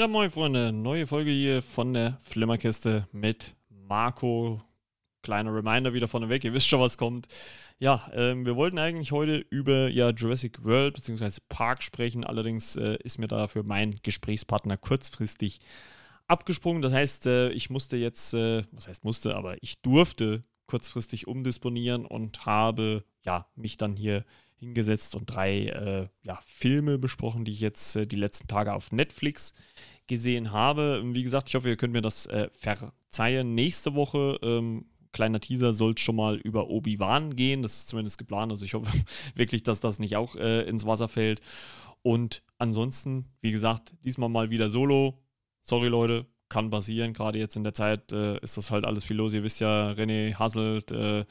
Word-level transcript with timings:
Ja, 0.00 0.08
moin 0.08 0.30
Freunde, 0.30 0.72
neue 0.72 1.06
Folge 1.06 1.30
hier 1.30 1.60
von 1.60 1.92
der 1.92 2.18
Flimmerkiste 2.22 3.06
mit 3.12 3.54
Marco. 3.68 4.62
Kleiner 5.22 5.54
Reminder 5.54 5.92
wieder 5.92 6.08
vorneweg, 6.08 6.42
ihr 6.44 6.54
wisst 6.54 6.66
schon, 6.66 6.80
was 6.80 6.96
kommt. 6.96 7.28
Ja, 7.78 8.10
ähm, 8.14 8.46
wir 8.46 8.56
wollten 8.56 8.78
eigentlich 8.78 9.12
heute 9.12 9.44
über 9.50 9.88
ja, 9.88 10.08
Jurassic 10.08 10.64
World 10.64 10.94
bzw. 10.94 11.40
Park 11.50 11.82
sprechen, 11.82 12.24
allerdings 12.24 12.74
äh, 12.76 12.96
ist 13.04 13.18
mir 13.18 13.28
dafür 13.28 13.64
mein 13.64 14.00
Gesprächspartner 14.02 14.78
kurzfristig 14.78 15.60
abgesprungen. 16.26 16.80
Das 16.80 16.94
heißt, 16.94 17.26
äh, 17.26 17.50
ich 17.50 17.68
musste 17.68 17.98
jetzt, 17.98 18.32
äh, 18.32 18.62
was 18.72 18.88
heißt 18.88 19.04
musste, 19.04 19.36
aber 19.36 19.62
ich 19.62 19.82
durfte 19.82 20.42
kurzfristig 20.66 21.28
umdisponieren 21.28 22.06
und 22.06 22.46
habe 22.46 23.04
ja 23.24 23.46
mich 23.56 23.76
dann 23.76 23.96
hier 23.96 24.24
hingesetzt 24.62 25.16
und 25.16 25.26
drei 25.26 25.66
äh, 25.66 26.08
ja, 26.22 26.38
Filme 26.46 26.96
besprochen, 26.96 27.44
die 27.44 27.50
ich 27.50 27.60
jetzt 27.60 27.96
äh, 27.96 28.06
die 28.06 28.16
letzten 28.16 28.46
Tage 28.46 28.72
auf 28.72 28.92
Netflix 28.92 29.54
gesehen 30.06 30.52
habe. 30.52 31.02
Wie 31.04 31.24
gesagt, 31.24 31.48
ich 31.48 31.56
hoffe, 31.56 31.68
ihr 31.68 31.76
könnt 31.76 31.92
mir 31.92 32.00
das 32.00 32.26
äh, 32.26 32.48
verzeihen. 32.52 33.54
Nächste 33.54 33.94
Woche, 33.94 34.38
ähm, 34.42 34.86
kleiner 35.10 35.40
Teaser, 35.40 35.72
soll 35.72 35.94
es 35.96 36.00
schon 36.00 36.16
mal 36.16 36.36
über 36.36 36.68
Obi-Wan 36.68 37.34
gehen. 37.34 37.62
Das 37.62 37.76
ist 37.76 37.88
zumindest 37.88 38.18
geplant. 38.18 38.52
Also 38.52 38.64
ich 38.64 38.74
hoffe 38.74 38.86
wirklich, 39.34 39.64
dass 39.64 39.80
das 39.80 39.98
nicht 39.98 40.16
auch 40.16 40.36
äh, 40.36 40.62
ins 40.62 40.86
Wasser 40.86 41.08
fällt. 41.08 41.40
Und 42.02 42.44
ansonsten, 42.58 43.26
wie 43.40 43.50
gesagt, 43.50 43.94
diesmal 44.04 44.28
mal 44.28 44.50
wieder 44.50 44.70
solo. 44.70 45.18
Sorry 45.64 45.88
Leute, 45.88 46.26
kann 46.48 46.70
passieren. 46.70 47.14
Gerade 47.14 47.40
jetzt 47.40 47.56
in 47.56 47.64
der 47.64 47.74
Zeit 47.74 48.12
äh, 48.12 48.38
ist 48.38 48.56
das 48.56 48.70
halt 48.70 48.84
alles 48.84 49.02
viel 49.02 49.16
los. 49.16 49.34
Ihr 49.34 49.42
wisst 49.42 49.60
ja, 49.60 49.90
René 49.90 50.36
Hasselt 50.36 50.92
äh, 50.92 51.24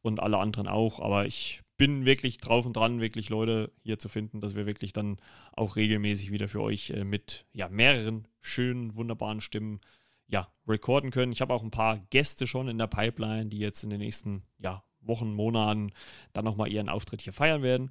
und 0.00 0.20
alle 0.20 0.38
anderen 0.38 0.66
auch. 0.66 1.00
Aber 1.00 1.26
ich 1.26 1.62
bin 1.80 2.04
wirklich 2.04 2.36
drauf 2.36 2.66
und 2.66 2.76
dran, 2.76 3.00
wirklich 3.00 3.30
Leute 3.30 3.72
hier 3.82 3.98
zu 3.98 4.10
finden, 4.10 4.42
dass 4.42 4.54
wir 4.54 4.66
wirklich 4.66 4.92
dann 4.92 5.16
auch 5.54 5.76
regelmäßig 5.76 6.30
wieder 6.30 6.46
für 6.46 6.60
euch 6.60 6.90
äh, 6.90 7.04
mit 7.04 7.46
ja, 7.54 7.70
mehreren 7.70 8.28
schönen, 8.42 8.96
wunderbaren 8.96 9.40
Stimmen 9.40 9.80
ja, 10.28 10.48
recorden 10.68 11.10
können. 11.10 11.32
Ich 11.32 11.40
habe 11.40 11.54
auch 11.54 11.62
ein 11.62 11.70
paar 11.70 11.98
Gäste 12.10 12.46
schon 12.46 12.68
in 12.68 12.76
der 12.76 12.86
Pipeline, 12.86 13.46
die 13.46 13.58
jetzt 13.58 13.82
in 13.82 13.88
den 13.88 14.00
nächsten 14.00 14.42
ja, 14.58 14.84
Wochen, 15.00 15.32
Monaten 15.32 15.92
dann 16.34 16.44
nochmal 16.44 16.70
ihren 16.70 16.90
Auftritt 16.90 17.22
hier 17.22 17.32
feiern 17.32 17.62
werden. 17.62 17.88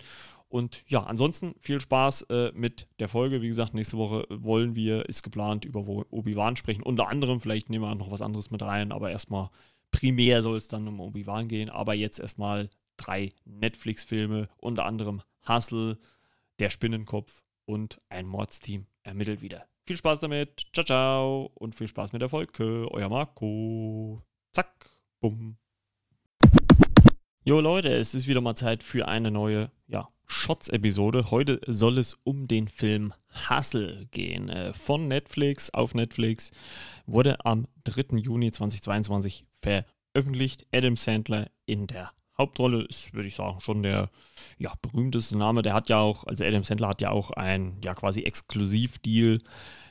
Und 0.50 0.84
ja, 0.88 1.02
ansonsten 1.02 1.56
viel 1.60 1.82
Spaß 1.82 2.28
äh, 2.30 2.52
mit 2.54 2.88
der 3.00 3.08
Folge. 3.08 3.42
Wie 3.42 3.48
gesagt, 3.48 3.74
nächste 3.74 3.98
Woche 3.98 4.28
wollen 4.30 4.76
wir, 4.76 5.10
ist 5.10 5.24
geplant, 5.24 5.66
über 5.66 5.80
Obi-Wan 6.12 6.58
sprechen. 6.58 6.84
Unter 6.84 7.08
anderem, 7.08 7.42
vielleicht 7.42 7.72
nehmen 7.72 7.86
wir 7.86 7.90
auch 7.90 7.96
noch 7.96 8.12
was 8.12 8.22
anderes 8.22 8.52
mit 8.52 8.62
rein, 8.62 8.92
aber 8.92 9.10
erstmal 9.10 9.50
primär 9.90 10.44
soll 10.44 10.58
es 10.58 10.68
dann 10.68 10.88
um 10.88 11.00
Obi-Wan 11.00 11.48
gehen. 11.48 11.72
Aber 11.72 11.96
jetzt 11.96 12.20
erstmal 12.20 12.70
drei 13.00 13.32
Netflix-Filme, 13.46 14.50
unter 14.58 14.86
anderem 14.86 15.22
Hustle, 15.48 15.98
Der 16.60 16.70
Spinnenkopf 16.70 17.44
und 17.66 18.02
ein 18.10 18.28
Mordsteam 18.28 18.86
ermittelt 19.04 19.42
wieder. 19.42 19.66
Viel 19.88 19.98
Spaß 19.98 20.20
damit, 20.20 20.68
ciao, 20.74 20.86
ciao 20.86 21.52
und 21.56 21.74
viel 21.74 21.88
Spaß 21.88 22.14
mit 22.14 22.22
der 22.22 22.30
Folge. 22.30 22.88
Euer 22.92 23.10
Marco. 23.10 24.22
Zack, 24.54 24.90
bumm. 25.20 25.58
Jo 27.44 27.60
Leute, 27.60 27.90
es 27.96 28.14
ist 28.14 28.28
wieder 28.28 28.42
mal 28.42 28.56
Zeit 28.56 28.84
für 28.84 29.08
eine 29.08 29.32
neue, 29.32 29.72
ja, 29.88 30.10
Shots-Episode. 30.28 31.32
Heute 31.32 31.60
soll 31.66 31.98
es 31.98 32.14
um 32.24 32.48
den 32.48 32.68
Film 32.68 33.14
Hustle 33.50 34.06
gehen. 34.12 34.50
Äh, 34.50 34.74
von 34.74 35.08
Netflix 35.08 35.72
auf 35.72 35.96
Netflix. 35.96 36.52
Wurde 37.08 37.44
am 37.46 37.68
3. 37.86 38.18
Juni 38.18 38.52
2022 38.52 39.46
veröffentlicht. 39.62 40.68
Adam 40.72 40.96
Sandler 40.98 41.50
in 41.66 41.88
der 41.88 42.12
Hauptrolle 42.40 42.84
ist, 42.84 43.14
würde 43.14 43.28
ich 43.28 43.36
sagen, 43.36 43.62
schon 43.62 43.84
der 43.84 44.10
ja, 44.58 44.74
berühmteste 44.82 45.38
Name. 45.38 45.62
Der 45.62 45.74
hat 45.74 45.90
ja 45.90 46.00
auch, 46.00 46.26
also 46.26 46.44
Adam 46.44 46.64
Sandler 46.64 46.90
hat 46.90 47.02
ja 47.02 47.12
auch 47.12 47.32
ein 47.32 47.78
ja 47.84 47.94
quasi 47.94 48.22
Exklusivdeal 48.24 49.40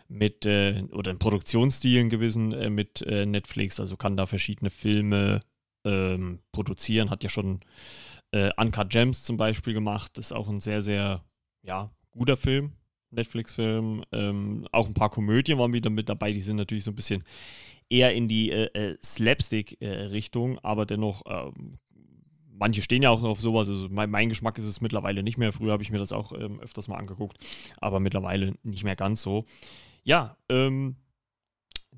mit 0.08 0.46
äh, 0.46 0.84
oder 0.92 1.10
ein 1.10 1.18
Produktionsstil 1.18 1.98
in 1.98 2.08
gewissen 2.08 2.52
äh, 2.52 2.70
mit 2.70 3.02
äh, 3.02 3.26
Netflix, 3.26 3.78
also 3.78 3.96
kann 3.96 4.16
da 4.16 4.26
verschiedene 4.26 4.70
Filme 4.70 5.42
ähm, 5.84 6.40
produzieren, 6.50 7.10
hat 7.10 7.22
ja 7.22 7.30
schon 7.30 7.60
äh, 8.32 8.50
Uncut 8.56 8.90
Gems 8.90 9.22
zum 9.22 9.36
Beispiel 9.36 9.74
gemacht, 9.74 10.18
ist 10.18 10.32
auch 10.32 10.48
ein 10.48 10.60
sehr, 10.60 10.82
sehr 10.82 11.24
ja, 11.62 11.90
guter 12.10 12.36
Film, 12.36 12.72
Netflix-Film. 13.10 14.04
Ähm, 14.12 14.66
auch 14.72 14.86
ein 14.86 14.94
paar 14.94 15.10
Komödien 15.10 15.58
waren 15.58 15.72
wieder 15.72 15.90
mit 15.90 16.08
dabei, 16.08 16.32
die 16.32 16.42
sind 16.42 16.56
natürlich 16.56 16.84
so 16.84 16.90
ein 16.90 16.96
bisschen 16.96 17.24
eher 17.90 18.14
in 18.14 18.28
die 18.28 18.50
äh, 18.50 18.66
äh, 18.74 18.98
Slapstick-Richtung, 19.02 20.58
aber 20.60 20.86
dennoch 20.86 21.22
ähm, 21.26 21.74
manche 22.58 22.82
stehen 22.82 23.02
ja 23.02 23.10
auch 23.10 23.22
auf 23.22 23.40
sowas. 23.40 23.68
Also 23.68 23.88
mein, 23.90 24.10
mein, 24.10 24.28
Geschmack 24.28 24.58
ist 24.58 24.66
es 24.66 24.80
mittlerweile 24.80 25.22
nicht 25.22 25.38
mehr. 25.38 25.52
Früher 25.52 25.72
habe 25.72 25.82
ich 25.82 25.90
mir 25.90 25.98
das 25.98 26.12
auch 26.12 26.32
ähm, 26.32 26.60
öfters 26.60 26.88
mal 26.88 26.96
angeguckt, 26.96 27.38
aber 27.80 28.00
mittlerweile 28.00 28.54
nicht 28.62 28.84
mehr 28.84 28.96
ganz 28.96 29.22
so. 29.22 29.44
Ja, 30.04 30.36
ähm, 30.48 30.96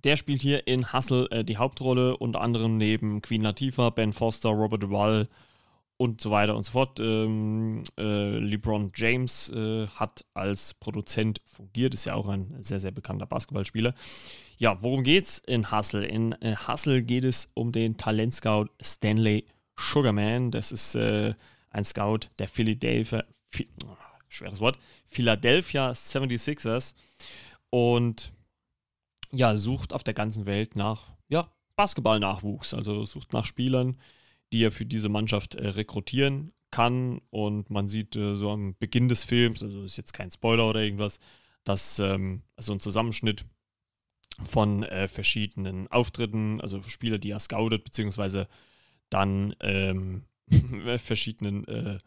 der 0.05 0.17
spielt 0.17 0.43
hier 0.43 0.67
in 0.67 0.93
Hustle 0.93 1.31
äh, 1.31 1.45
die 1.45 1.57
Hauptrolle, 1.57 2.17
unter 2.17 2.41
anderem 2.41 2.77
neben 2.77 3.23
Queen 3.23 3.43
Latifah, 3.43 3.91
Ben 3.91 4.13
Foster, 4.13 4.51
Robert 4.51 4.83
Duvall 4.83 5.29
und 5.97 6.21
so 6.23 6.31
weiter 6.31 6.57
und 6.57 6.63
so 6.63 6.73
fort. 6.73 6.99
Ähm, 7.01 7.85
äh, 7.99 8.39
LeBron 8.39 8.91
James 8.95 9.51
äh, 9.51 9.87
hat 9.89 10.25
als 10.33 10.75
Produzent 10.75 11.41
fungiert, 11.45 11.93
ist 11.93 12.07
ja 12.07 12.15
auch 12.15 12.29
ein 12.29 12.57
sehr, 12.61 12.81
sehr 12.81 12.91
bekannter 12.91 13.27
Basketballspieler. 13.27 13.95
Ja, 14.57 14.83
worum 14.83 15.03
geht's 15.05 15.39
in 15.47 15.71
Hustle? 15.71 16.07
In 16.07 16.33
äh, 16.41 16.57
Hustle 16.57 17.03
geht 17.03 17.25
es 17.25 17.51
um 17.55 17.71
den 17.71 17.99
Talentscout 17.99 18.69
Stanley 18.81 19.45
Sugarman. 19.81 20.51
Das 20.51 20.73
ist 20.73 20.95
äh, 20.95 21.35
ein 21.71 21.85
Scout 21.85 22.21
der 22.39 22.49
Philadelphia, 22.49 23.25
schweres 24.29 24.61
Wort, 24.61 24.79
Philadelphia 25.07 25.91
76ers 25.91 26.95
und 27.71 28.33
ja, 29.33 29.57
sucht 29.57 29.93
auf 29.93 30.03
der 30.03 30.15
ganzen 30.15 30.47
Welt 30.47 30.77
nach 30.77 31.13
ja, 31.29 31.53
Basketballnachwuchs, 31.77 32.75
also 32.75 33.05
sucht 33.05 33.33
nach 33.33 33.45
Spielern, 33.45 33.99
die 34.53 34.65
er 34.65 34.73
für 34.73 34.87
diese 34.87 35.09
Mannschaft 35.09 35.55
äh, 35.55 35.69
rekrutieren 35.69 36.53
kann 36.71 37.21
und 37.31 37.71
man 37.71 37.89
sieht 37.89 38.17
äh, 38.17 38.37
so 38.37 38.51
am 38.51 38.77
Beginn 38.79 39.09
des 39.09 39.25
Films, 39.25 39.63
also 39.63 39.85
ist 39.85 39.97
jetzt 39.97 40.13
kein 40.13 40.31
Spoiler 40.31 40.69
oder 40.69 40.81
irgendwas, 40.81 41.19
dass 41.65 41.99
ähm, 41.99 42.43
also 42.57 42.73
ein 42.73 42.81
Zusammenschnitt 42.81 43.45
von 44.45 44.83
äh, 44.85 45.09
verschiedenen 45.09 45.89
Auftritten, 45.89 46.61
also 46.61 46.83
Spieler, 46.83 47.19
die 47.19 47.31
er 47.31 47.41
scoutet, 47.41 47.85
beziehungsweise 47.85 48.49
dann 49.11 49.55
ähm, 49.61 50.25
verschiedenen 50.99 51.67
äh, 51.69 51.99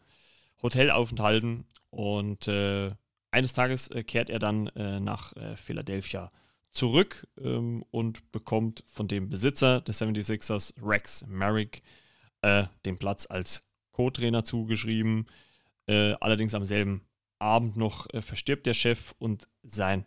Hotelaufenthalten 0.62 1.66
und 1.90 2.48
äh, 2.48 2.90
eines 3.30 3.52
Tages 3.52 3.88
äh, 3.88 4.02
kehrt 4.04 4.30
er 4.30 4.38
dann 4.38 4.68
äh, 4.68 5.00
nach 5.00 5.36
äh, 5.36 5.56
Philadelphia 5.56 6.30
zurück 6.70 7.26
ähm, 7.40 7.84
und 7.90 8.30
bekommt 8.32 8.84
von 8.86 9.08
dem 9.08 9.28
Besitzer 9.28 9.80
des 9.80 10.00
76ers, 10.00 10.74
Rex 10.82 11.24
Merrick, 11.26 11.82
den 12.84 12.98
Platz 12.98 13.26
als 13.30 13.66
Co-Trainer 13.92 14.44
zugeschrieben. 14.44 15.24
allerdings 15.86 16.54
am 16.54 16.66
selben 16.66 17.00
Abend 17.38 17.78
noch 17.78 18.06
verstirbt 18.20 18.66
der 18.66 18.74
Chef 18.74 19.14
und 19.18 19.48
sein 19.62 20.04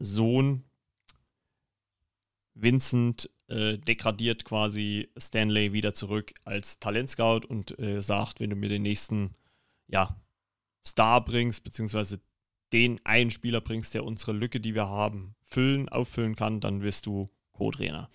Sohn 0.00 0.64
Vincent 2.54 3.30
äh, 3.48 3.78
degradiert 3.78 4.44
quasi 4.44 5.08
Stanley 5.16 5.72
wieder 5.72 5.94
zurück 5.94 6.32
als 6.44 6.78
Talentscout 6.78 7.40
und 7.46 7.78
äh, 7.78 8.00
sagt, 8.00 8.40
wenn 8.40 8.50
du 8.50 8.56
mir 8.56 8.68
den 8.68 8.82
nächsten 8.82 9.34
ja, 9.88 10.16
Star 10.86 11.24
bringst, 11.24 11.64
beziehungsweise 11.64 12.20
den 12.72 13.00
einen 13.04 13.30
Spieler 13.30 13.60
bringst, 13.60 13.94
der 13.94 14.04
unsere 14.04 14.32
Lücke, 14.32 14.60
die 14.60 14.74
wir 14.74 14.88
haben, 14.88 15.34
füllen, 15.42 15.88
auffüllen 15.88 16.36
kann, 16.36 16.60
dann 16.60 16.82
wirst 16.82 17.06
du 17.06 17.30
Co-Trainer. 17.52 18.10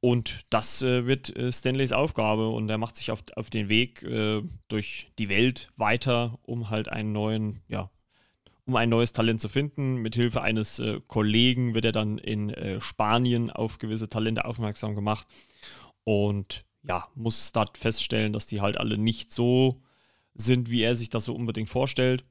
Und 0.00 0.40
das 0.50 0.82
äh, 0.82 1.06
wird 1.06 1.34
äh, 1.34 1.50
Stanleys 1.50 1.92
Aufgabe 1.92 2.48
und 2.48 2.68
er 2.68 2.78
macht 2.78 2.96
sich 2.96 3.10
auf, 3.10 3.24
auf 3.36 3.48
den 3.48 3.68
Weg 3.68 4.02
äh, 4.02 4.42
durch 4.68 5.08
die 5.18 5.30
Welt 5.30 5.72
weiter, 5.76 6.38
um 6.42 6.68
halt 6.68 6.88
einen 6.88 7.12
neuen, 7.12 7.62
ja, 7.68 7.90
um 8.66 8.76
ein 8.76 8.88
neues 8.88 9.12
Talent 9.12 9.40
zu 9.40 9.48
finden. 9.48 9.96
Mit 9.96 10.14
Hilfe 10.14 10.42
eines 10.42 10.78
äh, 10.78 11.00
Kollegen 11.06 11.74
wird 11.74 11.84
er 11.84 11.92
dann 11.92 12.18
in 12.18 12.50
äh, 12.50 12.80
Spanien 12.80 13.50
auf 13.50 13.78
gewisse 13.78 14.08
Talente 14.08 14.44
aufmerksam 14.44 14.94
gemacht 14.94 15.26
und 16.04 16.64
ja, 16.82 17.08
muss 17.14 17.52
dort 17.52 17.78
feststellen, 17.78 18.32
dass 18.32 18.46
die 18.46 18.60
halt 18.60 18.78
alle 18.78 18.98
nicht 18.98 19.32
so 19.32 19.80
sind, 20.34 20.70
wie 20.70 20.82
er 20.82 20.96
sich 20.96 21.10
das 21.10 21.24
so 21.24 21.34
unbedingt 21.34 21.70
vorstellt. 21.70 22.24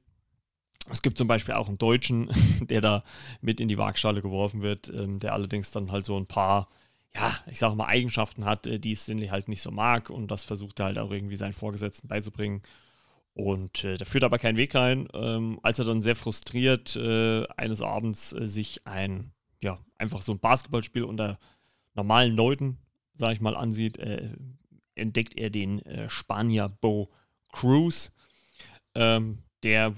Es 0.90 1.02
gibt 1.02 1.18
zum 1.18 1.28
Beispiel 1.28 1.56
auch 1.56 1.68
einen 1.68 1.78
Deutschen, 1.78 2.30
der 2.62 2.82
da 2.82 3.04
mit 3.42 3.60
in 3.60 3.68
die 3.68 3.78
Waagschale 3.78 4.22
geworfen 4.22 4.62
wird, 4.62 4.90
ähm, 4.90 5.20
der 5.20 5.34
allerdings 5.34 5.72
dann 5.72 5.92
halt 5.92 6.06
so 6.06 6.18
ein 6.18 6.28
paar, 6.28 6.70
ja, 7.16 7.36
ich 7.48 7.60
sage 7.60 7.76
mal, 7.76 7.88
Eigenschaften 7.88 8.46
hat, 8.46 8.68
äh, 8.68 8.80
die 8.80 8.96
Stanley 8.96 9.28
halt 9.28 9.48
nicht 9.48 9.62
so 9.62 9.72
mag 9.72 10.10
und 10.10 10.30
das 10.30 10.44
versucht 10.44 10.80
er 10.80 10.88
halt 10.88 10.98
auch 11.00 11.12
irgendwie 11.12 11.38
seinen 11.38 11.54
Vorgesetzten 11.54 12.08
beizubringen. 12.10 12.62
Und 13.34 13.84
äh, 13.84 13.98
da 13.98 14.06
führt 14.06 14.24
aber 14.24 14.38
kein 14.38 14.58
Weg 14.58 14.76
rein, 14.76 15.08
ähm, 15.14 15.60
als 15.64 15.80
er 15.80 15.86
dann 15.86 16.02
sehr 16.02 16.16
frustriert 16.16 16.96
äh, 16.96 17.46
eines 17.58 17.82
Abends 17.82 18.34
äh, 18.34 18.46
sich 18.46 18.86
ein, 18.86 19.32
ja, 19.64 19.80
einfach 19.98 20.22
so 20.22 20.34
ein 20.34 20.40
Basketballspiel 20.40 21.04
unter 21.04 21.40
normalen 21.96 22.36
Leuten, 22.36 22.78
sag 23.16 23.34
ich 23.34 23.42
mal, 23.42 23.56
ansieht, 23.56 23.98
äh, 23.98 24.30
entdeckt 24.96 25.36
er 25.36 25.50
den 25.50 25.80
äh, 25.86 26.10
Spanier 26.10 26.70
Bo 26.70 27.10
Cruz, 27.52 28.12
ähm, 28.94 29.40
der 29.64 29.94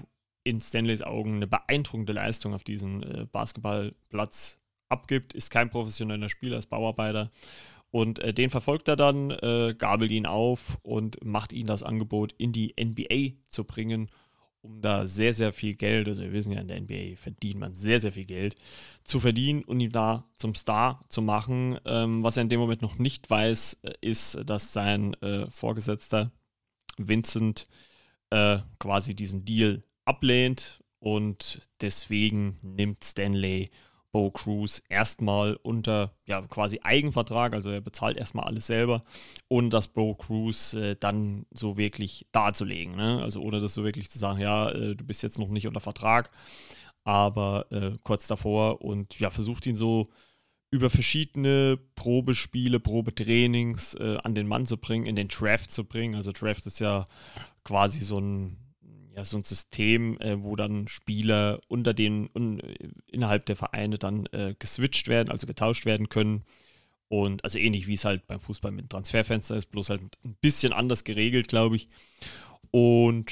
in 0.46 0.62
Stanleys 0.62 1.02
Augen 1.02 1.36
eine 1.36 1.48
beeindruckende 1.48 2.14
Leistung 2.14 2.54
auf 2.54 2.64
diesem 2.64 3.04
äh, 3.04 3.26
Basketballplatz 3.26 4.62
abgibt, 4.88 5.34
ist 5.34 5.50
kein 5.50 5.70
professioneller 5.70 6.30
Spieler, 6.30 6.58
ist 6.58 6.68
Bauarbeiter. 6.68 7.32
Und 7.96 8.20
äh, 8.20 8.34
den 8.34 8.50
verfolgt 8.50 8.90
er 8.90 8.98
dann, 8.98 9.32
äh, 9.32 9.74
gabelt 9.78 10.12
ihn 10.12 10.26
auf 10.26 10.80
und 10.84 11.24
macht 11.24 11.54
ihm 11.54 11.66
das 11.66 11.82
Angebot, 11.82 12.36
in 12.38 12.52
die 12.52 12.76
NBA 12.78 13.38
zu 13.48 13.64
bringen, 13.64 14.10
um 14.60 14.82
da 14.82 15.06
sehr, 15.06 15.34
sehr 15.34 15.54
viel 15.54 15.76
Geld, 15.76 16.10
also 16.10 16.22
wir 16.22 16.34
wissen 16.34 16.52
ja, 16.52 16.60
in 16.60 16.68
der 16.68 16.82
NBA 16.82 17.16
verdient 17.16 17.58
man 17.58 17.74
sehr, 17.74 18.02
sehr 18.02 18.12
viel 18.12 18.26
Geld, 18.26 18.58
zu 19.06 19.22
verdienen 19.22 19.64
und 19.64 19.80
ihn 19.80 19.92
da 19.92 20.28
zum 20.36 20.56
Star 20.56 21.06
zu 21.08 21.22
machen. 21.22 21.80
Ähm, 21.86 22.22
was 22.22 22.36
er 22.36 22.44
in 22.44 22.50
dem 22.50 22.60
Moment 22.60 22.82
noch 22.82 23.00
nicht 23.00 23.30
weiß, 23.30 23.80
äh, 23.84 23.94
ist, 24.02 24.40
dass 24.46 24.74
sein 24.74 25.14
äh, 25.22 25.50
Vorgesetzter 25.50 26.34
Vincent 26.98 27.70
äh, 28.30 28.58
quasi 28.78 29.16
diesen 29.16 29.46
Deal 29.46 29.86
ablehnt 30.04 30.84
und 31.00 31.66
deswegen 31.80 32.60
nimmt 32.62 33.06
Stanley 33.06 33.70
Bo 34.16 34.32
Cruz 34.32 34.82
erstmal 34.88 35.58
unter 35.62 36.14
ja, 36.26 36.42
quasi 36.44 36.80
Eigenvertrag, 36.82 37.54
also 37.54 37.70
er 37.70 37.82
bezahlt 37.82 38.16
erstmal 38.16 38.46
alles 38.46 38.66
selber, 38.66 39.04
ohne 39.50 39.68
das 39.68 39.90
Bo 39.90 40.16
Cruz 40.16 40.74
äh, 40.74 40.96
dann 40.98 41.46
so 41.52 41.76
wirklich 41.76 42.26
darzulegen. 42.32 42.96
Ne? 42.96 43.22
Also 43.22 43.42
ohne 43.42 43.60
das 43.60 43.74
so 43.74 43.84
wirklich 43.84 44.10
zu 44.10 44.18
sagen, 44.18 44.40
ja, 44.40 44.70
äh, 44.70 44.96
du 44.96 45.04
bist 45.04 45.22
jetzt 45.22 45.38
noch 45.38 45.50
nicht 45.50 45.68
unter 45.68 45.82
Vertrag, 45.82 46.32
aber 47.04 47.66
äh, 47.72 47.98
kurz 48.04 48.26
davor 48.28 48.82
und 48.82 49.20
ja, 49.20 49.30
versucht 49.32 49.66
ihn 49.66 49.76
so 49.76 50.08
über 50.72 50.90
verschiedene 50.90 51.78
Probespiele, 51.96 52.80
Probetrainings 52.80 53.96
äh, 53.96 54.16
an 54.24 54.34
den 54.34 54.48
Mann 54.48 54.66
zu 54.66 54.78
bringen, 54.78 55.08
in 55.08 55.18
den 55.18 55.28
Draft 55.28 55.72
zu 55.72 55.84
bringen. 55.84 56.16
Also 56.16 56.32
Draft 56.32 56.66
ist 56.68 56.80
ja 56.80 57.10
quasi 57.66 58.00
so 58.00 58.20
ein 58.20 58.65
ja, 59.16 59.24
so 59.24 59.38
ein 59.38 59.44
System, 59.44 60.20
äh, 60.20 60.44
wo 60.44 60.56
dann 60.56 60.88
Spieler 60.88 61.60
unter 61.68 61.94
den, 61.94 62.30
un, 62.36 62.60
innerhalb 63.08 63.46
der 63.46 63.56
Vereine 63.56 63.98
dann 63.98 64.26
äh, 64.28 64.56
geswitcht 64.60 65.08
werden, 65.08 65.30
also 65.30 65.48
getauscht 65.48 65.86
werden 65.86 66.10
können. 66.10 66.44
Und 67.08 67.44
also 67.44 67.58
ähnlich 67.58 67.88
wie 67.88 67.94
es 67.94 68.04
halt 68.04 68.28
beim 68.28 68.40
Fußball 68.40 68.72
mit 68.72 68.86
dem 68.86 68.90
Transferfenster 68.90 69.56
ist, 69.56 69.68
bloß 69.68 69.90
halt 69.90 70.02
ein 70.26 70.36
bisschen 70.42 70.74
anders 70.74 71.04
geregelt, 71.06 71.48
glaube 71.48 71.78
ich. 71.78 71.88
Und 72.72 73.32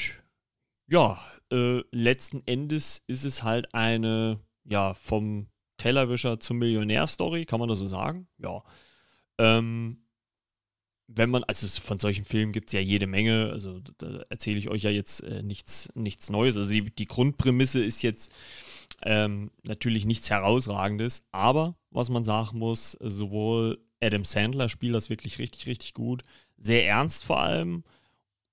ja, 0.88 1.20
äh, 1.52 1.82
letzten 1.92 2.44
Endes 2.46 3.04
ist 3.08 3.26
es 3.26 3.44
halt 3.44 3.74
eine, 3.74 4.40
ja, 4.64 4.94
vom 4.94 5.48
Tellerwischer 5.78 6.40
zum 6.40 6.60
Millionär-Story, 6.60 7.46
kann 7.46 7.60
man 7.60 7.68
das 7.68 7.80
so 7.80 7.88
sagen? 7.88 8.28
Ja. 8.38 8.64
Ähm, 9.38 10.03
wenn 11.08 11.30
man, 11.30 11.44
also 11.44 11.68
von 11.68 12.00
solchen 12.00 12.26
Filmen 12.26 12.54
gibt 12.54 12.70
es 12.70 12.74
ja 12.74 12.80
jede 12.80 13.08
Menge, 13.08 13.50
also 13.52 13.82
da 13.98 14.24
erzähle 14.30 14.60
ich 14.60 14.70
euch 14.70 14.84
ja 14.84 14.90
jetzt 14.90 15.22
äh, 15.22 15.44
nichts, 15.44 15.90
nichts 15.96 16.30
Neues. 16.30 16.58
Also 16.58 16.72
die, 16.72 16.90
die 16.90 17.06
Grundprämisse 17.06 17.84
ist 17.84 18.02
jetzt 18.02 18.32
ähm, 19.04 19.52
natürlich 19.64 20.06
nichts 20.06 20.30
Herausragendes, 20.30 21.26
aber 21.32 21.76
was 21.92 22.10
man 22.10 22.24
sagen 22.24 22.58
muss, 22.60 22.94
sowohl 23.02 23.80
Adam 24.02 24.26
Sandler 24.26 24.70
spielt 24.70 24.96
das 24.96 25.10
wirklich 25.10 25.40
richtig, 25.40 25.68
richtig 25.68 25.94
gut, 25.94 26.24
sehr 26.58 26.86
ernst 26.88 27.24
vor 27.24 27.40
allem 27.40 27.84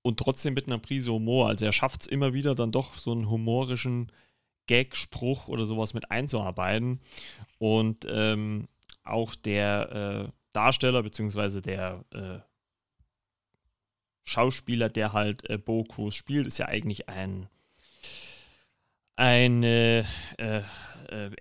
und 0.02 0.18
trotzdem 0.18 0.54
mit 0.54 0.66
einer 0.66 0.78
Prise 0.78 1.12
Humor. 1.12 1.48
Also 1.48 1.66
er 1.66 1.72
schafft 1.72 2.02
es 2.02 2.06
immer 2.06 2.32
wieder 2.32 2.54
dann 2.54 2.72
doch 2.72 2.94
so 2.94 3.12
einen 3.12 3.30
humorischen 3.30 4.10
Gag-Spruch 4.66 5.48
oder 5.48 5.64
sowas 5.64 5.94
mit 5.94 6.10
einzuarbeiten. 6.10 7.00
Und 7.58 8.06
ähm, 8.08 8.68
auch 9.02 9.34
der 9.34 10.28
äh, 10.28 10.32
Darsteller 10.52 11.02
beziehungsweise 11.02 11.62
der 11.62 12.04
äh, 12.12 12.38
Schauspieler, 14.24 14.88
der 14.88 15.12
halt 15.12 15.48
äh, 15.48 15.58
Bo 15.58 15.84
Cruz 15.84 16.14
spielt, 16.14 16.46
ist 16.46 16.58
ja 16.58 16.66
eigentlich 16.66 17.08
ein, 17.08 17.48
ein 19.16 19.62
äh, 19.62 20.00
äh, 20.38 20.62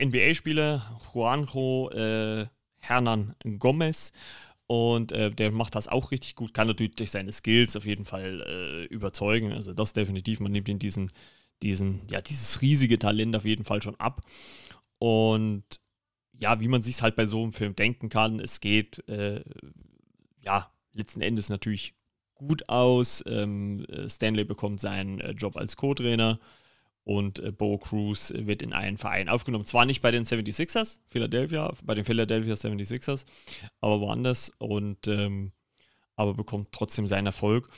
NBA-Spieler, 0.03 0.99
Juanjo 1.13 1.89
äh, 1.91 2.47
Hernan 2.79 3.35
Gomez. 3.59 4.13
Und 4.67 5.11
äh, 5.11 5.31
der 5.31 5.51
macht 5.51 5.73
das 5.73 5.87
auch 5.87 6.11
richtig 6.11 6.35
gut, 6.35 6.53
kann 6.53 6.67
natürlich 6.67 6.95
durch 6.95 7.09
seine 7.09 7.31
Skills 7.31 7.75
auf 7.75 7.87
jeden 7.87 8.05
Fall 8.05 8.87
überzeugen. 8.91 9.51
Also 9.51 9.73
das 9.73 9.93
definitiv, 9.93 10.39
man 10.39 10.51
nimmt 10.51 10.69
ihn 10.69 10.77
diesen, 10.77 11.11
diesen, 11.63 12.01
ja, 12.09 12.21
dieses 12.21 12.61
riesige 12.61 12.99
Talent 12.99 13.35
auf 13.35 13.45
jeden 13.45 13.63
Fall 13.63 13.81
schon 13.81 13.99
ab. 13.99 14.21
Und 14.99 15.63
ja, 16.39 16.59
wie 16.59 16.67
man 16.67 16.83
sich 16.83 17.01
halt 17.01 17.15
bei 17.15 17.25
so 17.25 17.43
einem 17.43 17.53
Film 17.53 17.75
denken 17.75 18.09
kann, 18.09 18.39
es 18.39 18.61
geht 18.61 19.07
äh, 19.09 19.43
ja 20.41 20.71
letzten 20.93 21.21
Endes 21.21 21.49
natürlich 21.49 21.95
gut 22.33 22.69
aus. 22.69 23.23
Ähm, 23.27 23.85
äh, 23.85 24.09
Stanley 24.09 24.45
bekommt 24.45 24.79
seinen 24.79 25.19
äh, 25.19 25.31
Job 25.31 25.57
als 25.57 25.75
Co-Trainer 25.75 26.39
und 27.03 27.39
äh, 27.39 27.51
Bo 27.51 27.77
Cruz 27.77 28.33
wird 28.35 28.61
in 28.61 28.73
einen 28.73 28.97
Verein 28.97 29.29
aufgenommen. 29.29 29.65
Zwar 29.65 29.85
nicht 29.85 30.01
bei 30.01 30.11
den 30.11 30.23
76ers, 30.23 30.99
Philadelphia, 31.07 31.73
bei 31.83 31.93
den 31.93 32.05
Philadelphia 32.05 32.53
76ers, 32.53 33.25
aber 33.81 33.99
woanders 33.99 34.51
und 34.57 35.07
ähm, 35.07 35.51
aber 36.15 36.33
bekommt 36.33 36.71
trotzdem 36.71 37.07
seinen 37.07 37.27
Erfolg. 37.27 37.69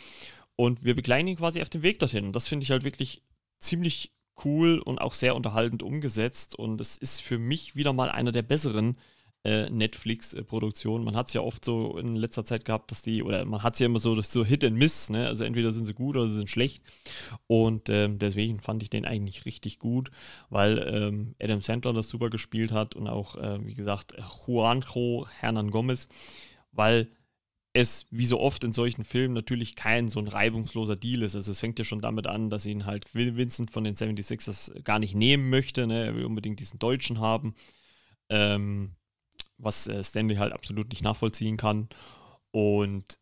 Und 0.56 0.84
wir 0.84 0.96
begleiten 0.96 1.28
ihn 1.28 1.38
quasi 1.38 1.62
auf 1.62 1.70
dem 1.70 1.82
Weg 1.82 2.00
dorthin. 2.00 2.26
Und 2.26 2.36
das 2.36 2.48
finde 2.48 2.64
ich 2.64 2.72
halt 2.72 2.84
wirklich 2.84 3.24
ziemlich 3.60 4.12
cool 4.44 4.80
und 4.80 5.00
auch 5.00 5.14
sehr 5.14 5.36
unterhaltend 5.36 5.84
umgesetzt. 5.84 6.56
Und 6.56 6.82
es 6.82 6.98
ist 6.98 7.22
für 7.22 7.38
mich 7.38 7.76
wieder 7.76 7.94
mal 7.94 8.10
einer 8.10 8.32
der 8.32 8.42
besseren 8.42 8.98
äh, 9.44 9.70
Netflix-Produktionen. 9.70 11.04
Man 11.04 11.16
hat 11.16 11.28
es 11.28 11.34
ja 11.34 11.42
oft 11.42 11.66
so 11.66 11.98
in 11.98 12.16
letzter 12.16 12.46
Zeit 12.46 12.66
gehabt, 12.66 12.92
dass 12.92 13.02
die, 13.02 13.24
oder 13.24 13.44
man 13.46 13.64
hat 13.64 13.74
es 13.74 13.80
ja 13.80 13.88
immer 13.88 14.00
so, 14.00 14.14
dass 14.16 14.32
so 14.32 14.46
Hit 14.46 14.64
and 14.64 14.78
Miss, 14.78 15.10
ne? 15.10 15.28
Also 15.28 15.46
entweder 15.46 15.72
sind 15.72 15.86
sie 15.86 15.94
gut 15.94 16.16
oder 16.16 16.28
sie 16.28 16.36
sind 16.36 16.50
schlecht. 16.50 16.84
Und 17.48 17.90
ähm, 17.90 18.20
deswegen 18.20 18.60
fand 18.60 18.84
ich 18.84 18.90
den 18.90 19.06
eigentlich 19.06 19.46
richtig 19.46 19.80
gut, 19.80 20.12
weil 20.50 20.78
ähm, 20.88 21.36
Adam 21.42 21.62
Sandler 21.62 21.94
das 21.94 22.10
super 22.10 22.30
gespielt 22.30 22.72
hat 22.72 22.96
und 22.96 23.08
auch, 23.08 23.36
äh, 23.36 23.66
wie 23.66 23.74
gesagt, 23.74 24.14
Juanjo 24.46 25.28
Hernan 25.40 25.72
Gomez, 25.72 26.08
weil 26.72 27.10
es 27.74 28.06
wie 28.10 28.26
so 28.26 28.40
oft 28.40 28.64
in 28.64 28.74
solchen 28.74 29.04
Filmen 29.04 29.34
natürlich 29.34 29.76
kein 29.76 30.10
so 30.10 30.20
ein 30.20 30.28
reibungsloser 30.28 30.96
Deal 30.96 31.22
ist. 31.22 31.36
Also 31.36 31.52
es 31.52 31.60
fängt 31.60 31.80
ja 31.80 31.86
schon 31.86 32.02
damit 32.02 32.28
an, 32.28 32.50
dass 32.50 32.66
ihn 32.66 32.86
halt 32.86 33.14
Vincent 33.16 33.72
von 33.72 33.84
den 33.84 33.96
76ers 33.96 34.82
gar 34.84 35.00
nicht 35.00 35.16
nehmen 35.16 35.50
möchte. 35.50 35.88
Ne? 35.88 36.06
Er 36.06 36.16
will 36.16 36.26
unbedingt 36.26 36.60
diesen 36.60 36.80
Deutschen 36.80 37.20
haben. 37.20 37.56
Ähm, 38.30 38.96
was 39.58 39.88
äh, 39.88 40.04
Stanley 40.04 40.36
halt 40.36 40.54
absolut 40.54 40.90
nicht 40.90 41.04
nachvollziehen 41.04 41.56
kann. 41.56 41.88
Und 42.52 43.20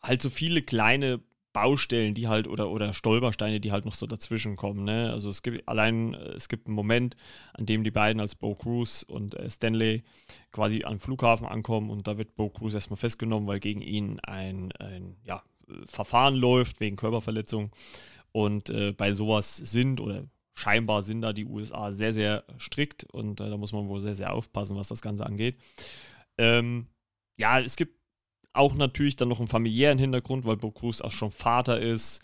halt 0.00 0.22
so 0.22 0.30
viele 0.30 0.62
kleine 0.62 1.20
Baustellen, 1.58 2.14
die 2.14 2.28
halt 2.28 2.46
oder, 2.46 2.70
oder 2.70 2.94
Stolpersteine, 2.94 3.58
die 3.58 3.72
halt 3.72 3.84
noch 3.84 3.94
so 3.94 4.06
dazwischen 4.06 4.54
kommen. 4.54 4.84
Ne? 4.84 5.10
Also 5.12 5.28
es 5.28 5.42
gibt 5.42 5.68
allein, 5.68 6.14
es 6.14 6.48
gibt 6.48 6.68
einen 6.68 6.76
Moment, 6.76 7.16
an 7.52 7.66
dem 7.66 7.82
die 7.82 7.90
beiden 7.90 8.20
als 8.20 8.36
Bo 8.36 8.54
Cruz 8.54 9.02
und 9.02 9.34
äh, 9.34 9.50
Stanley 9.50 10.04
quasi 10.52 10.84
am 10.84 11.00
Flughafen 11.00 11.48
ankommen 11.48 11.90
und 11.90 12.06
da 12.06 12.16
wird 12.16 12.36
Bo 12.36 12.48
Cruz 12.48 12.74
erstmal 12.74 12.96
festgenommen, 12.96 13.48
weil 13.48 13.58
gegen 13.58 13.80
ihn 13.80 14.20
ein, 14.20 14.70
ein 14.78 15.16
ja, 15.24 15.42
Verfahren 15.84 16.36
läuft 16.36 16.78
wegen 16.78 16.94
Körperverletzung. 16.94 17.72
Und 18.30 18.70
äh, 18.70 18.92
bei 18.92 19.12
sowas 19.12 19.56
sind 19.56 20.00
oder 20.00 20.28
scheinbar 20.54 21.02
sind 21.02 21.22
da 21.22 21.32
die 21.32 21.44
USA 21.44 21.90
sehr, 21.90 22.12
sehr 22.12 22.44
strikt 22.58 23.02
und 23.02 23.40
äh, 23.40 23.50
da 23.50 23.56
muss 23.56 23.72
man 23.72 23.88
wohl 23.88 23.98
sehr, 23.98 24.14
sehr 24.14 24.32
aufpassen, 24.32 24.76
was 24.76 24.86
das 24.86 25.02
Ganze 25.02 25.26
angeht. 25.26 25.58
Ähm, 26.38 26.86
ja, 27.36 27.58
es 27.58 27.74
gibt 27.74 27.97
auch 28.58 28.74
natürlich 28.74 29.16
dann 29.16 29.28
noch 29.28 29.38
einen 29.38 29.48
familiären 29.48 29.98
Hintergrund, 29.98 30.44
weil 30.44 30.56
Cruz 30.56 31.00
auch 31.00 31.12
schon 31.12 31.30
Vater 31.30 31.80
ist. 31.80 32.20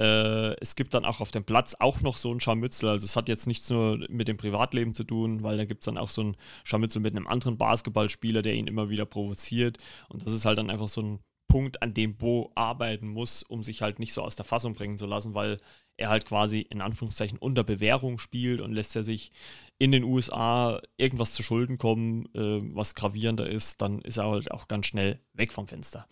Äh, 0.00 0.54
es 0.60 0.76
gibt 0.76 0.94
dann 0.94 1.04
auch 1.04 1.20
auf 1.20 1.30
dem 1.30 1.44
Platz 1.44 1.76
auch 1.78 2.00
noch 2.00 2.16
so 2.16 2.32
ein 2.32 2.40
Scharmützel. 2.40 2.88
Also 2.88 3.04
es 3.04 3.16
hat 3.16 3.28
jetzt 3.28 3.46
nichts 3.46 3.68
nur 3.70 3.98
mit 4.08 4.28
dem 4.28 4.36
Privatleben 4.36 4.94
zu 4.94 5.04
tun, 5.04 5.42
weil 5.42 5.56
da 5.56 5.64
gibt 5.64 5.82
es 5.82 5.86
dann 5.86 5.98
auch 5.98 6.08
so 6.08 6.22
ein 6.22 6.36
Scharmützel 6.64 7.02
mit 7.02 7.16
einem 7.16 7.26
anderen 7.26 7.58
Basketballspieler, 7.58 8.42
der 8.42 8.54
ihn 8.54 8.66
immer 8.66 8.88
wieder 8.88 9.06
provoziert. 9.06 9.78
Und 10.08 10.22
das 10.22 10.32
ist 10.32 10.46
halt 10.46 10.58
dann 10.58 10.70
einfach 10.70 10.88
so 10.88 11.02
ein 11.02 11.20
Punkt, 11.48 11.82
an 11.82 11.92
dem 11.92 12.16
Bo 12.16 12.52
arbeiten 12.54 13.08
muss, 13.08 13.42
um 13.42 13.64
sich 13.64 13.82
halt 13.82 13.98
nicht 13.98 14.12
so 14.12 14.22
aus 14.22 14.36
der 14.36 14.44
Fassung 14.44 14.74
bringen 14.74 14.98
zu 14.98 15.06
lassen, 15.06 15.34
weil 15.34 15.58
er 15.98 16.08
halt 16.08 16.24
quasi 16.24 16.60
in 16.60 16.80
Anführungszeichen 16.80 17.38
unter 17.38 17.64
Bewährung 17.64 18.18
spielt 18.18 18.60
und 18.60 18.72
lässt 18.72 18.94
er 18.96 19.02
sich 19.02 19.32
in 19.80 19.92
den 19.92 20.04
USA 20.04 20.80
irgendwas 20.98 21.32
zu 21.32 21.42
Schulden 21.42 21.78
kommen, 21.78 22.26
äh, 22.34 22.60
was 22.76 22.94
gravierender 22.94 23.48
ist, 23.48 23.80
dann 23.80 24.02
ist 24.02 24.18
er 24.18 24.28
halt 24.28 24.50
auch 24.50 24.68
ganz 24.68 24.86
schnell 24.86 25.18
weg 25.32 25.52
vom 25.54 25.66
Fenster. 25.66 26.06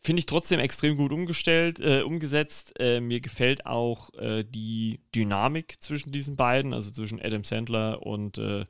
Finde 0.00 0.20
ich 0.20 0.26
trotzdem 0.26 0.58
extrem 0.58 0.96
gut 0.96 1.12
umgestellt, 1.12 1.80
äh, 1.80 2.00
umgesetzt. 2.00 2.72
Äh, 2.78 3.00
mir 3.00 3.20
gefällt 3.20 3.66
auch 3.66 4.14
äh, 4.14 4.42
die 4.42 5.00
Dynamik 5.14 5.82
zwischen 5.82 6.12
diesen 6.12 6.36
beiden, 6.36 6.72
also 6.72 6.90
zwischen 6.90 7.20
Adam 7.20 7.44
Sandler 7.44 8.02
und 8.02 8.38
äh, 8.38 8.64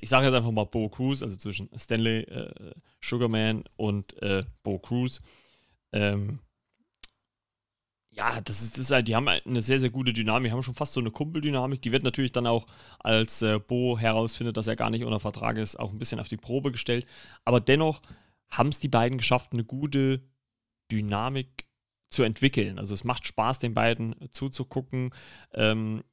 ich 0.00 0.08
sage 0.08 0.26
jetzt 0.26 0.34
einfach 0.34 0.50
mal 0.50 0.64
Bo 0.64 0.88
Cruz, 0.88 1.22
also 1.22 1.36
zwischen 1.36 1.70
Stanley 1.78 2.22
äh, 2.22 2.72
Sugarman 3.00 3.64
und 3.76 4.14
Bo 4.62 4.78
Cruz. 4.78 5.20
Ähm, 5.92 6.38
ja, 8.14 8.40
das 8.42 8.62
ist, 8.62 8.76
das 8.76 8.86
ist 8.86 8.90
halt, 8.90 9.08
die 9.08 9.16
haben 9.16 9.28
halt 9.28 9.46
eine 9.46 9.62
sehr, 9.62 9.80
sehr 9.80 9.90
gute 9.90 10.12
Dynamik, 10.12 10.52
haben 10.52 10.62
schon 10.62 10.74
fast 10.74 10.92
so 10.92 11.00
eine 11.00 11.10
Kumpeldynamik. 11.10 11.80
Die 11.80 11.92
wird 11.92 12.02
natürlich 12.02 12.32
dann 12.32 12.46
auch, 12.46 12.66
als 12.98 13.40
äh, 13.40 13.58
Bo 13.58 13.98
herausfindet, 13.98 14.56
dass 14.56 14.66
er 14.66 14.76
gar 14.76 14.90
nicht 14.90 15.04
unter 15.04 15.20
Vertrag 15.20 15.56
ist, 15.56 15.76
auch 15.78 15.90
ein 15.92 15.98
bisschen 15.98 16.20
auf 16.20 16.28
die 16.28 16.36
Probe 16.36 16.72
gestellt. 16.72 17.06
Aber 17.44 17.60
dennoch 17.60 18.02
haben 18.50 18.68
es 18.68 18.80
die 18.80 18.88
beiden 18.88 19.16
geschafft, 19.16 19.52
eine 19.52 19.64
gute 19.64 20.22
Dynamik 20.90 21.66
zu 22.10 22.22
entwickeln. 22.22 22.78
Also 22.78 22.92
es 22.92 23.04
macht 23.04 23.26
Spaß, 23.26 23.60
den 23.60 23.72
beiden 23.72 24.14
zuzugucken. 24.30 25.14
Ähm, 25.54 26.04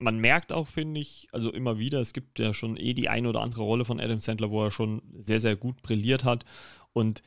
man 0.00 0.18
merkt 0.18 0.52
auch, 0.52 0.68
finde 0.68 1.00
ich, 1.00 1.26
also 1.32 1.52
immer 1.52 1.78
wieder, 1.78 2.00
es 2.00 2.12
gibt 2.12 2.38
ja 2.38 2.54
schon 2.54 2.76
eh 2.76 2.94
die 2.94 3.08
eine 3.08 3.28
oder 3.28 3.40
andere 3.40 3.62
Rolle 3.62 3.84
von 3.84 3.98
Adam 3.98 4.20
Sandler, 4.20 4.50
wo 4.50 4.64
er 4.64 4.70
schon 4.70 5.02
sehr, 5.18 5.40
sehr 5.40 5.56
gut 5.56 5.82
brilliert 5.82 6.22
hat. 6.22 6.44
Und 6.92 7.22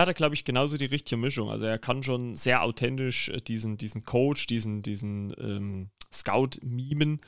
hat 0.00 0.08
er, 0.08 0.14
glaube 0.14 0.34
ich, 0.34 0.44
genauso 0.44 0.76
die 0.76 0.86
richtige 0.86 1.18
Mischung. 1.18 1.50
Also 1.50 1.66
er 1.66 1.78
kann 1.78 2.02
schon 2.02 2.34
sehr 2.36 2.62
authentisch 2.62 3.28
äh, 3.28 3.40
diesen, 3.40 3.76
diesen 3.76 4.04
Coach, 4.04 4.46
diesen, 4.46 4.82
diesen 4.82 5.34
ähm, 5.38 5.90
Scout 6.12 6.58
mimen. 6.62 7.20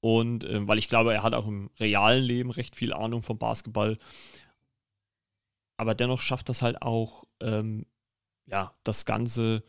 Und 0.00 0.44
ähm, 0.44 0.66
weil 0.68 0.78
ich 0.78 0.88
glaube, 0.88 1.12
er 1.14 1.22
hat 1.22 1.34
auch 1.34 1.46
im 1.46 1.70
realen 1.78 2.24
Leben 2.24 2.50
recht 2.50 2.76
viel 2.76 2.92
Ahnung 2.92 3.22
vom 3.22 3.38
Basketball. 3.38 3.98
Aber 5.76 5.94
dennoch 5.94 6.20
schafft 6.20 6.48
das 6.48 6.62
halt 6.62 6.82
auch, 6.82 7.24
ähm, 7.40 7.86
ja, 8.46 8.74
das 8.82 9.04
Ganze 9.04 9.62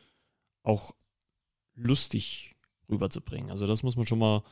auch 0.63 0.95
lustig 1.75 2.55
rüberzubringen. 2.89 3.51
Also 3.51 3.67
das 3.67 3.83
muss 3.83 3.95
man 3.95 4.07
schon 4.07 4.19
mal 4.19 4.43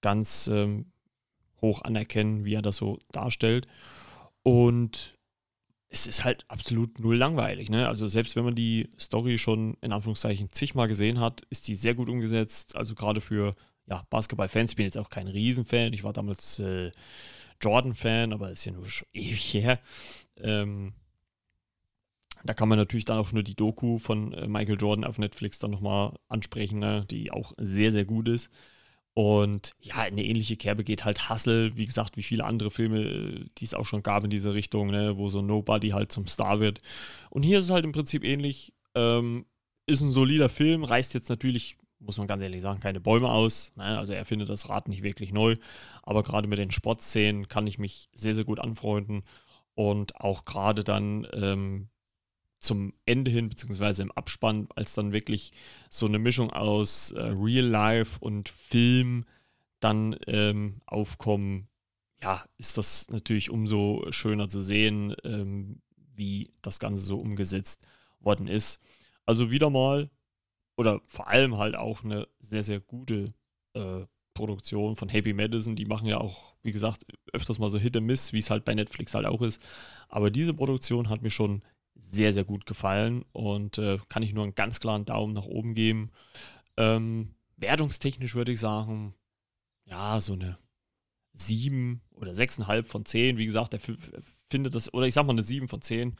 ganz 0.00 0.46
ähm, 0.46 0.92
hoch 1.60 1.82
anerkennen, 1.82 2.44
wie 2.44 2.54
er 2.54 2.62
das 2.62 2.76
so 2.76 2.98
darstellt. 3.10 3.66
Und 4.42 5.18
es 5.90 6.06
ist 6.06 6.24
halt 6.24 6.44
absolut 6.48 7.00
null 7.00 7.16
langweilig. 7.16 7.68
Ne? 7.68 7.88
Also 7.88 8.06
selbst 8.06 8.36
wenn 8.36 8.44
man 8.44 8.54
die 8.54 8.88
Story 8.98 9.38
schon 9.38 9.76
in 9.80 9.92
Anführungszeichen 9.92 10.50
zigmal 10.50 10.86
gesehen 10.86 11.18
hat, 11.18 11.42
ist 11.50 11.66
die 11.66 11.74
sehr 11.74 11.94
gut 11.94 12.08
umgesetzt. 12.08 12.76
Also 12.76 12.94
gerade 12.94 13.20
für 13.20 13.56
ja, 13.86 14.06
Basketball-Fans. 14.08 14.70
Ich 14.72 14.76
bin 14.76 14.86
jetzt 14.86 14.96
auch 14.96 15.10
kein 15.10 15.26
Riesenfan. 15.26 15.92
Ich 15.92 16.04
war 16.04 16.12
damals 16.12 16.60
äh, 16.60 16.92
Jordan-Fan, 17.60 18.32
aber 18.32 18.52
ist 18.52 18.64
ja 18.64 18.72
nur 18.72 18.86
schon 18.86 19.08
ewig 19.12 19.52
her. 19.52 19.80
Ähm, 20.36 20.94
da 22.44 22.54
kann 22.54 22.68
man 22.68 22.78
natürlich 22.78 23.04
dann 23.04 23.18
auch 23.18 23.32
nur 23.32 23.42
die 23.42 23.56
Doku 23.56 23.98
von 23.98 24.32
äh, 24.32 24.46
Michael 24.46 24.78
Jordan 24.80 25.04
auf 25.04 25.18
Netflix 25.18 25.58
dann 25.58 25.72
nochmal 25.72 26.14
ansprechen, 26.28 26.78
ne? 26.78 27.04
die 27.10 27.32
auch 27.32 27.52
sehr, 27.58 27.90
sehr 27.90 28.04
gut 28.04 28.28
ist. 28.28 28.48
Und 29.14 29.72
ja, 29.80 29.96
eine 29.96 30.24
ähnliche 30.24 30.56
Kerbe 30.56 30.84
geht 30.84 31.04
halt 31.04 31.28
Hustle, 31.28 31.76
wie 31.76 31.86
gesagt, 31.86 32.16
wie 32.16 32.22
viele 32.22 32.44
andere 32.44 32.70
Filme, 32.70 33.44
die 33.58 33.64
es 33.64 33.74
auch 33.74 33.84
schon 33.84 34.02
gab 34.02 34.24
in 34.24 34.30
diese 34.30 34.54
Richtung, 34.54 34.90
ne? 34.90 35.16
wo 35.16 35.30
so 35.30 35.42
Nobody 35.42 35.88
halt 35.88 36.12
zum 36.12 36.28
Star 36.28 36.60
wird. 36.60 36.80
Und 37.28 37.42
hier 37.42 37.58
ist 37.58 37.66
es 37.66 37.70
halt 37.70 37.84
im 37.84 37.92
Prinzip 37.92 38.24
ähnlich. 38.24 38.72
Ähm, 38.94 39.46
ist 39.86 40.00
ein 40.02 40.12
solider 40.12 40.48
Film, 40.48 40.84
reißt 40.84 41.14
jetzt 41.14 41.28
natürlich, 41.28 41.76
muss 41.98 42.18
man 42.18 42.28
ganz 42.28 42.42
ehrlich 42.42 42.62
sagen, 42.62 42.80
keine 42.80 43.00
Bäume 43.00 43.30
aus. 43.30 43.72
Ne? 43.76 43.98
Also 43.98 44.12
er 44.12 44.24
findet 44.24 44.48
das 44.48 44.68
Rad 44.68 44.88
nicht 44.88 45.02
wirklich 45.02 45.32
neu. 45.32 45.56
Aber 46.02 46.22
gerade 46.22 46.48
mit 46.48 46.58
den 46.58 46.70
Sportszenen 46.70 47.48
kann 47.48 47.66
ich 47.66 47.78
mich 47.78 48.08
sehr, 48.14 48.34
sehr 48.34 48.44
gut 48.44 48.60
anfreunden. 48.60 49.24
Und 49.74 50.16
auch 50.16 50.44
gerade 50.44 50.84
dann 50.84 51.26
ähm, 51.32 51.88
zum 52.60 52.92
Ende 53.06 53.30
hin, 53.30 53.48
beziehungsweise 53.48 54.02
im 54.02 54.12
Abspann, 54.12 54.68
als 54.76 54.94
dann 54.94 55.12
wirklich 55.12 55.52
so 55.88 56.06
eine 56.06 56.18
Mischung 56.18 56.50
aus 56.50 57.10
äh, 57.10 57.20
Real 57.20 57.64
Life 57.64 58.18
und 58.20 58.48
Film 58.48 59.24
dann 59.80 60.16
ähm, 60.26 60.82
aufkommen, 60.86 61.68
ja, 62.22 62.44
ist 62.58 62.76
das 62.76 63.08
natürlich 63.08 63.50
umso 63.50 64.06
schöner 64.10 64.48
zu 64.48 64.60
sehen, 64.60 65.16
ähm, 65.24 65.80
wie 66.14 66.52
das 66.60 66.78
Ganze 66.78 67.02
so 67.02 67.18
umgesetzt 67.18 67.86
worden 68.20 68.46
ist. 68.46 68.80
Also 69.24 69.50
wieder 69.50 69.70
mal, 69.70 70.10
oder 70.76 71.00
vor 71.06 71.28
allem 71.28 71.56
halt 71.56 71.76
auch 71.76 72.04
eine 72.04 72.28
sehr, 72.38 72.62
sehr 72.62 72.80
gute 72.80 73.32
äh, 73.72 74.04
Produktion 74.34 74.96
von 74.96 75.08
Happy 75.08 75.32
Madison. 75.32 75.76
Die 75.76 75.86
machen 75.86 76.06
ja 76.06 76.18
auch, 76.18 76.54
wie 76.62 76.72
gesagt, 76.72 77.06
öfters 77.32 77.58
mal 77.58 77.70
so 77.70 77.78
Hit 77.78 77.96
and 77.96 78.06
Miss, 78.06 78.32
wie 78.32 78.38
es 78.38 78.50
halt 78.50 78.64
bei 78.64 78.74
Netflix 78.74 79.14
halt 79.14 79.26
auch 79.26 79.42
ist. 79.42 79.60
Aber 80.08 80.30
diese 80.30 80.54
Produktion 80.54 81.08
hat 81.08 81.22
mir 81.22 81.30
schon 81.30 81.62
sehr, 82.00 82.32
sehr 82.32 82.44
gut 82.44 82.66
gefallen 82.66 83.24
und 83.32 83.78
äh, 83.78 83.98
kann 84.08 84.22
ich 84.22 84.32
nur 84.32 84.44
einen 84.44 84.54
ganz 84.54 84.80
klaren 84.80 85.04
Daumen 85.04 85.34
nach 85.34 85.46
oben 85.46 85.74
geben. 85.74 86.10
Ähm, 86.76 87.34
wertungstechnisch 87.56 88.34
würde 88.34 88.52
ich 88.52 88.60
sagen, 88.60 89.14
ja, 89.84 90.20
so 90.20 90.32
eine 90.32 90.58
7 91.34 92.00
oder 92.12 92.32
6,5 92.32 92.84
von 92.84 93.04
10. 93.04 93.36
Wie 93.36 93.46
gesagt, 93.46 93.74
er 93.74 93.80
findet 94.48 94.74
das, 94.74 94.92
oder 94.92 95.06
ich 95.06 95.14
sag 95.14 95.26
mal 95.26 95.32
eine 95.32 95.42
7 95.42 95.68
von 95.68 95.82
10. 95.82 96.16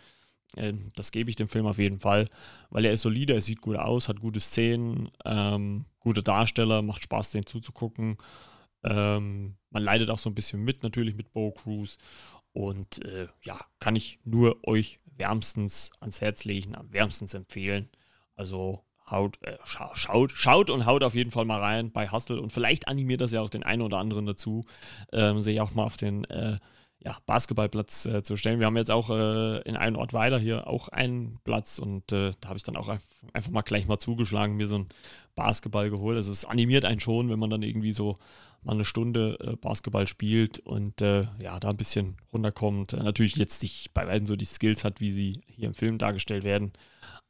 Äh, 0.56 0.74
das 0.96 1.12
gebe 1.12 1.30
ich 1.30 1.36
dem 1.36 1.48
Film 1.48 1.66
auf 1.66 1.78
jeden 1.78 1.98
Fall, 1.98 2.28
weil 2.70 2.84
er 2.84 2.92
ist 2.92 3.02
solide, 3.02 3.34
er 3.34 3.40
sieht 3.40 3.60
gut 3.60 3.76
aus, 3.76 4.08
hat 4.08 4.20
gute 4.20 4.40
Szenen, 4.40 5.10
ähm, 5.24 5.86
gute 5.98 6.22
Darsteller, 6.22 6.82
macht 6.82 7.02
Spaß, 7.04 7.30
den 7.32 7.46
zuzugucken. 7.46 8.18
Ähm, 8.82 9.56
man 9.70 9.82
leidet 9.82 10.10
auch 10.10 10.18
so 10.18 10.30
ein 10.30 10.34
bisschen 10.34 10.62
mit, 10.62 10.82
natürlich 10.82 11.14
mit 11.14 11.32
Bo 11.32 11.52
Cruz. 11.52 11.98
Und 12.52 13.04
äh, 13.04 13.28
ja, 13.42 13.60
kann 13.78 13.94
ich 13.94 14.18
nur 14.24 14.66
euch 14.66 14.98
wärmstens 15.20 15.92
ans 16.00 16.20
Herz 16.20 16.44
legen, 16.44 16.74
am 16.74 16.92
wärmstens 16.92 17.34
empfehlen. 17.34 17.88
Also 18.34 18.82
haut, 19.08 19.38
äh, 19.42 19.58
scha 19.64 19.94
schaut, 19.94 20.32
schaut 20.32 20.70
und 20.70 20.86
haut 20.86 21.04
auf 21.04 21.14
jeden 21.14 21.30
Fall 21.30 21.44
mal 21.44 21.60
rein 21.60 21.92
bei 21.92 22.10
Hustle 22.10 22.40
und 22.40 22.52
vielleicht 22.52 22.88
animiert 22.88 23.20
das 23.20 23.32
ja 23.32 23.40
auch 23.40 23.50
den 23.50 23.62
einen 23.62 23.82
oder 23.82 23.98
anderen 23.98 24.26
dazu, 24.26 24.64
ähm, 25.12 25.40
sich 25.40 25.60
auch 25.60 25.74
mal 25.74 25.84
auf 25.84 25.96
den 25.96 26.24
äh, 26.24 26.58
ja, 27.02 27.16
Basketballplatz 27.26 28.06
äh, 28.06 28.22
zu 28.22 28.36
stellen. 28.36 28.60
Wir 28.60 28.66
haben 28.66 28.76
jetzt 28.76 28.90
auch 28.90 29.10
äh, 29.10 29.60
in 29.62 29.76
einem 29.76 29.96
Ort 29.96 30.12
weiter 30.12 30.38
hier 30.38 30.66
auch 30.66 30.88
einen 30.88 31.38
Platz 31.44 31.78
und 31.78 32.12
äh, 32.12 32.30
da 32.40 32.48
habe 32.48 32.58
ich 32.58 32.62
dann 32.62 32.76
auch 32.76 32.88
einfach 33.32 33.50
mal 33.50 33.62
gleich 33.62 33.86
mal 33.86 33.98
zugeschlagen, 33.98 34.56
mir 34.56 34.66
so 34.66 34.78
ein 34.78 34.88
Basketball 35.34 35.88
geholt. 35.88 36.16
Also 36.16 36.30
es 36.30 36.44
animiert 36.44 36.84
einen 36.84 37.00
schon, 37.00 37.30
wenn 37.30 37.38
man 37.38 37.50
dann 37.50 37.62
irgendwie 37.62 37.92
so 37.92 38.18
mal 38.62 38.72
eine 38.72 38.84
Stunde 38.84 39.38
äh, 39.40 39.56
Basketball 39.56 40.06
spielt 40.06 40.58
und 40.60 41.00
äh, 41.00 41.26
ja, 41.40 41.58
da 41.60 41.70
ein 41.70 41.76
bisschen 41.76 42.16
runterkommt. 42.32 42.92
Äh, 42.92 43.02
natürlich 43.02 43.36
jetzt 43.36 43.62
nicht 43.62 43.94
bei 43.94 44.04
beiden 44.04 44.26
so 44.26 44.36
die 44.36 44.44
Skills 44.44 44.84
hat, 44.84 45.00
wie 45.00 45.10
sie 45.10 45.40
hier 45.46 45.68
im 45.68 45.74
Film 45.74 45.98
dargestellt 45.98 46.44
werden, 46.44 46.72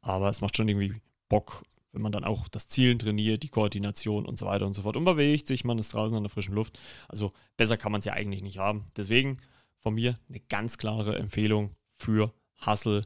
aber 0.01 0.29
es 0.29 0.41
macht 0.41 0.57
schon 0.57 0.69
irgendwie 0.69 0.95
Bock, 1.29 1.65
wenn 1.93 2.03
man 2.03 2.13
dann 2.13 2.25
auch 2.25 2.49
das 2.49 2.69
Zielen 2.69 2.99
trainiert, 2.99 3.43
die 3.43 3.49
Koordination 3.49 4.27
und 4.27 4.39
so 4.39 4.47
weiter 4.47 4.67
und 4.67 4.75
so 4.75 4.83
fort 4.83 4.97
und 4.97 5.05
bewegt 5.05 5.47
sich, 5.47 5.65
man 5.65 5.79
ist 5.79 5.95
draußen 5.95 6.17
an 6.17 6.23
der 6.23 6.31
frischen 6.31 6.55
Luft. 6.55 6.79
Also 7.09 7.33
besser 7.57 7.77
kann 7.77 7.93
man 7.93 8.01
es 8.01 8.05
ja 8.05 8.13
eigentlich 8.13 8.43
nicht 8.43 8.59
haben. 8.59 8.87
Deswegen 8.97 9.39
von 9.79 9.95
mir 9.95 10.19
eine 10.29 10.41
ganz 10.41 10.79
klare 10.79 11.17
Empfehlung 11.17 11.75
für 11.97 12.33
Hustle, 12.65 13.03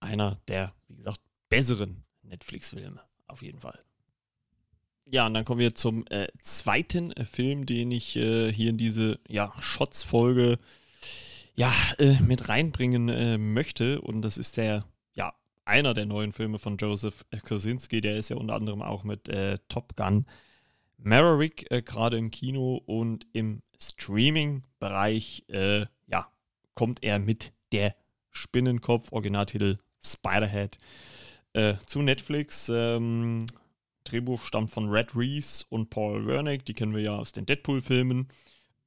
einer 0.00 0.40
der, 0.48 0.74
wie 0.88 0.96
gesagt, 0.96 1.20
besseren 1.48 2.04
Netflix-Filme 2.22 3.00
auf 3.26 3.42
jeden 3.42 3.60
Fall. 3.60 3.78
Ja, 5.06 5.26
und 5.26 5.34
dann 5.34 5.44
kommen 5.44 5.60
wir 5.60 5.74
zum 5.74 6.06
äh, 6.08 6.28
zweiten 6.42 7.12
äh, 7.12 7.24
Film, 7.24 7.66
den 7.66 7.90
ich 7.90 8.16
äh, 8.16 8.52
hier 8.52 8.70
in 8.70 8.78
diese 8.78 9.20
ja, 9.28 9.52
Shots-Folge 9.60 10.58
ja, 11.54 11.72
äh, 11.98 12.20
mit 12.20 12.48
reinbringen 12.48 13.08
äh, 13.08 13.36
möchte. 13.36 14.00
Und 14.00 14.22
das 14.22 14.38
ist 14.38 14.56
der, 14.56 14.86
ja, 15.12 15.34
einer 15.66 15.92
der 15.92 16.06
neuen 16.06 16.32
Filme 16.32 16.58
von 16.58 16.78
Joseph 16.78 17.26
Kosinski. 17.46 18.00
Der 18.00 18.16
ist 18.16 18.30
ja 18.30 18.36
unter 18.36 18.54
anderem 18.54 18.80
auch 18.80 19.04
mit 19.04 19.28
äh, 19.28 19.58
Top 19.68 19.94
Gun 19.94 20.26
Maverick 20.96 21.68
gerade 21.84 22.16
im 22.16 22.30
Kino 22.30 22.80
und 22.86 23.26
im 23.34 23.60
Streaming-Bereich, 23.78 25.44
ja, 25.50 26.28
kommt 26.74 27.02
er 27.02 27.18
mit 27.18 27.52
der 27.72 27.94
Spinnenkopf, 28.30 29.12
Originaltitel 29.12 29.76
Spiderhead, 30.02 30.78
zu 31.86 32.00
Netflix. 32.00 32.70
Ähm, 32.72 33.44
Drehbuch 34.04 34.42
stammt 34.42 34.70
von 34.70 34.88
Red 34.88 35.16
Reese 35.16 35.64
und 35.68 35.90
Paul 35.90 36.26
Wernick, 36.26 36.64
die 36.64 36.74
kennen 36.74 36.94
wir 36.94 37.02
ja 37.02 37.16
aus 37.16 37.32
den 37.32 37.46
Deadpool-Filmen. 37.46 38.28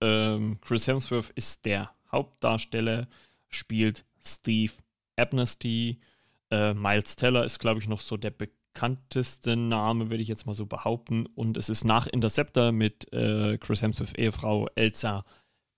Ähm, 0.02 0.60
Chris 0.62 0.88
Hemsworth 0.88 1.32
ist 1.32 1.66
der 1.66 1.92
Hauptdarsteller, 2.12 3.08
spielt 3.50 4.06
Steve 4.24 4.74
Amnesty. 5.16 6.00
Äh, 6.52 6.74
Miles 6.74 7.16
Teller 7.16 7.44
ist, 7.44 7.60
glaube 7.60 7.80
ich, 7.80 7.88
noch 7.88 8.00
so 8.00 8.16
der 8.16 8.32
bekannteste 8.32 9.56
Name, 9.56 10.10
würde 10.10 10.22
ich 10.22 10.30
jetzt 10.30 10.46
mal 10.46 10.54
so 10.54 10.66
behaupten. 10.66 11.26
Und 11.26 11.58
es 11.58 11.70
ist 11.70 11.84
nach 11.84 12.08
Interceptor 12.08 12.72
mit 12.72 13.12
äh, 13.12 13.58
Chris 13.58 13.82
Hemsworth 13.82 14.18
Ehefrau 14.18 14.68
Elsa 14.76 15.26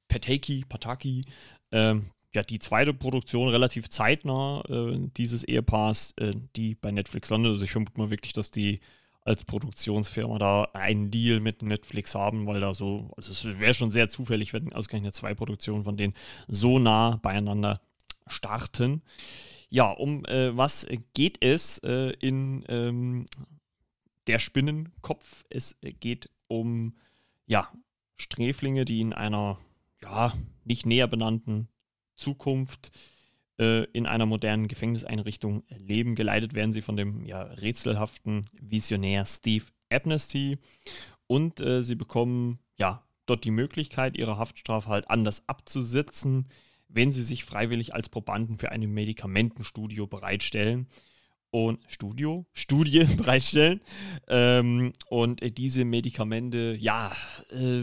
Pataki, 0.10 0.65
Pataki 0.67 1.24
ähm, 1.72 2.10
ja, 2.34 2.43
die 2.43 2.60
zweite 2.60 2.93
Produktion 2.93 3.50
relativ 3.50 3.89
zeitnah 3.89 4.63
äh, 4.69 5.00
dieses 5.17 5.43
Ehepaars, 5.43 6.13
äh, 6.17 6.31
die 6.55 6.75
bei 6.75 6.91
Netflix 6.91 7.29
landet. 7.29 7.51
Also 7.51 7.63
ich 7.63 7.72
vermute 7.72 7.98
mal 7.98 8.10
wirklich, 8.10 8.34
dass 8.34 8.51
die 8.51 8.81
als 9.29 9.43
Produktionsfirma 9.43 10.39
da 10.39 10.63
einen 10.74 11.12
Deal 11.12 11.39
mit 11.39 11.62
Netflix 11.62 12.15
haben, 12.15 12.48
weil 12.48 12.59
da 12.59 12.74
so, 12.74 13.12
also 13.15 13.31
es 13.31 13.59
wäre 13.59 13.75
schon 13.75 13.91
sehr 13.91 14.09
zufällig, 14.09 14.53
wenn 14.53 14.74
ausgerechnet 14.74 15.13
zwei 15.15 15.36
Produktionen 15.36 15.83
von 15.83 15.98
denen 15.98 16.15
so 16.48 16.79
nah 16.79 17.17
beieinander 17.21 17.79
starten. 18.25 19.03
Ja, 19.69 19.91
um 19.91 20.25
äh, 20.25 20.57
was 20.57 20.88
geht 21.13 21.43
es 21.45 21.77
äh, 21.79 22.12
in 22.19 22.65
ähm, 22.69 23.27
der 24.25 24.39
Spinnenkopf? 24.39 25.45
Es 25.51 25.77
geht 26.00 26.31
um 26.48 26.95
ja, 27.45 27.71
Sträflinge, 28.17 28.83
die 28.83 29.00
in 29.00 29.13
einer 29.13 29.59
ja, 30.01 30.33
nicht 30.65 30.88
näher 30.88 31.07
benannten 31.07 31.67
Zukunft 32.15 32.88
äh, 32.88 33.18
in 33.60 34.06
einer 34.06 34.25
modernen 34.25 34.70
Gefängniseinrichtung 34.70 35.63
leben. 35.70 36.16
Geleitet 36.16 36.54
werden 36.54 36.72
sie 36.72 36.82
von 36.82 36.96
dem 36.96 37.25
ja, 37.25 37.42
rätselhaften 37.42 38.50
Visionär 38.54 39.25
Steve 39.25 39.66
Amnesty 39.92 40.60
und 41.28 41.60
äh, 41.60 41.84
sie 41.84 41.96
bekommen 41.96 42.60
ja 42.75 43.04
dort 43.28 43.44
die 43.44 43.51
Möglichkeit, 43.51 44.18
ihre 44.18 44.38
Haftstrafe 44.38 44.89
halt 44.89 45.10
anders 45.10 45.48
abzusetzen, 45.48 46.48
wenn 46.88 47.12
sie 47.12 47.22
sich 47.22 47.46
freiwillig 47.46 47.94
als 47.94 48.10
Probanden 48.10 48.58
für 48.58 48.72
ein 48.72 48.82
Medikamentenstudio 48.82 50.08
bereitstellen. 50.08 50.88
und 51.51 51.80
Studio, 51.88 52.46
Studie 52.54 53.04
bereitstellen. 53.18 53.82
Ähm, 54.28 54.94
und 55.08 55.42
äh, 55.42 55.51
diese 55.51 55.84
Medikamente, 55.84 56.75
ja, 56.80 57.12
äh, 57.50 57.82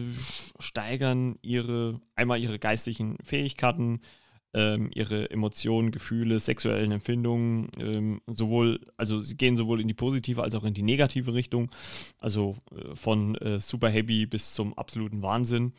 steigern 0.60 1.36
ihre, 1.42 2.00
einmal 2.14 2.40
ihre 2.40 2.60
geistlichen 2.60 3.16
Fähigkeiten, 3.24 4.00
ähm, 4.54 4.90
ihre 4.94 5.30
Emotionen, 5.30 5.90
Gefühle, 5.90 6.40
sexuellen 6.40 6.92
Empfindungen, 6.92 7.68
ähm, 7.78 8.20
sowohl, 8.26 8.80
also 8.96 9.20
sie 9.20 9.36
gehen 9.36 9.56
sowohl 9.56 9.80
in 9.80 9.88
die 9.88 9.94
positive 9.94 10.42
als 10.42 10.54
auch 10.54 10.64
in 10.64 10.74
die 10.74 10.82
negative 10.82 11.34
Richtung. 11.34 11.70
Also 12.18 12.56
äh, 12.72 12.94
von 12.94 13.34
äh, 13.36 13.60
super 13.60 13.88
happy 13.90 14.26
bis 14.26 14.54
zum 14.54 14.76
absoluten 14.78 15.22
Wahnsinn. 15.22 15.72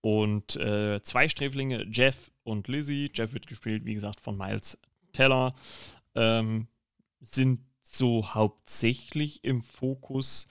Und 0.00 0.56
äh, 0.56 1.02
zwei 1.02 1.28
Sträflinge, 1.28 1.86
Jeff 1.90 2.30
und 2.44 2.68
Lizzie. 2.68 3.10
Jeff 3.12 3.32
wird 3.32 3.46
gespielt, 3.46 3.84
wie 3.84 3.94
gesagt, 3.94 4.20
von 4.20 4.36
Miles 4.36 4.78
Teller. 5.12 5.54
Ähm, 6.14 6.68
sind 7.20 7.60
so 7.82 8.34
hauptsächlich 8.34 9.44
im 9.44 9.62
Fokus. 9.62 10.48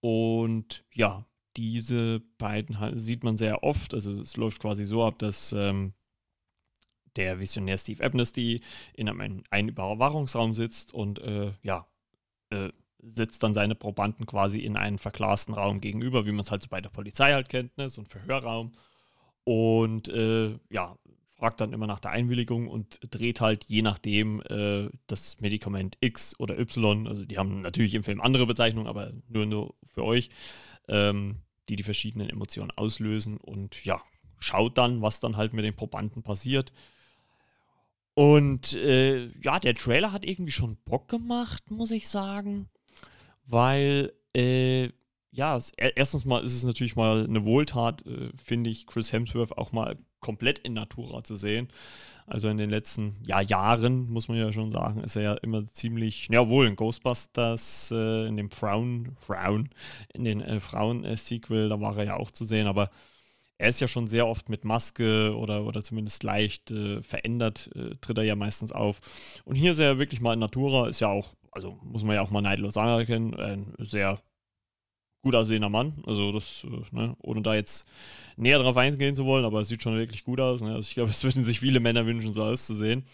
Und 0.00 0.84
ja, 0.92 1.24
diese 1.56 2.20
beiden 2.38 2.76
sieht 2.98 3.24
man 3.24 3.36
sehr 3.36 3.62
oft. 3.62 3.94
Also 3.94 4.20
es 4.20 4.36
läuft 4.36 4.60
quasi 4.60 4.84
so 4.84 5.04
ab, 5.04 5.18
dass 5.18 5.52
ähm, 5.52 5.94
der 7.16 7.40
Visionär 7.40 7.78
Steve 7.78 8.04
Amnesty 8.04 8.60
in 8.94 9.08
einem, 9.08 9.42
einem 9.50 9.68
Überwachungsraum 9.68 10.54
sitzt 10.54 10.94
und 10.94 11.18
äh, 11.20 11.52
ja, 11.62 11.86
äh, 12.50 12.70
sitzt 13.02 13.42
dann 13.42 13.54
seine 13.54 13.74
Probanden 13.74 14.26
quasi 14.26 14.60
in 14.60 14.76
einem 14.76 14.98
verglasten 14.98 15.54
Raum 15.54 15.80
gegenüber, 15.80 16.26
wie 16.26 16.32
man 16.32 16.40
es 16.40 16.50
halt 16.50 16.62
so 16.62 16.68
bei 16.68 16.80
der 16.80 16.90
Polizei 16.90 17.32
halt 17.32 17.48
kennt, 17.48 17.76
ne? 17.78 17.88
so 17.88 18.02
ein 18.02 18.06
Verhörraum. 18.06 18.72
Und 19.44 20.08
äh, 20.08 20.58
ja, 20.68 20.96
fragt 21.40 21.60
dann 21.60 21.72
immer 21.72 21.86
nach 21.86 22.00
der 22.00 22.10
Einwilligung 22.10 22.68
und 22.68 23.00
dreht 23.10 23.40
halt 23.40 23.64
je 23.64 23.80
nachdem 23.80 24.42
äh, 24.42 24.90
das 25.06 25.40
Medikament 25.40 25.96
X 26.00 26.38
oder 26.38 26.58
Y, 26.58 27.08
also 27.08 27.24
die 27.24 27.38
haben 27.38 27.62
natürlich 27.62 27.94
im 27.94 28.04
Film 28.04 28.20
andere 28.20 28.46
Bezeichnungen, 28.46 28.86
aber 28.86 29.12
nur, 29.28 29.46
nur 29.46 29.74
für 29.86 30.04
euch, 30.04 30.28
ähm, 30.88 31.38
die 31.70 31.76
die 31.76 31.82
verschiedenen 31.82 32.28
Emotionen 32.28 32.70
auslösen 32.72 33.38
und 33.38 33.82
ja, 33.84 34.02
schaut 34.38 34.76
dann, 34.76 35.00
was 35.00 35.20
dann 35.20 35.36
halt 35.36 35.54
mit 35.54 35.64
den 35.64 35.74
Probanden 35.74 36.22
passiert. 36.22 36.72
Und 38.20 38.74
äh, 38.74 39.30
ja, 39.40 39.58
der 39.58 39.74
Trailer 39.74 40.12
hat 40.12 40.26
irgendwie 40.26 40.52
schon 40.52 40.76
Bock 40.84 41.08
gemacht, 41.08 41.70
muss 41.70 41.90
ich 41.90 42.06
sagen, 42.06 42.68
weil 43.46 44.12
äh, 44.36 44.90
ja, 45.30 45.58
erstens 45.78 46.26
mal 46.26 46.44
ist 46.44 46.54
es 46.54 46.64
natürlich 46.64 46.96
mal 46.96 47.24
eine 47.24 47.46
Wohltat, 47.46 48.04
äh, 48.04 48.28
finde 48.36 48.68
ich, 48.68 48.86
Chris 48.86 49.14
Hemsworth 49.14 49.56
auch 49.56 49.72
mal 49.72 49.96
komplett 50.20 50.58
in 50.58 50.74
Natura 50.74 51.24
zu 51.24 51.34
sehen. 51.34 51.68
Also 52.26 52.50
in 52.50 52.58
den 52.58 52.68
letzten 52.68 53.16
ja, 53.24 53.40
Jahren, 53.40 54.10
muss 54.10 54.28
man 54.28 54.36
ja 54.36 54.52
schon 54.52 54.70
sagen, 54.70 55.02
ist 55.02 55.16
er 55.16 55.22
ja 55.22 55.34
immer 55.36 55.64
ziemlich, 55.64 56.28
ja 56.30 56.46
wohl, 56.46 56.66
in 56.66 56.76
Ghostbusters, 56.76 57.90
äh, 57.90 58.26
in 58.26 58.36
dem 58.36 58.50
Frauen, 58.50 59.16
Frauen, 59.18 59.70
in 60.12 60.24
den 60.24 60.42
äh, 60.42 60.60
Frauen-Sequel, 60.60 61.70
da 61.70 61.80
war 61.80 61.96
er 61.96 62.04
ja 62.04 62.16
auch 62.16 62.32
zu 62.32 62.44
sehen, 62.44 62.66
aber 62.66 62.90
er 63.60 63.68
ist 63.68 63.80
ja 63.80 63.88
schon 63.88 64.08
sehr 64.08 64.26
oft 64.26 64.48
mit 64.48 64.64
Maske 64.64 65.36
oder, 65.36 65.66
oder 65.66 65.82
zumindest 65.82 66.22
leicht 66.22 66.70
äh, 66.70 67.02
verändert, 67.02 67.70
äh, 67.74 67.94
tritt 68.00 68.16
er 68.16 68.24
ja 68.24 68.34
meistens 68.34 68.72
auf. 68.72 69.00
Und 69.44 69.54
hier 69.54 69.72
ist 69.72 69.78
er 69.78 69.98
wirklich 69.98 70.22
mal 70.22 70.32
in 70.32 70.38
Natura, 70.38 70.88
ist 70.88 71.00
ja 71.00 71.08
auch, 71.08 71.34
also 71.50 71.78
muss 71.82 72.02
man 72.02 72.14
ja 72.14 72.22
auch 72.22 72.30
mal 72.30 72.40
neidlos 72.40 72.78
anerkennen, 72.78 73.34
ein 73.34 73.74
sehr 73.78 74.22
gut 75.22 75.34
aussehender 75.34 75.68
Mann. 75.68 76.02
Also 76.06 76.32
das, 76.32 76.64
äh, 76.64 76.96
ne, 76.96 77.14
ohne 77.20 77.42
da 77.42 77.54
jetzt 77.54 77.86
näher 78.36 78.58
drauf 78.58 78.78
eingehen 78.78 79.14
zu 79.14 79.26
wollen, 79.26 79.44
aber 79.44 79.60
es 79.60 79.68
sieht 79.68 79.82
schon 79.82 79.98
wirklich 79.98 80.24
gut 80.24 80.40
aus. 80.40 80.62
Ne? 80.62 80.70
Also 80.70 80.88
ich 80.88 80.94
glaube, 80.94 81.10
es 81.10 81.22
würden 81.22 81.44
sich 81.44 81.60
viele 81.60 81.80
Männer 81.80 82.06
wünschen, 82.06 82.32
so 82.32 82.42
auszusehen. 82.42 83.04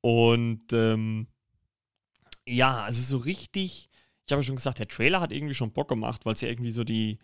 Und 0.00 0.72
ähm, 0.72 1.28
ja, 2.48 2.82
also 2.82 3.00
so 3.00 3.18
richtig, 3.18 3.90
ich 4.26 4.32
habe 4.32 4.42
ja 4.42 4.46
schon 4.46 4.56
gesagt, 4.56 4.80
der 4.80 4.88
Trailer 4.88 5.20
hat 5.20 5.30
irgendwie 5.30 5.54
schon 5.54 5.70
Bock 5.70 5.86
gemacht, 5.86 6.26
weil 6.26 6.32
es 6.32 6.40
ja 6.40 6.48
irgendwie 6.48 6.72
so 6.72 6.82
die, 6.82 7.20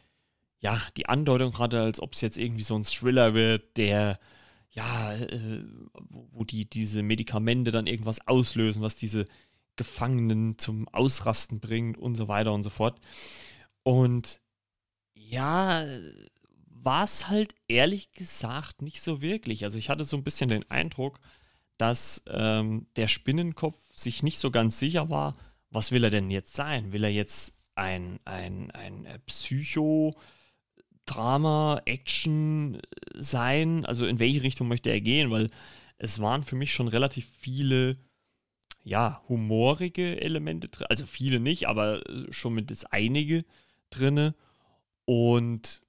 ja, 0.64 0.80
die 0.96 1.06
Andeutung 1.10 1.58
hatte, 1.58 1.82
als 1.82 2.00
ob 2.00 2.14
es 2.14 2.22
jetzt 2.22 2.38
irgendwie 2.38 2.62
so 2.62 2.74
ein 2.74 2.84
Thriller 2.84 3.34
wird, 3.34 3.76
der, 3.76 4.18
ja, 4.70 5.14
äh, 5.14 5.62
wo 6.08 6.42
die, 6.44 6.64
diese 6.64 7.02
Medikamente 7.02 7.70
dann 7.70 7.86
irgendwas 7.86 8.26
auslösen, 8.26 8.80
was 8.82 8.96
diese 8.96 9.26
Gefangenen 9.76 10.56
zum 10.58 10.88
Ausrasten 10.88 11.60
bringt 11.60 11.98
und 11.98 12.14
so 12.14 12.28
weiter 12.28 12.54
und 12.54 12.62
so 12.62 12.70
fort. 12.70 12.98
Und 13.82 14.40
ja, 15.14 15.84
war 16.70 17.04
es 17.04 17.28
halt 17.28 17.54
ehrlich 17.68 18.12
gesagt 18.12 18.80
nicht 18.80 19.02
so 19.02 19.20
wirklich. 19.20 19.64
Also 19.64 19.76
ich 19.78 19.90
hatte 19.90 20.04
so 20.04 20.16
ein 20.16 20.24
bisschen 20.24 20.48
den 20.48 20.70
Eindruck, 20.70 21.20
dass 21.76 22.22
ähm, 22.26 22.86
der 22.96 23.08
Spinnenkopf 23.08 23.76
sich 23.92 24.22
nicht 24.22 24.38
so 24.38 24.50
ganz 24.50 24.78
sicher 24.78 25.10
war, 25.10 25.34
was 25.70 25.92
will 25.92 26.04
er 26.04 26.10
denn 26.10 26.30
jetzt 26.30 26.54
sein? 26.54 26.92
Will 26.92 27.04
er 27.04 27.10
jetzt 27.12 27.54
ein, 27.74 28.18
ein, 28.24 28.70
ein 28.70 29.04
äh, 29.04 29.18
Psycho- 29.26 30.14
Drama, 31.06 31.82
Action 31.84 32.80
sein? 33.14 33.84
Also 33.86 34.06
in 34.06 34.18
welche 34.18 34.42
Richtung 34.42 34.68
möchte 34.68 34.90
er 34.90 35.00
gehen? 35.00 35.30
Weil 35.30 35.50
es 35.98 36.20
waren 36.20 36.42
für 36.42 36.56
mich 36.56 36.72
schon 36.72 36.88
relativ 36.88 37.26
viele, 37.38 37.96
ja, 38.82 39.22
humorige 39.28 40.20
Elemente 40.20 40.68
drin. 40.68 40.86
Also 40.90 41.06
viele 41.06 41.40
nicht, 41.40 41.68
aber 41.68 42.08
äh, 42.08 42.32
schon 42.32 42.54
mit 42.54 42.70
das 42.70 42.84
einige 42.84 43.44
drinne. 43.90 44.34
Und 45.06 45.82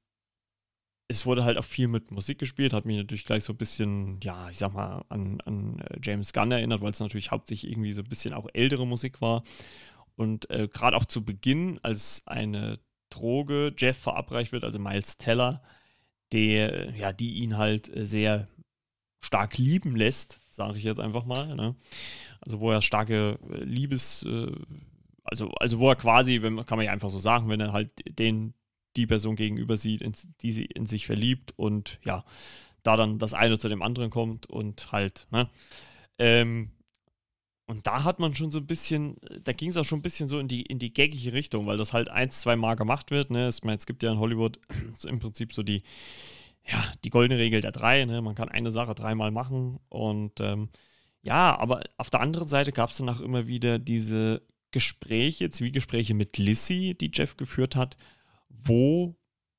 es 1.08 1.26
wurde 1.26 1.44
halt 1.44 1.58
auch 1.58 1.66
viel 1.66 1.88
mit 1.88 2.12
Musik 2.12 2.40
gespielt, 2.40 2.74
hat 2.74 2.86
mich 2.86 2.98
natürlich 2.98 3.26
gleich 3.26 3.44
so 3.44 3.54
ein 3.54 3.58
bisschen, 3.58 4.20
ja, 4.24 4.50
ich 4.50 4.58
sag 4.58 4.74
mal, 4.74 5.06
an, 5.10 5.40
an 5.42 5.80
äh, 5.80 6.00
James 6.02 6.34
Gunn 6.34 6.52
erinnert, 6.52 6.82
weil 6.82 6.92
es 6.92 7.00
natürlich 7.00 7.32
hauptsächlich 7.32 7.72
irgendwie 7.72 7.94
so 7.94 8.02
ein 8.02 8.10
bisschen 8.10 8.34
auch 8.34 8.48
ältere 8.54 8.88
Musik 8.88 9.22
war. 9.22 9.44
Und 10.16 10.50
äh, 10.50 10.68
gerade 10.68 10.98
auch 10.98 11.06
zu 11.06 11.24
Beginn, 11.24 11.80
als 11.84 12.24
eine 12.26 12.80
Droge 13.16 13.74
Jeff 13.78 13.98
verabreicht 13.98 14.52
wird, 14.52 14.64
also 14.64 14.80
Miles 14.80 15.18
Teller, 15.18 15.62
der, 16.32 16.94
ja, 16.96 17.14
die 17.14 17.36
ihn 17.36 17.58
halt 17.58 17.92
sehr 17.96 18.48
stark 19.22 19.58
lieben 19.58 19.96
lässt, 19.96 20.40
sage 20.52 20.78
ich 20.78 20.84
jetzt 20.84 21.00
einfach 21.00 21.26
mal. 21.26 21.56
Ne? 21.56 21.76
Also 22.42 22.60
wo 22.60 22.72
er 22.72 22.82
starke 22.82 23.40
äh, 23.52 23.64
Liebes, 23.64 24.24
äh, 24.24 24.52
also, 25.24 25.50
also 25.60 25.80
wo 25.80 25.90
er 25.90 25.96
quasi, 25.96 26.42
wenn, 26.42 26.64
kann 26.66 26.78
man 26.78 26.86
ja 26.86 26.92
einfach 26.92 27.10
so 27.10 27.20
sagen, 27.20 27.50
wenn 27.50 27.60
er 27.60 27.74
halt 27.74 27.90
den, 28.08 28.54
die 28.96 29.08
Person 29.08 29.36
gegenüber 29.36 29.78
sieht, 29.78 30.02
in, 30.02 30.14
die 30.42 30.52
sie 30.52 30.66
in 30.66 30.86
sich 30.86 31.06
verliebt 31.06 31.54
und 31.58 32.00
ja, 32.04 32.24
da 32.84 32.96
dann 32.96 33.18
das 33.18 33.34
eine 33.34 33.58
zu 33.58 33.68
dem 33.68 33.82
anderen 33.82 34.12
kommt 34.12 34.48
und 34.48 34.92
halt, 34.92 35.28
ne? 35.32 35.50
Ähm, 36.18 36.72
und 37.68 37.88
da 37.88 38.04
hat 38.04 38.20
man 38.20 38.36
schon 38.36 38.52
so 38.52 38.60
ein 38.60 38.68
bisschen, 38.68 39.18
da 39.44 39.52
ging 39.52 39.70
es 39.70 39.78
auch 39.78 39.84
schon 39.84 40.00
ein 40.00 40.04
bisschen 40.04 40.28
so 40.28 40.40
in 40.40 40.48
die, 40.48 40.62
in 40.62 40.78
die 40.78 40.94
gaggige 40.94 41.34
Richtung, 41.34 41.66
weil 41.66 41.78
das 41.78 41.94
halt 41.94 42.10
ein, 42.10 42.30
zwei 42.30 42.56
Mal 42.56 42.76
gemacht 42.76 43.10
wird. 43.10 43.32
Ne? 43.32 43.48
Es, 43.48 43.62
es 43.64 43.86
gibt 43.88 44.04
ja 44.04 44.12
in 44.12 44.20
Hollywood 44.20 44.60
im 45.08 45.20
Prinzip 45.20 45.52
so 45.52 45.64
die, 45.64 45.82
ja, 46.68 46.84
die 47.04 47.10
goldene 47.10 47.40
Regel 47.40 47.62
der 47.62 47.72
drei. 47.72 48.06
Ne? 48.06 48.22
Man 48.22 48.36
kann 48.36 48.50
eine 48.50 48.72
Sache 48.72 48.94
dreimal 48.94 49.32
machen. 49.32 49.80
Und 49.90 50.40
ähm, 50.42 50.70
ja, 51.24 51.58
aber 51.58 51.82
auf 51.98 52.12
der 52.12 52.22
anderen 52.22 52.48
Seite 52.48 52.72
gab 52.72 52.92
es 52.92 52.98
dann 52.98 53.10
auch 53.10 53.22
immer 53.22 53.48
wieder 53.48 53.80
diese 53.80 54.44
Gespräche, 54.70 55.50
Zwiegespräche 55.50 56.14
mit 56.14 56.38
Lissy, 56.38 56.96
die 57.00 57.12
Jeff 57.12 57.36
geführt 57.36 57.76
hat, 57.76 57.98
wo 58.50 59.16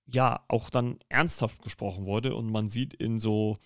ja 0.07 0.45
auch 0.47 0.71
dann 0.71 1.01
ernsthaft 1.09 1.61
gesprochen 1.62 2.07
wurde 2.07 2.37
und 2.37 2.51
man 2.51 2.69
sieht 2.69 2.95
in 2.95 3.19
so 3.19 3.59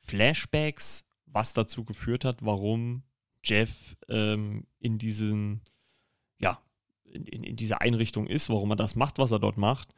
Flashbacks, 0.00 1.04
was 1.26 1.52
dazu 1.52 1.84
geführt 1.84 2.24
hat, 2.24 2.44
warum 2.44 3.04
Jeff 3.44 3.96
ähm, 4.08 4.66
in 4.78 4.98
diesen, 4.98 5.62
ja, 6.40 6.60
in, 7.04 7.42
in, 7.42 7.56
dieser 7.56 7.80
Einrichtung 7.80 8.26
ist, 8.26 8.50
warum 8.50 8.70
er 8.70 8.76
das 8.76 8.96
macht, 8.96 9.18
was 9.18 9.32
er 9.32 9.38
dort 9.38 9.56
macht. 9.56 9.94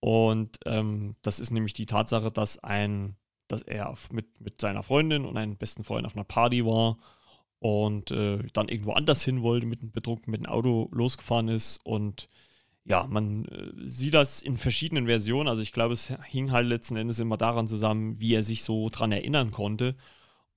Und 0.00 0.60
ähm, 0.66 1.16
das 1.22 1.40
ist 1.40 1.50
nämlich 1.50 1.74
die 1.74 1.86
Tatsache, 1.86 2.30
dass 2.30 2.62
ein, 2.62 3.16
dass 3.48 3.62
er 3.62 3.92
mit, 4.12 4.40
mit 4.40 4.60
seiner 4.60 4.82
Freundin 4.82 5.24
und 5.24 5.36
einem 5.36 5.56
besten 5.56 5.84
Freund 5.84 6.06
auf 6.06 6.14
einer 6.14 6.24
Party 6.24 6.64
war 6.64 6.98
und 7.58 8.10
äh, 8.12 8.38
dann 8.52 8.68
irgendwo 8.68 8.92
anders 8.92 9.24
hin 9.24 9.42
wollte, 9.42 9.66
mit 9.66 9.80
einem 9.80 9.90
bedruckten 9.90 10.30
mit 10.30 10.42
dem 10.42 10.46
Auto 10.46 10.88
losgefahren 10.92 11.48
ist 11.48 11.78
und 11.78 12.28
ja, 12.88 13.06
man 13.06 13.44
äh, 13.46 13.88
sieht 13.88 14.14
das 14.14 14.40
in 14.40 14.56
verschiedenen 14.56 15.06
Versionen. 15.06 15.48
Also 15.48 15.62
ich 15.62 15.72
glaube, 15.72 15.92
es 15.92 16.10
hing 16.24 16.52
halt 16.52 16.66
letzten 16.66 16.96
Endes 16.96 17.18
immer 17.18 17.36
daran 17.36 17.68
zusammen, 17.68 18.18
wie 18.18 18.34
er 18.34 18.42
sich 18.42 18.62
so 18.62 18.88
dran 18.88 19.12
erinnern 19.12 19.50
konnte. 19.50 19.94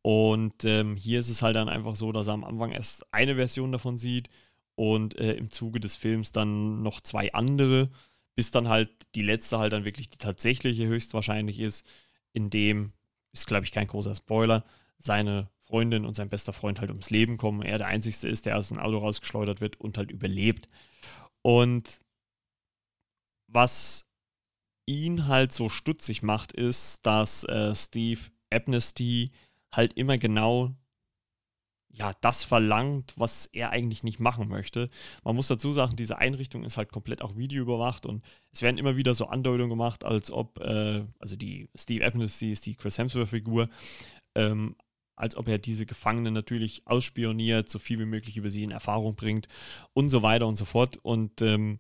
Und 0.04 0.66
ähm, 0.66 0.96
hier 0.96 1.20
ist 1.20 1.30
es 1.30 1.42
halt 1.42 1.56
dann 1.56 1.70
einfach 1.70 1.96
so, 1.96 2.12
dass 2.12 2.28
er 2.28 2.34
am 2.34 2.44
Anfang 2.44 2.72
erst 2.72 3.14
eine 3.14 3.36
Version 3.36 3.72
davon 3.72 3.98
sieht 3.98 4.30
und 4.76 5.18
äh, 5.18 5.34
im 5.34 5.52
Zuge 5.52 5.80
des 5.80 5.96
Films 5.96 6.32
dann 6.32 6.82
noch 6.82 7.02
zwei 7.02 7.32
andere, 7.34 7.92
bis 8.36 8.52
dann 8.52 8.68
halt 8.68 8.90
die 9.14 9.22
letzte 9.22 9.60
halt 9.60 9.74
dann 9.74 9.86
wirklich 9.86 10.10
die 10.10 10.18
tatsächliche 10.18 10.88
höchstwahrscheinlich 10.88 11.60
ist, 11.60 11.86
in 12.34 12.50
dem, 12.50 12.94
ist 13.32 13.46
glaube 13.46 13.66
ich 13.66 13.72
kein 13.72 13.88
großer 13.88 14.16
Spoiler, 14.16 14.66
seine 14.98 15.50
Freundin 15.60 16.06
und 16.06 16.16
sein 16.16 16.30
bester 16.30 16.54
Freund 16.54 16.80
halt 16.80 16.90
ums 16.90 17.12
Leben 17.12 17.38
kommen. 17.38 17.62
Er 17.62 17.78
der 17.78 17.88
Einzige 17.88 18.28
ist, 18.28 18.46
der 18.46 18.58
aus 18.58 18.70
dem 18.70 18.80
Auto 18.80 18.98
rausgeschleudert 18.98 19.62
wird 19.62 19.80
und 19.80 19.98
halt 19.98 20.12
überlebt. 20.12 20.68
Und 21.44 22.00
was 23.48 24.08
ihn 24.86 25.28
halt 25.28 25.52
so 25.52 25.70
stutzig 25.70 26.24
macht, 26.24 26.52
ist, 26.52 27.06
dass 27.06 27.44
äh, 27.44 27.76
Steve 27.76 28.22
Amnesty 28.52 29.32
halt 29.72 29.94
immer 29.94 30.18
genau 30.18 30.76
ja, 31.94 32.14
das 32.22 32.44
verlangt, 32.44 33.14
was 33.18 33.48
er 33.48 33.72
eigentlich 33.72 34.04
nicht 34.04 34.20
machen 34.20 34.48
möchte. 34.48 34.90
Man 35.24 35.36
muss 35.36 35.48
dazu 35.48 35.72
sagen, 35.72 35.96
diese 35.96 36.18
Einrichtung 36.18 36.64
ist 36.64 36.78
halt 36.78 36.92
komplett 36.92 37.22
auch 37.22 37.36
videoüberwacht 37.36 38.06
und 38.06 38.24
es 38.52 38.62
werden 38.62 38.78
immer 38.78 38.96
wieder 38.96 39.16
so 39.16 39.26
Andeutungen 39.26 39.70
gemacht, 39.70 40.04
als 40.04 40.32
ob, 40.32 40.60
äh, 40.60 41.04
also 41.20 41.36
die 41.36 41.70
Steve 41.76 42.06
Amnesty 42.06 42.52
ist 42.52 42.66
die 42.66 42.76
Chris 42.76 42.98
Hemsworth-Figur, 42.98 43.70
ähm, 44.36 44.76
als 45.16 45.36
ob 45.36 45.48
er 45.48 45.58
diese 45.58 45.86
Gefangenen 45.86 46.34
natürlich 46.34 46.84
ausspioniert, 46.86 47.70
so 47.70 47.78
viel 47.78 48.00
wie 48.00 48.06
möglich 48.06 48.38
über 48.38 48.50
sie 48.50 48.64
in 48.64 48.72
Erfahrung 48.72 49.16
bringt 49.16 49.48
und 49.94 50.10
so 50.10 50.24
weiter 50.24 50.48
und 50.48 50.56
so 50.56 50.66
fort. 50.66 50.98
Und 50.98 51.42
ähm, 51.42 51.80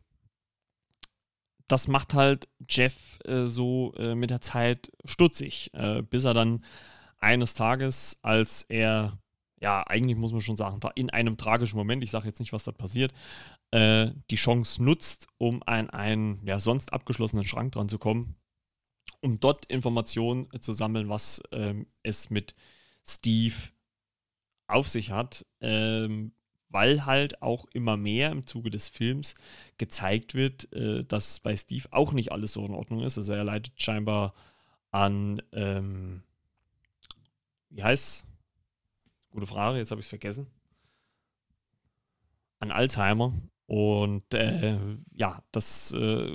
das 1.67 1.88
macht 1.88 2.13
halt 2.13 2.49
Jeff 2.69 3.19
äh, 3.23 3.47
so 3.47 3.93
äh, 3.97 4.13
mit 4.13 4.30
der 4.30 4.41
Zeit 4.41 4.91
stutzig, 5.06 5.71
äh, 5.73 6.01
bis 6.01 6.25
er 6.25 6.34
dann 6.34 6.65
eines 7.21 7.53
Tages, 7.53 8.19
als 8.21 8.63
er 8.63 9.17
ja, 9.62 9.84
eigentlich 9.86 10.17
muss 10.17 10.31
man 10.31 10.41
schon 10.41 10.57
sagen, 10.57 10.79
in 10.95 11.12
einem 11.12 11.38
tragischen 11.38 11.77
Moment, 11.77 12.03
ich 12.03 12.12
sage 12.12 12.27
jetzt 12.27 12.39
nicht, 12.39 12.51
was 12.51 12.63
da 12.63 12.71
passiert, 12.71 13.13
äh, 13.69 14.12
die 14.31 14.36
Chance 14.36 14.84
nutzt, 14.84 15.27
um 15.38 15.62
an 15.65 15.89
einen 15.91 16.45
ja, 16.45 16.60
sonst 16.60 16.91
abgeschlossenen 16.91 17.45
Schrank 17.45 17.73
dran 17.73 17.88
zu 17.88 17.99
kommen, 17.99 18.36
um 19.21 19.39
dort 19.39 19.65
Informationen 19.67 20.49
zu 20.62 20.73
sammeln, 20.73 21.10
was 21.10 21.43
ähm, 21.51 21.86
es 22.01 22.31
mit 22.31 22.53
Steve 23.05 23.55
auf 24.67 24.88
sich 24.88 25.12
hat, 25.12 25.45
ähm, 25.62 26.34
weil 26.69 27.05
halt 27.05 27.41
auch 27.43 27.65
immer 27.73 27.97
mehr 27.97 28.31
im 28.31 28.47
Zuge 28.47 28.71
des 28.71 28.88
Films 28.88 29.36
gezeigt 29.77 30.34
wird, 30.34 30.73
äh, 30.73 31.03
dass 31.03 31.39
bei 31.39 31.55
Steve 31.55 31.88
auch 31.91 32.13
nicht 32.13 32.31
alles 32.31 32.53
so 32.53 32.65
in 32.65 32.73
Ordnung 32.73 33.01
ist. 33.01 33.17
Also 33.17 33.34
er 33.34 33.43
leidet 33.43 33.79
scheinbar 33.79 34.34
an, 34.89 35.41
ähm, 35.51 36.23
wie 37.71 37.84
heißt? 37.84 38.25
Gute 39.31 39.47
Frage, 39.47 39.77
jetzt 39.77 39.91
habe 39.91 39.99
ich 40.01 40.05
es 40.05 40.10
vergessen. 40.10 40.47
An 42.60 42.71
Alzheimer. 42.71 43.34
Und 43.65 44.34
äh, 44.34 44.77
ja, 45.13 45.41
das 45.51 45.93
äh, 45.93 46.29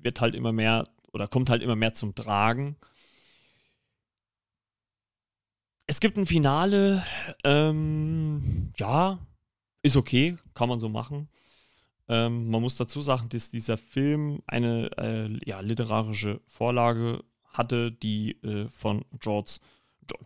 wird 0.00 0.20
halt 0.20 0.34
immer 0.34 0.52
mehr 0.52 0.84
oder 1.12 1.28
kommt 1.28 1.50
halt 1.50 1.62
immer 1.62 1.76
mehr 1.76 1.92
zum 1.92 2.14
Tragen. 2.14 2.76
Es 5.86 6.00
gibt 6.00 6.16
ein 6.16 6.26
Finale, 6.26 7.04
ähm, 7.44 8.72
ja, 8.78 9.18
ist 9.82 9.96
okay, 9.96 10.34
kann 10.54 10.70
man 10.70 10.80
so 10.80 10.88
machen. 10.88 11.28
Ähm, 12.08 12.48
man 12.50 12.62
muss 12.62 12.76
dazu 12.76 13.02
sagen, 13.02 13.28
dass 13.28 13.50
dieser 13.50 13.76
Film 13.76 14.42
eine 14.46 14.90
äh, 14.96 15.38
ja, 15.44 15.60
literarische 15.60 16.40
Vorlage 16.46 17.22
hatte, 17.44 17.92
die 17.92 18.32
äh, 18.42 18.68
von 18.68 19.04
George 19.18 19.58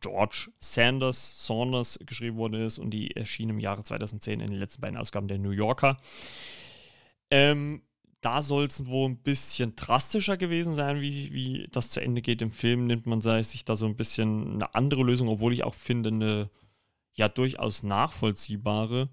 George 0.01 0.51
Sanders, 0.59 1.47
Saunders 1.47 1.99
geschrieben 2.05 2.37
worden 2.37 2.61
ist 2.61 2.79
und 2.79 2.91
die 2.91 3.17
erschien 3.17 3.51
im 3.51 3.61
Jahre 3.61 3.83
2010 3.83 4.41
in 4.41 4.51
den 4.51 4.59
letzten 4.59 4.81
beiden 4.81 4.97
Ausgaben 4.97 5.29
der 5.29 5.39
New 5.39 5.51
Yorker. 5.51 5.97
Ähm, 7.31 7.83
da 8.21 8.43
soll 8.43 8.65
es 8.65 8.87
wohl 8.87 9.11
ein 9.11 9.19
bisschen 9.19 9.77
drastischer 9.77 10.37
gewesen 10.37 10.75
sein, 10.75 11.01
wie, 11.01 11.33
wie 11.33 11.69
das 11.71 11.91
zu 11.91 12.01
Ende 12.01 12.23
geht. 12.23 12.43
Im 12.43 12.51
Film 12.51 12.87
nimmt 12.87 13.07
man 13.07 13.21
sich 13.21 13.65
da 13.65 13.77
so 13.77 13.87
ein 13.87 13.97
bisschen 13.97 14.55
eine 14.55 14.75
andere 14.75 15.03
Lösung, 15.03 15.29
obwohl 15.29 15.53
ich 15.53 15.65
auch 15.65 15.75
finde, 15.75 16.09
eine 16.09 16.51
ja 17.15 17.29
durchaus 17.29 17.83
nachvollziehbare. 17.83 19.09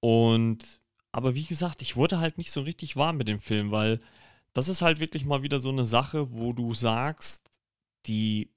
Und 0.00 0.80
aber 1.12 1.34
wie 1.34 1.44
gesagt, 1.44 1.80
ich 1.82 1.96
wurde 1.96 2.18
halt 2.18 2.38
nicht 2.38 2.50
so 2.50 2.62
richtig 2.62 2.96
warm 2.96 3.16
mit 3.16 3.28
dem 3.28 3.40
Film, 3.40 3.70
weil 3.70 4.00
das 4.52 4.68
ist 4.68 4.82
halt 4.82 5.00
wirklich 5.00 5.24
mal 5.24 5.42
wieder 5.42 5.60
so 5.60 5.68
eine 5.68 5.84
Sache, 5.84 6.32
wo 6.32 6.52
du 6.52 6.74
sagst, 6.74 7.48
die 8.06 8.50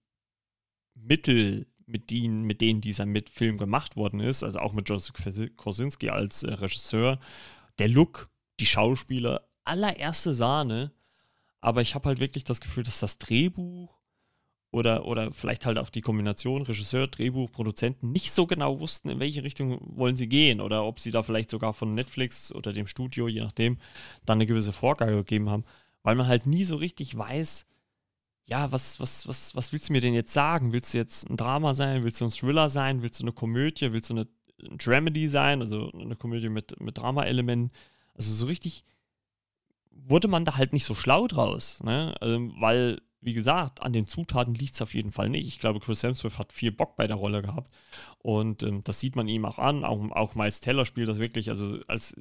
Mittel, 1.02 1.68
mit 1.86 2.12
denen, 2.12 2.44
mit 2.44 2.62
denen 2.62 2.82
dieser 2.82 3.06
mit 3.06 3.30
Film 3.30 3.58
gemacht 3.58 3.96
worden 3.96 4.20
ist, 4.20 4.44
also 4.44 4.60
auch 4.60 4.74
mit 4.74 4.90
Joseph 4.90 5.14
Kosinski 5.56 6.10
als 6.10 6.44
äh, 6.44 6.54
Regisseur, 6.54 7.20
der 7.80 7.88
Look, 7.88 8.30
die 8.60 8.66
Schauspieler, 8.66 9.48
allererste 9.64 10.34
Sahne. 10.34 10.92
Aber 11.62 11.82
ich 11.82 11.96
habe 11.96 12.10
halt 12.10 12.20
wirklich 12.20 12.44
das 12.44 12.62
Gefühl, 12.62 12.84
dass 12.84 13.00
das 13.00 13.18
Drehbuch 13.18 13.98
oder, 14.72 15.06
oder 15.06 15.32
vielleicht 15.32 15.66
halt 15.66 15.78
auch 15.78 15.90
die 15.90 16.02
Kombination 16.02 16.62
Regisseur, 16.62 17.08
Drehbuch, 17.08 17.52
Produzenten 17.52 18.12
nicht 18.12 18.32
so 18.32 18.46
genau 18.46 18.80
wussten, 18.80 19.10
in 19.10 19.20
welche 19.20 19.44
Richtung 19.44 19.80
wollen 19.82 20.16
sie 20.16 20.28
gehen 20.28 20.62
oder 20.62 20.84
ob 20.86 21.00
sie 21.00 21.12
da 21.12 21.24
vielleicht 21.24 21.50
sogar 21.50 21.74
von 21.74 21.94
Netflix 21.94 22.54
oder 22.54 22.74
dem 22.74 22.88
Studio, 22.88 23.28
je 23.28 23.42
nachdem, 23.42 23.78
dann 24.26 24.38
eine 24.38 24.46
gewisse 24.46 24.74
Vorgabe 24.74 25.16
gegeben 25.16 25.50
haben, 25.50 25.64
weil 26.04 26.16
man 26.16 26.28
halt 26.28 26.46
nie 26.46 26.64
so 26.64 26.76
richtig 26.76 27.18
weiß, 27.18 27.66
ja, 28.48 28.72
was, 28.72 29.00
was, 29.00 29.28
was, 29.28 29.56
was 29.56 29.74
willst 29.74 29.90
du 29.90 29.94
mir 29.94 30.02
denn 30.02 30.14
jetzt 30.14 30.34
sagen? 30.34 30.72
Willst 30.72 30.94
du 30.94 30.98
jetzt 30.98 31.30
ein 31.30 31.36
Drama 31.36 31.74
sein? 31.74 32.04
Willst 32.04 32.22
du 32.22 32.26
ein 32.26 32.32
Thriller 32.32 32.70
sein? 32.70 33.02
Willst 33.02 33.20
du 33.20 33.26
eine 33.26 33.34
Komödie? 33.34 33.92
Willst 33.92 34.10
du 34.10 34.14
eine, 34.16 34.28
Dramedy 34.78 35.28
sein? 35.28 35.62
Also 35.62 35.92
eine 35.92 36.16
Komödie 36.16 36.50
mit, 36.50 36.80
mit 36.80 36.98
Drama-Elementen? 36.98 37.72
Also 38.16 38.32
so 38.32 38.46
richtig 38.46 38.86
wurde 39.92 40.30
man 40.30 40.46
da 40.46 40.56
halt 40.56 40.74
nicht 40.74 40.86
so 40.86 40.96
schlau 40.96 41.28
draus, 41.28 41.84
ne? 41.84 42.16
Also, 42.22 42.40
weil, 42.60 43.02
wie 43.20 43.34
gesagt, 43.34 43.82
an 43.82 43.92
den 43.92 44.08
Zutaten 44.08 44.54
liegt 44.56 44.76
es 44.76 44.82
auf 44.82 44.94
jeden 44.94 45.12
Fall 45.12 45.28
nicht. 45.28 45.48
Ich 45.48 45.60
glaube, 45.60 45.80
Chris 45.82 46.04
Hemsworth 46.04 46.38
hat 46.38 46.54
viel 46.54 46.72
Bock 46.72 46.96
bei 46.96 47.08
der 47.08 47.18
Rolle 47.18 47.42
gehabt. 47.42 47.74
Und 48.20 48.64
ähm, 48.64 48.84
das 48.84 49.00
sieht 49.02 49.18
man 49.18 49.28
ihm 49.28 49.44
auch 49.44 49.60
an. 49.60 49.84
Auch, 49.84 50.00
auch 50.12 50.36
Miles 50.36 50.62
Teller 50.62 50.86
spielt 50.86 51.10
das 51.10 51.20
wirklich, 51.20 51.50
also 51.50 51.80
als 51.88 52.16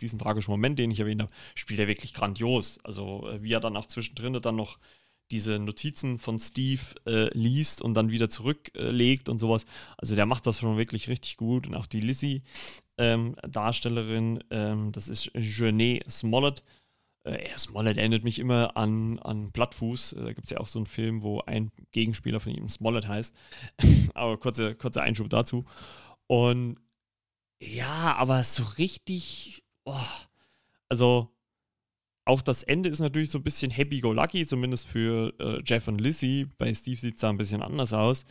diesen 0.00 0.18
tragischen 0.18 0.52
Moment, 0.52 0.78
den 0.78 0.90
ich 0.90 1.00
erwähnt 1.00 1.22
habe, 1.22 1.32
spielt 1.54 1.80
er 1.80 1.88
wirklich 1.88 2.14
grandios. 2.14 2.78
Also 2.84 3.28
äh, 3.28 3.42
wie 3.42 3.52
er 3.52 3.60
dann 3.60 3.76
auch 3.76 3.86
zwischendrin 3.86 4.32
dann 4.34 4.56
noch 4.56 4.78
diese 5.30 5.58
Notizen 5.58 6.18
von 6.18 6.38
Steve 6.38 6.82
äh, 7.06 7.28
liest 7.36 7.82
und 7.82 7.94
dann 7.94 8.10
wieder 8.10 8.28
zurücklegt 8.28 9.28
äh, 9.28 9.30
und 9.30 9.38
sowas. 9.38 9.66
Also 9.98 10.14
der 10.14 10.26
macht 10.26 10.46
das 10.46 10.60
schon 10.60 10.76
wirklich 10.76 11.08
richtig 11.08 11.36
gut. 11.36 11.66
Und 11.66 11.74
auch 11.74 11.86
die 11.86 12.00
Lizzie-Darstellerin, 12.00 14.44
ähm, 14.50 14.50
ähm, 14.50 14.92
das 14.92 15.08
ist 15.08 15.32
Jeanette 15.34 16.08
Smollett. 16.10 16.62
Äh, 17.24 17.48
Smollett 17.58 17.98
erinnert 17.98 18.22
mich 18.22 18.38
immer 18.38 18.76
an, 18.76 19.18
an 19.18 19.50
Plattfuß. 19.52 20.12
Äh, 20.12 20.24
da 20.24 20.32
gibt 20.32 20.44
es 20.44 20.50
ja 20.50 20.58
auch 20.58 20.66
so 20.66 20.78
einen 20.78 20.86
Film, 20.86 21.22
wo 21.22 21.40
ein 21.40 21.72
Gegenspieler 21.90 22.38
von 22.40 22.52
ihm 22.52 22.68
Smollett 22.68 23.08
heißt. 23.08 23.34
aber 24.14 24.38
kurzer 24.38 24.74
kurze 24.74 25.02
Einschub 25.02 25.28
dazu. 25.28 25.64
Und 26.28 26.78
ja, 27.60 28.14
aber 28.16 28.44
so 28.44 28.62
richtig, 28.78 29.64
oh, 29.84 29.98
also 30.88 31.35
auch 32.26 32.42
das 32.42 32.62
Ende 32.64 32.88
ist 32.88 33.00
natürlich 33.00 33.30
so 33.30 33.38
ein 33.38 33.44
bisschen 33.44 33.70
happy-go-lucky, 33.70 34.46
zumindest 34.46 34.86
für 34.86 35.32
äh, 35.38 35.62
Jeff 35.64 35.88
und 35.88 36.00
Lizzie. 36.00 36.46
Bei 36.58 36.74
Steve 36.74 37.00
sieht 37.00 37.14
es 37.14 37.20
da 37.20 37.30
ein 37.30 37.38
bisschen 37.38 37.62
anders 37.62 37.92
aus. 37.92 38.26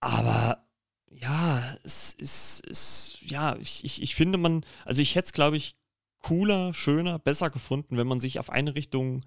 Aber 0.00 0.66
ja, 1.10 1.76
es 1.84 2.14
ist, 2.14 3.18
ja, 3.20 3.56
ich, 3.56 3.84
ich, 3.84 4.02
ich 4.02 4.14
finde 4.14 4.38
man, 4.38 4.64
also 4.84 5.02
ich 5.02 5.14
hätte 5.14 5.26
es, 5.26 5.32
glaube 5.32 5.56
ich, 5.56 5.76
cooler, 6.20 6.72
schöner, 6.72 7.18
besser 7.18 7.50
gefunden, 7.50 7.98
wenn 7.98 8.06
man 8.06 8.20
sich 8.20 8.38
auf 8.38 8.48
eine 8.48 8.74
Richtung 8.74 9.20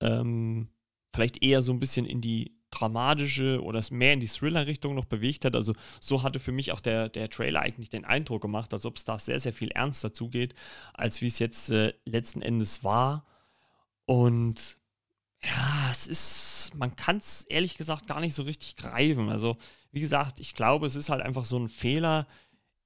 ähm, 0.00 0.68
vielleicht 1.14 1.42
eher 1.42 1.62
so 1.62 1.72
ein 1.72 1.78
bisschen 1.80 2.06
in 2.06 2.20
die 2.20 2.52
dramatische 2.70 3.62
oder 3.62 3.82
mehr 3.90 4.12
in 4.14 4.20
die 4.20 4.26
Thriller-Richtung 4.26 4.94
noch 4.94 5.04
bewegt 5.04 5.44
hat. 5.44 5.54
Also 5.54 5.74
so 6.00 6.22
hatte 6.22 6.40
für 6.40 6.52
mich 6.52 6.72
auch 6.72 6.80
der, 6.80 7.08
der 7.08 7.30
Trailer 7.30 7.60
eigentlich 7.60 7.90
den 7.90 8.04
Eindruck 8.04 8.42
gemacht, 8.42 8.72
als 8.72 8.84
ob 8.84 8.96
es 8.96 9.04
da 9.04 9.18
sehr, 9.18 9.38
sehr 9.38 9.52
viel 9.52 9.70
ernster 9.70 10.12
zugeht, 10.12 10.54
als 10.92 11.20
wie 11.20 11.26
es 11.26 11.38
jetzt 11.38 11.70
äh, 11.70 11.92
letzten 12.04 12.42
Endes 12.42 12.82
war. 12.82 13.26
Und 14.06 14.78
ja, 15.42 15.88
es 15.90 16.06
ist, 16.06 16.72
man 16.74 16.96
kann 16.96 17.18
es 17.18 17.42
ehrlich 17.42 17.76
gesagt 17.76 18.06
gar 18.06 18.20
nicht 18.20 18.34
so 18.34 18.42
richtig 18.42 18.76
greifen. 18.76 19.28
Also 19.28 19.56
wie 19.92 20.00
gesagt, 20.00 20.40
ich 20.40 20.54
glaube, 20.54 20.86
es 20.86 20.96
ist 20.96 21.10
halt 21.10 21.22
einfach 21.22 21.44
so 21.44 21.58
ein 21.58 21.68
Fehler 21.68 22.26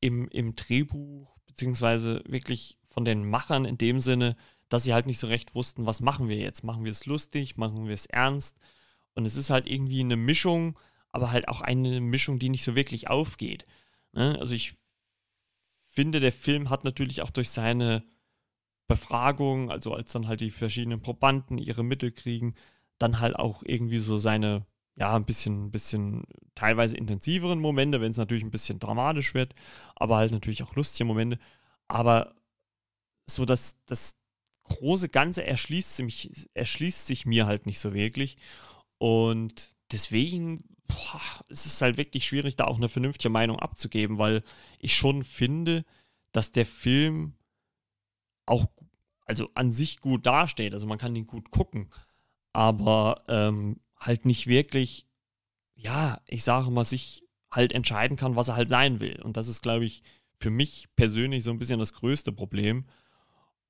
im, 0.01 0.29
im 0.29 0.55
Drehbuch, 0.55 1.39
beziehungsweise 1.47 2.23
wirklich 2.27 2.79
von 2.91 3.05
den 3.05 3.25
Machern 3.25 3.65
in 3.65 3.79
dem 3.79 4.01
Sinne, 4.01 4.37
dass 4.69 4.85
sie 4.85 4.93
halt 4.93 5.07
nicht 5.07 5.19
so 5.19 5.29
recht 5.29 5.55
wussten, 5.55 5.87
was 5.87 6.01
machen 6.01 6.29
wir 6.29 6.37
jetzt? 6.37 6.63
Machen 6.65 6.85
wir 6.85 6.93
es 6.93 7.07
lustig? 7.07 7.57
Machen 7.57 7.87
wir 7.87 7.95
es 7.95 8.07
ernst? 8.07 8.59
Und 9.19 9.27
es 9.27 9.37
ist 9.37 9.51
halt 9.51 9.67
irgendwie 9.69 9.99
eine 9.99 10.17
Mischung, 10.17 10.79
aber 11.11 11.33
halt 11.33 11.49
auch 11.49 11.61
eine 11.61 12.01
Mischung, 12.01 12.39
die 12.39 12.51
nicht 12.51 12.63
so 12.63 12.77
wirklich 12.77 13.11
aufgeht. 13.11 13.65
Ne? 14.13 14.39
Also 14.39 14.55
ich 14.55 14.75
finde, 15.87 16.21
der 16.21 16.31
Film 16.31 16.71
hat 16.71 16.85
natürlich 16.85 17.21
auch 17.21 17.31
durch 17.31 17.51
seine 17.51 18.05
Befragung, 18.87 19.73
also 19.73 19.93
als 19.93 20.13
dann 20.13 20.29
halt 20.29 20.41
die 20.41 20.51
verschiedenen 20.51 21.03
Probanden 21.03 21.59
ihre 21.59 21.83
Mittel 21.83 22.13
kriegen, 22.13 22.55
dann 22.99 23.19
halt 23.19 23.35
auch 23.35 23.65
irgendwie 23.67 23.99
so 23.99 24.19
seine, 24.19 24.65
ja, 24.95 25.17
ein 25.17 25.25
bisschen, 25.27 25.73
bisschen 25.73 26.23
teilweise 26.55 26.97
intensiveren 26.97 27.59
Momente, 27.59 28.01
wenn 28.01 28.13
es 28.13 28.19
natürlich 28.19 28.45
ein 28.45 28.53
bisschen 28.53 28.79
dramatisch 28.79 29.35
wird, 29.35 29.53
aber 29.97 30.19
halt 30.19 30.31
natürlich 30.31 30.63
auch 30.63 30.77
lustige 30.77 31.07
Momente. 31.07 31.41
Aber 31.89 32.37
so 33.27 33.45
dass 33.45 33.85
das 33.87 34.17
große 34.63 35.09
Ganze 35.09 35.45
erschließt 35.45 35.97
sich, 35.97 36.49
erschließt 36.55 37.09
sich 37.09 37.27
mir 37.27 37.47
halt 37.47 37.67
nicht 37.67 37.81
so 37.81 37.95
wirklich. 37.95 38.37
Und 38.99 39.73
deswegen 39.93 40.65
boah, 40.89 41.45
es 41.49 41.67
ist 41.67 41.81
halt 41.81 41.97
wirklich 41.97 42.27
schwierig, 42.27 42.57
da 42.57 42.65
auch 42.65 42.77
eine 42.77 42.89
vernünftige 42.89 43.29
Meinung 43.29 43.59
abzugeben, 43.59 44.19
weil 44.19 44.43
ich 44.79 44.97
schon 44.97 45.23
finde, 45.23 45.85
dass 46.33 46.53
der 46.53 46.67
Film 46.67 47.35
auch 48.47 48.67
also 49.27 49.51
an 49.55 49.71
sich 49.71 50.01
gut 50.01 50.27
dasteht. 50.27 50.73
Also 50.73 50.87
man 50.87 50.99
kann 50.99 51.15
ihn 51.15 51.27
gut 51.27 51.51
gucken, 51.51 51.91
aber 52.53 53.23
ähm, 53.29 53.81
halt 54.01 54.25
nicht 54.25 54.47
wirklich, 54.47 55.07
ja, 55.75 56.21
ich 56.27 56.43
sage 56.43 56.71
mal, 56.71 56.85
sich 56.85 57.25
halt 57.51 57.73
entscheiden 57.73 58.17
kann, 58.17 58.37
was 58.37 58.49
er 58.49 58.57
halt 58.57 58.69
sein 58.69 59.01
will. 59.01 59.21
Und 59.23 59.37
das 59.37 59.49
ist, 59.49 59.63
glaube 59.63 59.85
ich, 59.85 60.03
für 60.39 60.51
mich 60.51 60.89
persönlich 60.97 61.45
so 61.45 61.51
ein 61.51 61.59
bisschen 61.59 61.79
das 61.79 61.93
größte 61.93 62.33
Problem. 62.33 62.87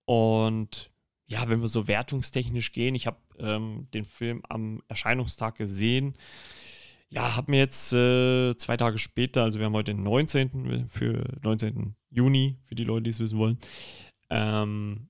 Und 0.05 0.91
ja, 1.29 1.49
wenn 1.49 1.61
wir 1.61 1.69
so 1.69 1.87
wertungstechnisch 1.87 2.73
gehen, 2.73 2.95
ich 2.95 3.07
habe 3.07 3.19
ähm, 3.39 3.87
den 3.93 4.05
Film 4.05 4.43
am 4.49 4.83
Erscheinungstag 4.89 5.57
gesehen. 5.57 6.15
Ja, 7.11 7.37
habe 7.37 7.51
mir 7.51 7.59
jetzt 7.59 7.93
äh, 7.93 8.57
zwei 8.57 8.77
Tage 8.77 8.99
später, 8.99 9.43
also 9.43 9.59
wir 9.59 9.67
haben 9.67 9.75
heute 9.75 9.95
den 9.95 10.03
19. 10.03 10.89
für 10.89 11.25
19. 11.43 11.95
Juni, 12.11 12.59
für 12.65 12.75
die 12.75 12.85
Leute, 12.85 13.05
die 13.05 13.11
es 13.11 13.21
wissen 13.21 13.39
wollen, 13.39 13.59
ähm, 14.31 15.09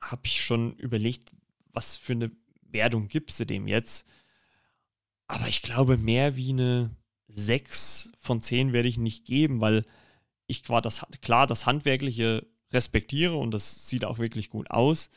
habe 0.00 0.22
ich 0.24 0.42
schon 0.42 0.74
überlegt, 0.76 1.30
was 1.72 1.96
für 1.96 2.12
eine 2.12 2.32
Wertung 2.62 3.08
gibst 3.08 3.38
du 3.38 3.44
dem 3.44 3.68
jetzt? 3.68 4.06
Aber 5.26 5.48
ich 5.48 5.62
glaube, 5.62 5.96
mehr 5.98 6.36
wie 6.36 6.50
eine 6.50 6.96
6 7.28 8.12
von 8.18 8.40
10 8.40 8.72
werde 8.72 8.88
ich 8.88 8.98
nicht 8.98 9.26
geben, 9.26 9.60
weil 9.60 9.84
ich 10.46 10.62
das, 10.62 11.06
klar 11.20 11.46
das 11.46 11.66
Handwerkliche 11.66 12.46
respektiere 12.72 13.36
und 13.36 13.52
das 13.52 13.86
sieht 13.86 14.04
auch 14.04 14.18
wirklich 14.18 14.50
gut 14.50 14.70
aus, 14.70 15.10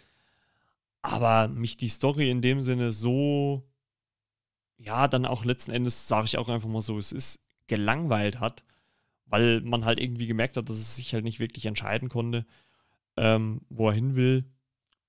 aber 1.05 1.47
mich 1.47 1.77
die 1.77 1.89
Story 1.89 2.29
in 2.29 2.41
dem 2.41 2.61
Sinne 2.61 2.91
so, 2.91 3.67
ja, 4.77 5.07
dann 5.07 5.25
auch 5.25 5.45
letzten 5.45 5.71
Endes, 5.71 6.07
sage 6.07 6.25
ich 6.25 6.37
auch 6.37 6.49
einfach 6.49 6.67
mal 6.67 6.81
so, 6.81 6.97
es 6.97 7.11
ist, 7.11 7.39
gelangweilt 7.67 8.39
hat, 8.39 8.63
weil 9.25 9.61
man 9.61 9.85
halt 9.85 9.99
irgendwie 9.99 10.27
gemerkt 10.27 10.57
hat, 10.57 10.69
dass 10.69 10.77
es 10.77 10.95
sich 10.95 11.13
halt 11.13 11.23
nicht 11.23 11.39
wirklich 11.39 11.65
entscheiden 11.65 12.09
konnte, 12.09 12.45
ähm, 13.17 13.61
wo 13.69 13.89
er 13.89 13.95
hin 13.95 14.15
will. 14.15 14.45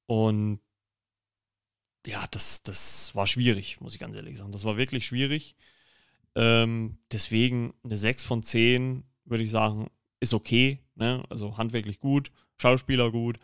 Und 0.06 0.60
ja, 2.06 2.26
das, 2.30 2.62
das 2.62 3.14
war 3.14 3.26
schwierig, 3.26 3.80
muss 3.80 3.94
ich 3.94 4.00
ganz 4.00 4.16
ehrlich 4.16 4.38
sagen. 4.38 4.52
Das 4.52 4.64
war 4.64 4.76
wirklich 4.76 5.06
schwierig. 5.06 5.56
Ähm, 6.34 6.98
deswegen 7.10 7.74
eine 7.82 7.96
6 7.96 8.24
von 8.24 8.42
10 8.42 9.04
würde 9.24 9.44
ich 9.44 9.50
sagen, 9.50 9.90
ist 10.20 10.34
okay. 10.34 10.80
Ne? 10.94 11.22
Also 11.28 11.56
handwerklich 11.58 12.00
gut, 12.00 12.30
Schauspieler 12.60 13.10
gut, 13.10 13.38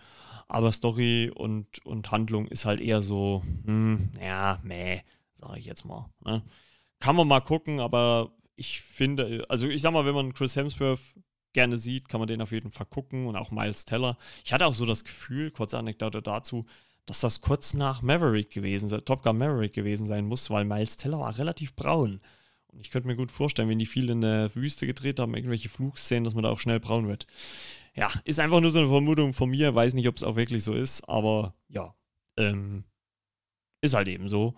aber 0.49 0.73
Story 0.73 1.31
und, 1.35 1.85
und 1.85 2.11
Handlung 2.11 2.47
ist 2.47 2.65
halt 2.65 2.81
eher 2.81 3.03
so, 3.03 3.43
hm, 3.65 4.11
ja, 4.21 4.59
meh, 4.63 5.01
sage 5.35 5.59
ich 5.59 5.67
jetzt 5.67 5.85
mal. 5.85 6.11
Ne? 6.25 6.43
Kann 6.99 7.17
man 7.17 7.29
mal 7.29 7.41
gucken, 7.41 7.81
aber 7.81 8.33
ich 8.57 8.81
finde, 8.81 9.45
also 9.49 9.69
ich 9.69 9.83
sag 9.83 9.93
mal, 9.93 10.05
wenn 10.05 10.15
man 10.15 10.35
Chris 10.35 10.57
Hemsworth 10.57 11.01
gerne 11.53 11.77
sieht, 11.77 12.09
kann 12.09 12.21
man 12.21 12.29
den 12.29 12.41
auf 12.43 12.53
jeden 12.53 12.71
Fall 12.71 12.87
gucken 12.87 13.27
und 13.27 13.37
auch 13.37 13.51
Miles 13.51 13.85
Teller. 13.85 14.17
Ich 14.45 14.53
hatte 14.53 14.67
auch 14.67 14.75
so 14.75 14.87
das 14.87 15.05
Gefühl, 15.05 15.51
kurze 15.51 15.79
Anekdote 15.79 16.23
dazu, 16.23 16.67
dass 17.07 17.21
das 17.21 17.41
kurz 17.41 17.75
nach 17.75 18.03
Maverick 18.03 18.51
gewesen 18.51 18.89
Top 19.05 19.23
Gun 19.23 19.39
Maverick 19.39 19.73
gewesen 19.73 20.07
sein 20.07 20.27
muss, 20.27 20.51
weil 20.51 20.65
Miles 20.65 20.97
Teller 20.97 21.19
war 21.19 21.37
relativ 21.37 21.75
braun. 21.75 22.21
Und 22.73 22.81
ich 22.81 22.91
könnte 22.91 23.07
mir 23.07 23.17
gut 23.17 23.31
vorstellen, 23.31 23.69
wenn 23.69 23.79
die 23.79 23.87
viel 23.87 24.09
in 24.11 24.23
der 24.23 24.55
Wüste 24.55 24.87
gedreht 24.87 25.21
haben, 25.21 25.35
irgendwelche 25.35 25.69
Flugszenen, 25.69 26.25
dass 26.25 26.35
man 26.35 26.43
da 26.43 26.51
auch 26.51 26.59
schnell 26.59 26.81
braun 26.81 27.07
wird. 27.07 27.27
Ja, 27.95 28.11
ist 28.25 28.41
einfach 28.41 28.61
nur 28.61 28.71
so 28.71 28.79
eine 28.79 28.89
Vermutung 28.89 29.35
von 29.35 29.51
mir, 29.51 29.75
weiß 29.75 29.95
nicht, 29.95 30.09
ob 30.09 30.17
es 30.17 30.25
auch 30.25 30.37
wirklich 30.37 30.65
so 30.65 30.73
ist, 30.73 31.07
aber 31.09 31.55
ja, 31.69 31.95
ähm, 32.39 32.85
ist 33.83 33.95
halt 33.95 34.09
eben 34.09 34.29
so. 34.29 34.55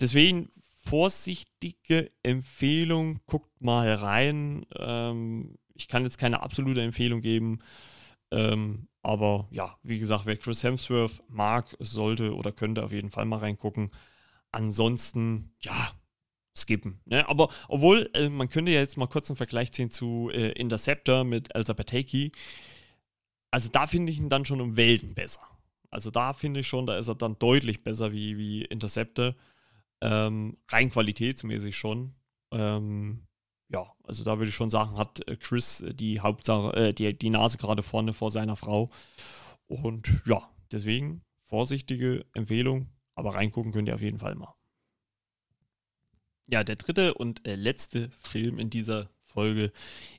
Deswegen 0.00 0.48
vorsichtige 0.84 2.10
Empfehlung, 2.22 3.20
guckt 3.26 3.60
mal 3.60 3.92
rein. 3.94 4.66
Ähm, 4.76 5.58
ich 5.74 5.86
kann 5.86 6.04
jetzt 6.04 6.18
keine 6.18 6.42
absolute 6.42 6.82
Empfehlung 6.82 7.20
geben. 7.20 7.60
Ähm, 8.30 8.88
aber 9.02 9.48
ja, 9.50 9.76
wie 9.82 9.98
gesagt, 9.98 10.26
wer 10.26 10.36
Chris 10.36 10.64
Hemsworth 10.64 11.22
mag, 11.28 11.76
sollte 11.78 12.34
oder 12.34 12.52
könnte 12.52 12.84
auf 12.84 12.92
jeden 12.92 13.10
Fall 13.10 13.24
mal 13.24 13.38
reingucken. 13.38 13.90
Ansonsten, 14.50 15.52
ja, 15.60 15.92
skippen. 16.58 17.00
Ne? 17.04 17.28
Aber 17.28 17.48
obwohl, 17.68 18.10
äh, 18.14 18.28
man 18.28 18.48
könnte 18.48 18.72
ja 18.72 18.80
jetzt 18.80 18.96
mal 18.96 19.06
kurz 19.06 19.30
einen 19.30 19.36
Vergleich 19.36 19.72
ziehen 19.72 19.90
zu 19.90 20.30
äh, 20.32 20.52
Interceptor 20.52 21.24
mit 21.24 21.54
Elsa 21.54 21.74
Pateki. 21.74 22.32
Also 23.50 23.70
da 23.70 23.86
finde 23.86 24.12
ich 24.12 24.18
ihn 24.18 24.28
dann 24.28 24.44
schon 24.44 24.60
um 24.60 24.76
Welten 24.76 25.14
besser. 25.14 25.40
Also 25.90 26.10
da 26.10 26.32
finde 26.32 26.60
ich 26.60 26.68
schon, 26.68 26.86
da 26.86 26.98
ist 26.98 27.08
er 27.08 27.14
dann 27.14 27.38
deutlich 27.38 27.82
besser 27.82 28.12
wie, 28.12 28.36
wie 28.36 28.64
Interceptor. 28.64 29.34
Ähm, 30.00 30.58
rein 30.68 30.90
qualitätsmäßig 30.90 31.76
schon. 31.76 32.14
Ähm, 32.52 33.26
ja, 33.68 33.86
also 34.04 34.24
da 34.24 34.38
würde 34.38 34.48
ich 34.48 34.54
schon 34.54 34.70
sagen, 34.70 34.96
hat 34.96 35.26
äh, 35.28 35.36
Chris 35.36 35.84
die 35.92 36.20
Hauptsache, 36.20 36.74
äh, 36.74 36.94
die, 36.94 37.18
die 37.18 37.30
Nase 37.30 37.58
gerade 37.58 37.82
vorne 37.82 38.12
vor 38.12 38.30
seiner 38.30 38.56
Frau. 38.56 38.90
Und 39.66 40.22
ja, 40.26 40.48
deswegen 40.72 41.22
vorsichtige 41.42 42.24
Empfehlung, 42.34 42.88
aber 43.14 43.34
reingucken 43.34 43.72
könnt 43.72 43.88
ihr 43.88 43.94
auf 43.94 44.02
jeden 44.02 44.18
Fall 44.18 44.34
mal. 44.34 44.54
Ja, 46.50 46.64
der 46.64 46.76
dritte 46.76 47.14
und 47.14 47.46
äh, 47.46 47.56
letzte 47.56 48.10
Film 48.22 48.58
in 48.58 48.70
dieser 48.70 49.10
Folge 49.24 49.70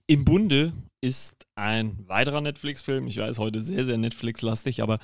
im 0.06 0.26
Bunde 0.26 0.74
ist 1.02 1.48
ein 1.56 1.98
weiterer 2.08 2.42
Netflix-Film. 2.42 3.08
Ich 3.08 3.18
weiß, 3.18 3.40
heute 3.40 3.64
sehr, 3.64 3.84
sehr 3.86 3.98
Netflix-lastig, 3.98 4.84
aber 4.84 5.00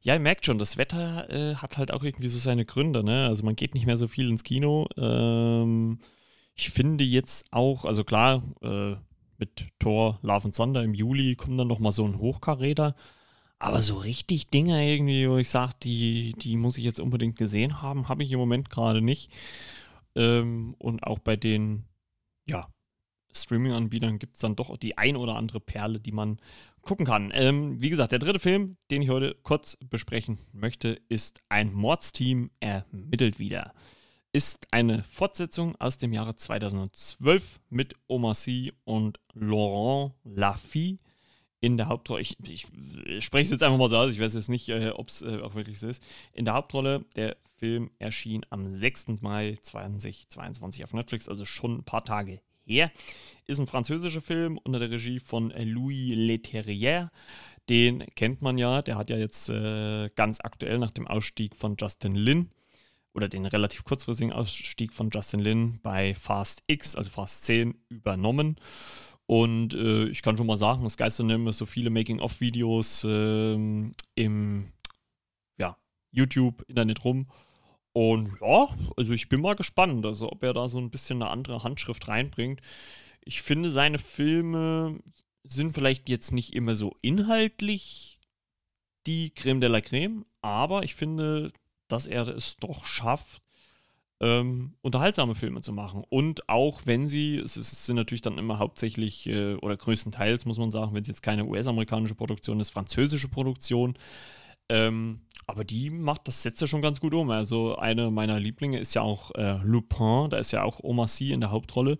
ja, 0.00 0.14
ihr 0.14 0.20
merkt 0.20 0.46
schon, 0.46 0.58
das 0.58 0.76
Wetter 0.76 1.28
äh, 1.30 1.54
hat 1.56 1.78
halt 1.78 1.92
auch 1.92 2.02
irgendwie 2.02 2.28
so 2.28 2.38
seine 2.38 2.64
Gründe. 2.64 3.04
Ne? 3.04 3.26
Also 3.26 3.44
man 3.44 3.56
geht 3.56 3.74
nicht 3.74 3.86
mehr 3.86 3.96
so 3.96 4.08
viel 4.08 4.28
ins 4.28 4.44
Kino. 4.44 4.86
Ähm, 4.96 5.98
ich 6.54 6.70
finde 6.70 7.04
jetzt 7.04 7.46
auch, 7.50 7.84
also 7.84 8.04
klar, 8.04 8.42
äh, 8.62 8.96
mit 9.38 9.68
Thor, 9.78 10.18
Love 10.22 10.46
and 10.46 10.56
Thunder 10.56 10.82
im 10.82 10.94
Juli 10.94 11.36
kommt 11.36 11.58
dann 11.58 11.68
nochmal 11.68 11.92
so 11.92 12.04
ein 12.06 12.18
Hochkaräter. 12.18 12.94
Aber 13.58 13.82
so 13.82 13.96
richtig 13.96 14.48
Dinge 14.48 14.86
irgendwie, 14.86 15.28
wo 15.28 15.38
ich 15.38 15.48
sage, 15.48 15.72
die, 15.82 16.34
die 16.38 16.56
muss 16.56 16.76
ich 16.76 16.84
jetzt 16.84 17.00
unbedingt 17.00 17.36
gesehen 17.36 17.80
haben, 17.80 18.08
habe 18.08 18.22
ich 18.22 18.32
im 18.32 18.38
Moment 18.38 18.68
gerade 18.68 19.00
nicht. 19.00 19.30
Ähm, 20.16 20.74
und 20.78 21.04
auch 21.04 21.18
bei 21.18 21.36
den, 21.36 21.84
ja, 22.48 22.68
Streaming-Anbietern 23.32 24.18
gibt 24.18 24.36
es 24.36 24.40
dann 24.40 24.54
doch 24.54 24.76
die 24.76 24.96
ein 24.96 25.16
oder 25.16 25.34
andere 25.34 25.58
Perle, 25.58 25.98
die 25.98 26.12
man 26.12 26.38
gucken 26.82 27.04
kann. 27.04 27.32
Ähm, 27.34 27.80
wie 27.80 27.90
gesagt, 27.90 28.12
der 28.12 28.20
dritte 28.20 28.38
Film, 28.38 28.76
den 28.90 29.02
ich 29.02 29.08
heute 29.10 29.36
kurz 29.42 29.76
besprechen 29.76 30.38
möchte, 30.52 31.00
ist 31.08 31.42
Ein 31.48 31.72
Mordsteam 31.72 32.50
ermittelt 32.60 33.38
wieder 33.38 33.74
ist 34.34 34.66
eine 34.72 35.04
Fortsetzung 35.04 35.76
aus 35.76 35.98
dem 35.98 36.12
Jahre 36.12 36.34
2012 36.34 37.60
mit 37.70 37.94
Omar 38.08 38.34
Sy 38.34 38.72
und 38.82 39.20
Laurent 39.32 40.12
Laffy 40.24 40.96
in 41.64 41.78
der 41.78 41.88
Hauptrolle. 41.88 42.20
Ich, 42.20 42.36
ich, 42.44 42.66
spreche 43.24 43.44
es 43.44 43.50
jetzt 43.50 43.62
einfach 43.62 43.78
mal 43.78 43.88
so 43.88 43.96
aus, 43.96 44.12
ich 44.12 44.20
weiß 44.20 44.34
jetzt 44.34 44.50
nicht, 44.50 44.68
äh, 44.68 44.90
ob 44.90 45.08
es 45.08 45.22
äh, 45.22 45.40
auch 45.40 45.54
wirklich 45.54 45.80
so 45.80 45.88
ist. 45.88 46.02
In 46.34 46.44
der 46.44 46.52
Hauptrolle, 46.52 47.06
der 47.16 47.38
Film 47.56 47.90
erschien 47.98 48.44
am 48.50 48.70
6. 48.70 49.22
Mai 49.22 49.54
2022 49.62 50.84
auf 50.84 50.92
Netflix, 50.92 51.26
also 51.26 51.46
schon 51.46 51.78
ein 51.78 51.84
paar 51.84 52.04
Tage 52.04 52.42
her. 52.66 52.92
Ist 53.46 53.60
ein 53.60 53.66
französischer 53.66 54.20
Film 54.20 54.58
unter 54.58 54.78
der 54.78 54.90
Regie 54.90 55.20
von 55.20 55.50
Louis 55.56 56.14
Leterrier. 56.14 57.08
Den 57.70 58.04
kennt 58.14 58.42
man 58.42 58.58
ja, 58.58 58.82
der 58.82 58.98
hat 58.98 59.08
ja 59.08 59.16
jetzt 59.16 59.48
äh, 59.48 60.10
ganz 60.16 60.40
aktuell 60.40 60.78
nach 60.78 60.90
dem 60.90 61.06
Ausstieg 61.06 61.56
von 61.56 61.76
Justin 61.80 62.14
Lin 62.14 62.50
oder 63.14 63.28
den 63.28 63.46
relativ 63.46 63.84
kurzfristigen 63.84 64.34
Ausstieg 64.34 64.92
von 64.92 65.08
Justin 65.08 65.40
Lin 65.40 65.80
bei 65.82 66.14
Fast 66.14 66.62
X, 66.66 66.94
also 66.94 67.08
Fast 67.08 67.44
10, 67.44 67.74
übernommen. 67.88 68.56
Und 69.26 69.74
äh, 69.74 70.04
ich 70.06 70.22
kann 70.22 70.36
schon 70.36 70.46
mal 70.46 70.56
sagen, 70.56 70.84
es 70.84 70.96
geistern 70.96 71.30
immer 71.30 71.52
so 71.52 71.66
viele 71.66 71.90
Making-of-Videos 71.90 73.04
äh, 73.04 73.54
im 73.54 74.72
ja, 75.58 75.78
YouTube, 76.10 76.62
Internet 76.68 77.04
rum. 77.04 77.28
Und 77.92 78.36
ja, 78.40 78.68
also 78.96 79.12
ich 79.12 79.28
bin 79.28 79.40
mal 79.40 79.54
gespannt, 79.54 80.04
also 80.04 80.30
ob 80.30 80.42
er 80.42 80.52
da 80.52 80.68
so 80.68 80.78
ein 80.78 80.90
bisschen 80.90 81.22
eine 81.22 81.30
andere 81.30 81.62
Handschrift 81.62 82.08
reinbringt. 82.08 82.60
Ich 83.24 83.40
finde, 83.40 83.70
seine 83.70 83.98
Filme 83.98 84.98
sind 85.44 85.74
vielleicht 85.74 86.08
jetzt 86.08 86.32
nicht 86.32 86.54
immer 86.54 86.74
so 86.74 86.96
inhaltlich 87.02 88.18
die 89.06 89.30
Creme 89.30 89.60
de 89.60 89.70
la 89.70 89.80
Creme, 89.80 90.24
aber 90.42 90.82
ich 90.82 90.94
finde, 90.94 91.52
dass 91.88 92.06
er 92.06 92.26
es 92.28 92.56
doch 92.56 92.84
schafft, 92.84 93.43
ähm, 94.24 94.72
unterhaltsame 94.80 95.34
Filme 95.34 95.60
zu 95.60 95.70
machen. 95.74 96.02
Und 96.08 96.48
auch 96.48 96.80
wenn 96.86 97.06
sie, 97.06 97.36
es, 97.36 97.58
ist, 97.58 97.84
sind 97.84 97.96
natürlich 97.96 98.22
dann 98.22 98.38
immer 98.38 98.58
hauptsächlich 98.58 99.26
äh, 99.26 99.56
oder 99.56 99.76
größtenteils, 99.76 100.46
muss 100.46 100.56
man 100.58 100.70
sagen, 100.70 100.94
wenn 100.94 101.02
es 101.02 101.08
jetzt 101.08 101.22
keine 101.22 101.44
US-amerikanische 101.44 102.14
Produktion 102.14 102.58
ist, 102.58 102.70
französische 102.70 103.28
Produktion. 103.28 103.98
Ähm, 104.70 105.20
aber 105.46 105.62
die 105.62 105.90
macht 105.90 106.26
das 106.26 106.42
Setze 106.42 106.66
schon 106.66 106.80
ganz 106.80 107.00
gut 107.00 107.12
um. 107.12 107.30
Also 107.30 107.76
eine 107.76 108.10
meiner 108.10 108.40
Lieblinge 108.40 108.78
ist 108.78 108.94
ja 108.94 109.02
auch 109.02 109.30
äh, 109.34 109.58
Lupin, 109.62 110.30
da 110.30 110.38
ist 110.38 110.52
ja 110.52 110.62
auch 110.62 110.80
Omar 110.82 111.08
Sy 111.08 111.32
in 111.32 111.40
der 111.40 111.50
Hauptrolle. 111.50 111.98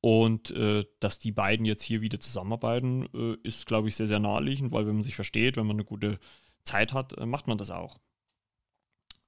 Und 0.00 0.52
äh, 0.52 0.84
dass 1.00 1.18
die 1.18 1.32
beiden 1.32 1.66
jetzt 1.66 1.82
hier 1.82 2.02
wieder 2.02 2.20
zusammenarbeiten, 2.20 3.08
äh, 3.14 3.36
ist, 3.42 3.66
glaube 3.66 3.88
ich, 3.88 3.96
sehr, 3.96 4.06
sehr 4.06 4.20
naheliegend, 4.20 4.70
weil 4.70 4.86
wenn 4.86 4.94
man 4.94 5.02
sich 5.02 5.16
versteht, 5.16 5.56
wenn 5.56 5.66
man 5.66 5.74
eine 5.74 5.84
gute 5.84 6.20
Zeit 6.62 6.92
hat, 6.92 7.18
äh, 7.18 7.26
macht 7.26 7.48
man 7.48 7.58
das 7.58 7.72
auch. 7.72 7.98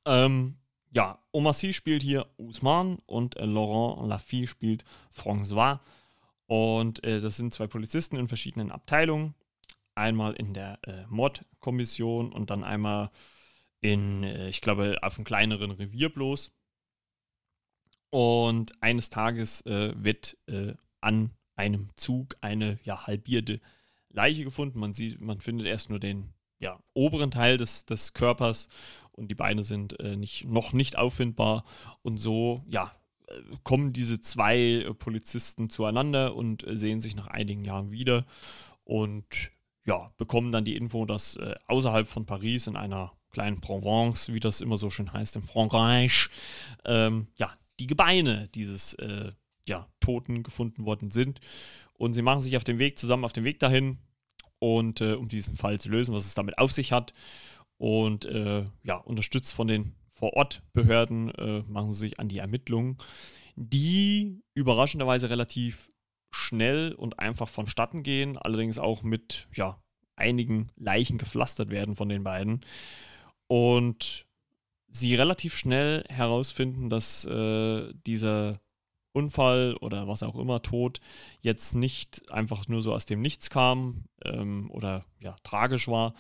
Ähm, 0.06 0.59
ja, 0.92 1.18
Omar 1.32 1.52
Sy 1.52 1.72
spielt 1.72 2.02
hier 2.02 2.26
Ousmane 2.38 2.98
und 3.06 3.36
äh, 3.36 3.44
Laurent 3.44 4.08
Laffy 4.08 4.46
spielt 4.46 4.84
François. 5.14 5.80
Und 6.46 7.04
äh, 7.04 7.20
das 7.20 7.36
sind 7.36 7.54
zwei 7.54 7.68
Polizisten 7.68 8.16
in 8.16 8.26
verschiedenen 8.26 8.72
Abteilungen. 8.72 9.34
Einmal 9.94 10.34
in 10.34 10.54
der 10.54 10.78
äh, 10.86 11.04
Mordkommission 11.08 12.32
und 12.32 12.50
dann 12.50 12.64
einmal 12.64 13.10
in, 13.80 14.24
äh, 14.24 14.48
ich 14.48 14.60
glaube, 14.60 14.98
auf 15.02 15.16
einem 15.16 15.24
kleineren 15.24 15.70
Revier 15.70 16.12
bloß. 16.12 16.52
Und 18.10 18.72
eines 18.82 19.10
Tages 19.10 19.60
äh, 19.66 19.92
wird 19.96 20.36
äh, 20.46 20.74
an 21.00 21.30
einem 21.54 21.90
Zug 21.94 22.36
eine 22.40 22.80
ja, 22.82 23.06
halbierte 23.06 23.60
Leiche 24.08 24.42
gefunden. 24.42 24.80
Man 24.80 24.92
sieht, 24.92 25.20
man 25.20 25.40
findet 25.40 25.68
erst 25.68 25.90
nur 25.90 26.00
den 26.00 26.34
ja, 26.58 26.78
oberen 26.94 27.30
Teil 27.30 27.56
des, 27.56 27.86
des 27.86 28.12
Körpers 28.12 28.68
und 29.20 29.28
die 29.28 29.34
Beine 29.34 29.62
sind 29.62 30.00
äh, 30.00 30.16
nicht, 30.16 30.46
noch 30.46 30.72
nicht 30.72 30.98
auffindbar. 30.98 31.64
Und 32.02 32.16
so, 32.16 32.64
ja, 32.68 32.92
äh, 33.28 33.34
kommen 33.62 33.92
diese 33.92 34.20
zwei 34.20 34.58
äh, 34.58 34.94
Polizisten 34.94 35.70
zueinander 35.70 36.34
und 36.34 36.66
äh, 36.66 36.76
sehen 36.76 37.00
sich 37.00 37.14
nach 37.14 37.28
einigen 37.28 37.64
Jahren 37.64 37.90
wieder 37.90 38.26
und 38.84 39.26
ja, 39.86 40.12
bekommen 40.16 40.52
dann 40.52 40.64
die 40.64 40.76
Info, 40.76 41.04
dass 41.04 41.36
äh, 41.36 41.54
außerhalb 41.66 42.08
von 42.08 42.26
Paris 42.26 42.66
in 42.66 42.76
einer 42.76 43.12
kleinen 43.30 43.60
Provence, 43.60 44.32
wie 44.32 44.40
das 44.40 44.60
immer 44.60 44.76
so 44.76 44.90
schön 44.90 45.12
heißt, 45.12 45.36
im 45.36 45.42
Frankreich, 45.42 46.28
ähm, 46.84 47.28
ja, 47.36 47.52
die 47.78 47.86
Gebeine 47.86 48.48
dieses 48.54 48.94
äh, 48.94 49.32
ja, 49.68 49.86
Toten 50.00 50.42
gefunden 50.42 50.84
worden 50.84 51.10
sind. 51.10 51.40
Und 51.94 52.14
sie 52.14 52.22
machen 52.22 52.40
sich 52.40 52.56
auf 52.56 52.64
den 52.64 52.78
Weg, 52.78 52.98
zusammen 52.98 53.24
auf 53.24 53.32
den 53.32 53.44
Weg 53.44 53.60
dahin, 53.60 53.98
und 54.60 55.00
äh, 55.00 55.14
um 55.14 55.28
diesen 55.28 55.56
Fall 55.56 55.80
zu 55.80 55.88
lösen, 55.88 56.14
was 56.14 56.26
es 56.26 56.34
damit 56.34 56.58
auf 56.58 56.70
sich 56.70 56.92
hat. 56.92 57.12
Und 57.80 58.26
äh, 58.26 58.66
ja, 58.82 58.96
unterstützt 58.96 59.54
von 59.54 59.66
den 59.66 59.94
Vorortbehörden 60.10 61.30
äh, 61.30 61.62
machen 61.66 61.92
sie 61.92 62.00
sich 62.00 62.20
an 62.20 62.28
die 62.28 62.36
Ermittlungen, 62.36 62.98
die 63.56 64.42
überraschenderweise 64.52 65.30
relativ 65.30 65.90
schnell 66.30 66.92
und 66.92 67.18
einfach 67.18 67.48
vonstatten 67.48 68.02
gehen, 68.02 68.36
allerdings 68.36 68.78
auch 68.78 69.02
mit 69.02 69.48
ja, 69.54 69.82
einigen 70.14 70.68
Leichen 70.76 71.16
gepflastert 71.16 71.70
werden 71.70 71.96
von 71.96 72.10
den 72.10 72.22
beiden. 72.22 72.66
Und 73.46 74.26
sie 74.88 75.14
relativ 75.14 75.56
schnell 75.56 76.04
herausfinden, 76.10 76.90
dass 76.90 77.24
äh, 77.24 77.94
dieser 78.06 78.60
Unfall 79.12 79.74
oder 79.80 80.06
was 80.06 80.22
auch 80.22 80.36
immer, 80.36 80.60
Tod, 80.60 81.00
jetzt 81.40 81.74
nicht 81.74 82.30
einfach 82.30 82.68
nur 82.68 82.82
so 82.82 82.92
aus 82.92 83.06
dem 83.06 83.22
Nichts 83.22 83.48
kam 83.48 84.04
ähm, 84.22 84.70
oder 84.70 85.06
ja, 85.18 85.34
tragisch 85.44 85.88
war, 85.88 86.12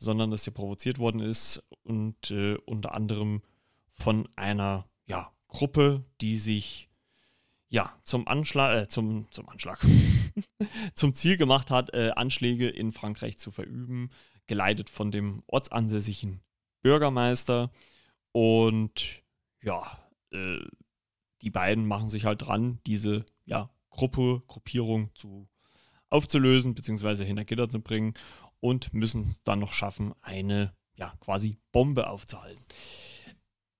sondern 0.00 0.30
dass 0.30 0.46
er 0.46 0.54
provoziert 0.54 0.98
worden 0.98 1.20
ist 1.20 1.62
und 1.82 2.30
äh, 2.30 2.56
unter 2.64 2.94
anderem 2.94 3.42
von 3.92 4.28
einer 4.34 4.88
ja, 5.06 5.30
Gruppe, 5.46 6.04
die 6.22 6.38
sich 6.38 6.88
ja 7.68 7.94
zum 8.02 8.26
Anschlag, 8.26 8.76
äh, 8.76 8.88
zum, 8.88 9.30
zum 9.30 9.48
Anschlag, 9.48 9.84
zum 10.94 11.12
Ziel 11.12 11.36
gemacht 11.36 11.70
hat, 11.70 11.92
äh, 11.92 12.12
Anschläge 12.16 12.68
in 12.68 12.92
Frankreich 12.92 13.36
zu 13.36 13.50
verüben, 13.50 14.10
geleitet 14.46 14.88
von 14.88 15.10
dem 15.10 15.42
ortsansässigen 15.46 16.40
Bürgermeister. 16.80 17.70
Und 18.32 19.22
ja, 19.62 19.98
äh, 20.32 20.60
die 21.42 21.50
beiden 21.50 21.86
machen 21.86 22.08
sich 22.08 22.24
halt 22.24 22.42
dran, 22.42 22.80
diese 22.86 23.26
ja, 23.44 23.68
Gruppe, 23.90 24.42
Gruppierung 24.46 25.10
zu 25.14 25.46
aufzulösen, 26.08 26.74
beziehungsweise 26.74 27.24
hinter 27.24 27.44
Gitter 27.44 27.68
zu 27.68 27.80
bringen 27.80 28.14
und 28.60 28.92
müssen 28.92 29.22
es 29.22 29.42
dann 29.42 29.58
noch 29.58 29.72
schaffen, 29.72 30.14
eine 30.22 30.74
ja, 30.94 31.12
quasi 31.20 31.58
Bombe 31.72 32.08
aufzuhalten. 32.08 32.64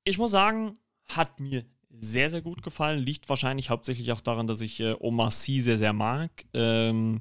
Ich 0.05 0.19
muss 0.19 0.31
sagen, 0.31 0.79
hat 1.07 1.39
mir 1.41 1.65
sehr, 1.91 2.31
sehr 2.31 2.41
gut 2.41 2.63
gefallen. 2.63 2.99
Liegt 2.99 3.29
wahrscheinlich 3.29 3.69
hauptsächlich 3.71 4.13
auch 4.13 4.21
daran, 4.21 4.47
dass 4.47 4.61
ich 4.61 4.81
äh, 4.81 4.95
Omar 4.99 5.31
Sy 5.31 5.61
sehr, 5.61 5.77
sehr 5.77 5.93
mag. 5.93 6.31
Ähm, 6.55 7.21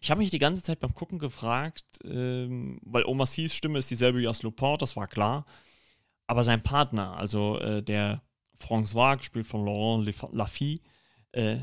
ich 0.00 0.10
habe 0.10 0.18
mich 0.18 0.30
die 0.30 0.38
ganze 0.38 0.62
Zeit 0.62 0.80
beim 0.80 0.94
Gucken 0.94 1.18
gefragt, 1.18 1.86
ähm, 2.04 2.80
weil 2.82 3.04
Omar 3.04 3.26
Sys 3.26 3.54
Stimme 3.54 3.78
ist 3.78 3.90
dieselbe 3.90 4.18
wie 4.18 4.28
aus 4.28 4.42
Lupin, 4.42 4.76
das 4.78 4.96
war 4.96 5.06
klar. 5.06 5.46
Aber 6.26 6.42
sein 6.42 6.62
Partner, 6.62 7.16
also 7.16 7.58
äh, 7.58 7.82
der 7.82 8.22
François, 8.58 9.16
gespielt 9.16 9.46
von 9.46 9.64
Laurent 9.64 10.14
Lafitte, 10.32 10.82
äh, 11.32 11.60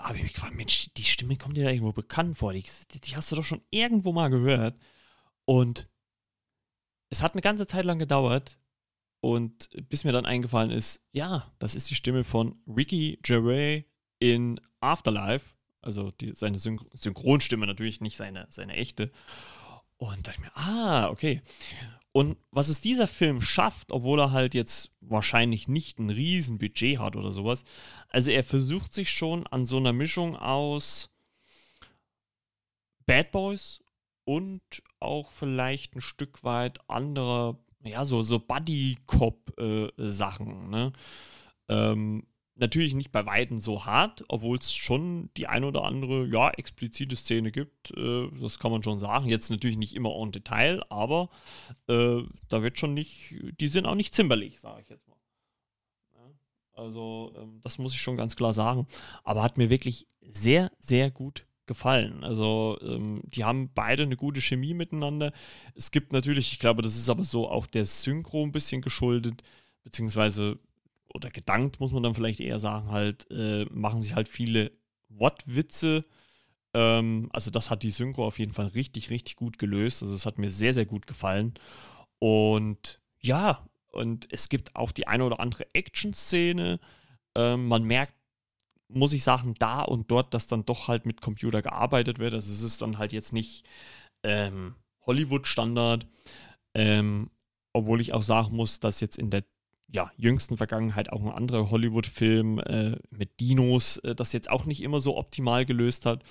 habe 0.00 0.16
ich 0.16 0.22
mich 0.22 0.34
gefragt, 0.34 0.54
Mensch, 0.54 0.90
die 0.96 1.04
Stimme 1.04 1.36
kommt 1.36 1.56
dir 1.56 1.64
da 1.64 1.70
irgendwo 1.70 1.92
bekannt 1.92 2.38
vor. 2.38 2.52
Die, 2.52 2.64
die, 3.04 3.16
hast 3.16 3.32
du 3.32 3.36
doch 3.36 3.44
schon 3.44 3.62
irgendwo 3.70 4.12
mal 4.12 4.28
gehört. 4.28 4.78
Und 5.44 5.88
es 7.10 7.22
hat 7.22 7.34
eine 7.34 7.42
ganze 7.42 7.66
Zeit 7.66 7.84
lang 7.84 7.98
gedauert. 7.98 8.58
Und 9.20 9.68
bis 9.88 10.04
mir 10.04 10.12
dann 10.12 10.26
eingefallen 10.26 10.70
ist, 10.70 11.02
ja, 11.10 11.52
das 11.58 11.74
ist 11.74 11.90
die 11.90 11.96
Stimme 11.96 12.22
von 12.22 12.62
Ricky 12.68 13.18
Gervais 13.22 13.84
in 14.20 14.60
Afterlife. 14.80 15.56
Also 15.80 16.12
die, 16.12 16.34
seine 16.34 16.58
Syn 16.58 16.78
Synchronstimme 16.92 17.66
natürlich, 17.66 18.00
nicht 18.00 18.16
seine, 18.16 18.46
seine 18.50 18.74
echte. 18.74 19.10
Und 19.96 20.28
dachte 20.28 20.38
ich 20.38 20.44
mir, 20.44 20.56
ah, 20.56 21.08
okay. 21.08 21.42
Und 22.12 22.36
was 22.50 22.68
es 22.68 22.80
dieser 22.80 23.06
Film 23.06 23.40
schafft, 23.40 23.92
obwohl 23.92 24.18
er 24.20 24.32
halt 24.32 24.54
jetzt 24.54 24.90
wahrscheinlich 25.00 25.68
nicht 25.68 25.98
ein 25.98 26.10
Riesenbudget 26.10 26.98
hat 26.98 27.16
oder 27.16 27.32
sowas, 27.32 27.64
also 28.08 28.30
er 28.30 28.44
versucht 28.44 28.94
sich 28.94 29.10
schon 29.10 29.46
an 29.46 29.64
so 29.64 29.76
einer 29.76 29.92
Mischung 29.92 30.36
aus 30.36 31.10
Bad 33.06 33.30
Boys 33.30 33.80
und 34.24 34.62
auch 35.00 35.30
vielleicht 35.30 35.96
ein 35.96 36.00
Stück 36.00 36.44
weit 36.44 36.78
anderer, 36.88 37.58
ja, 37.84 38.04
so, 38.04 38.22
so 38.22 38.38
Buddy-Cop-Sachen, 38.38 40.50
äh, 40.50 40.68
ne? 40.68 40.92
Ähm, 41.68 42.26
Natürlich 42.60 42.94
nicht 42.94 43.12
bei 43.12 43.24
Weitem 43.24 43.58
so 43.58 43.84
hart, 43.84 44.24
obwohl 44.28 44.58
es 44.58 44.74
schon 44.74 45.30
die 45.36 45.46
ein 45.46 45.62
oder 45.62 45.84
andere, 45.84 46.26
ja, 46.26 46.50
explizite 46.50 47.14
Szene 47.14 47.52
gibt. 47.52 47.96
Äh, 47.96 48.28
das 48.40 48.58
kann 48.58 48.72
man 48.72 48.82
schon 48.82 48.98
sagen. 48.98 49.28
Jetzt 49.28 49.50
natürlich 49.50 49.76
nicht 49.76 49.94
immer 49.94 50.14
en 50.16 50.32
Detail, 50.32 50.82
aber 50.88 51.30
äh, 51.88 52.22
da 52.48 52.62
wird 52.62 52.78
schon 52.78 52.94
nicht, 52.94 53.34
die 53.60 53.68
sind 53.68 53.86
auch 53.86 53.94
nicht 53.94 54.14
zimperlich, 54.14 54.58
sage 54.60 54.82
ich 54.82 54.88
jetzt 54.88 55.06
mal. 55.06 55.18
Also, 56.78 57.32
ähm, 57.36 57.60
das 57.62 57.78
muss 57.78 57.92
ich 57.94 58.00
schon 58.00 58.16
ganz 58.16 58.36
klar 58.36 58.52
sagen. 58.52 58.86
Aber 59.24 59.42
hat 59.42 59.58
mir 59.58 59.68
wirklich 59.68 60.06
sehr, 60.20 60.70
sehr 60.78 61.10
gut 61.10 61.44
gefallen. 61.66 62.24
Also, 62.24 62.78
ähm, 62.82 63.20
die 63.24 63.44
haben 63.44 63.70
beide 63.74 64.04
eine 64.04 64.16
gute 64.16 64.40
Chemie 64.40 64.74
miteinander. 64.74 65.32
Es 65.74 65.90
gibt 65.90 66.12
natürlich, 66.12 66.52
ich 66.52 66.58
glaube, 66.60 66.82
das 66.82 66.96
ist 66.96 67.08
aber 67.08 67.24
so 67.24 67.48
auch 67.48 67.66
der 67.66 67.84
Synchro 67.84 68.44
ein 68.44 68.52
bisschen 68.52 68.80
geschuldet, 68.80 69.42
beziehungsweise 69.82 70.58
oder 71.14 71.30
gedankt, 71.30 71.80
muss 71.80 71.92
man 71.92 72.02
dann 72.02 72.14
vielleicht 72.14 72.40
eher 72.40 72.58
sagen, 72.58 72.90
halt, 72.90 73.26
äh, 73.30 73.64
machen 73.66 74.02
sich 74.02 74.14
halt 74.14 74.28
viele 74.28 74.72
Wortwitze. 75.08 76.02
Ähm, 76.74 77.28
also 77.32 77.50
das 77.50 77.70
hat 77.70 77.82
die 77.82 77.90
Synchro 77.90 78.26
auf 78.26 78.38
jeden 78.38 78.52
Fall 78.52 78.66
richtig, 78.68 79.10
richtig 79.10 79.36
gut 79.36 79.58
gelöst. 79.58 80.02
Also 80.02 80.14
es 80.14 80.26
hat 80.26 80.38
mir 80.38 80.50
sehr, 80.50 80.74
sehr 80.74 80.86
gut 80.86 81.06
gefallen. 81.06 81.54
Und 82.18 83.00
ja, 83.20 83.66
und 83.90 84.28
es 84.32 84.48
gibt 84.48 84.76
auch 84.76 84.92
die 84.92 85.06
eine 85.08 85.24
oder 85.24 85.40
andere 85.40 85.66
Action-Szene. 85.74 86.78
Ähm, 87.36 87.68
man 87.68 87.84
merkt, 87.84 88.14
muss 88.88 89.12
ich 89.12 89.24
sagen, 89.24 89.54
da 89.58 89.82
und 89.82 90.10
dort, 90.10 90.34
dass 90.34 90.46
dann 90.46 90.64
doch 90.64 90.88
halt 90.88 91.06
mit 91.06 91.20
Computer 91.20 91.62
gearbeitet 91.62 92.18
wird. 92.18 92.34
Also 92.34 92.50
es 92.52 92.62
ist 92.62 92.82
dann 92.82 92.98
halt 92.98 93.12
jetzt 93.12 93.32
nicht 93.32 93.66
ähm, 94.22 94.74
Hollywood-Standard. 95.06 96.06
Ähm, 96.74 97.30
obwohl 97.72 98.00
ich 98.00 98.12
auch 98.14 98.22
sagen 98.22 98.56
muss, 98.56 98.80
dass 98.80 99.00
jetzt 99.00 99.18
in 99.18 99.30
der 99.30 99.44
ja, 99.90 100.10
jüngsten 100.16 100.56
Vergangenheit 100.56 101.12
auch 101.12 101.22
ein 101.22 101.30
anderer 101.30 101.70
Hollywood-Film 101.70 102.58
äh, 102.60 102.96
mit 103.10 103.40
Dinos, 103.40 103.96
äh, 103.98 104.14
das 104.14 104.32
jetzt 104.32 104.50
auch 104.50 104.64
nicht 104.66 104.82
immer 104.82 104.98
so 105.00 105.16
optimal 105.16 105.64
gelöst 105.64 106.06
hat, 106.06 106.22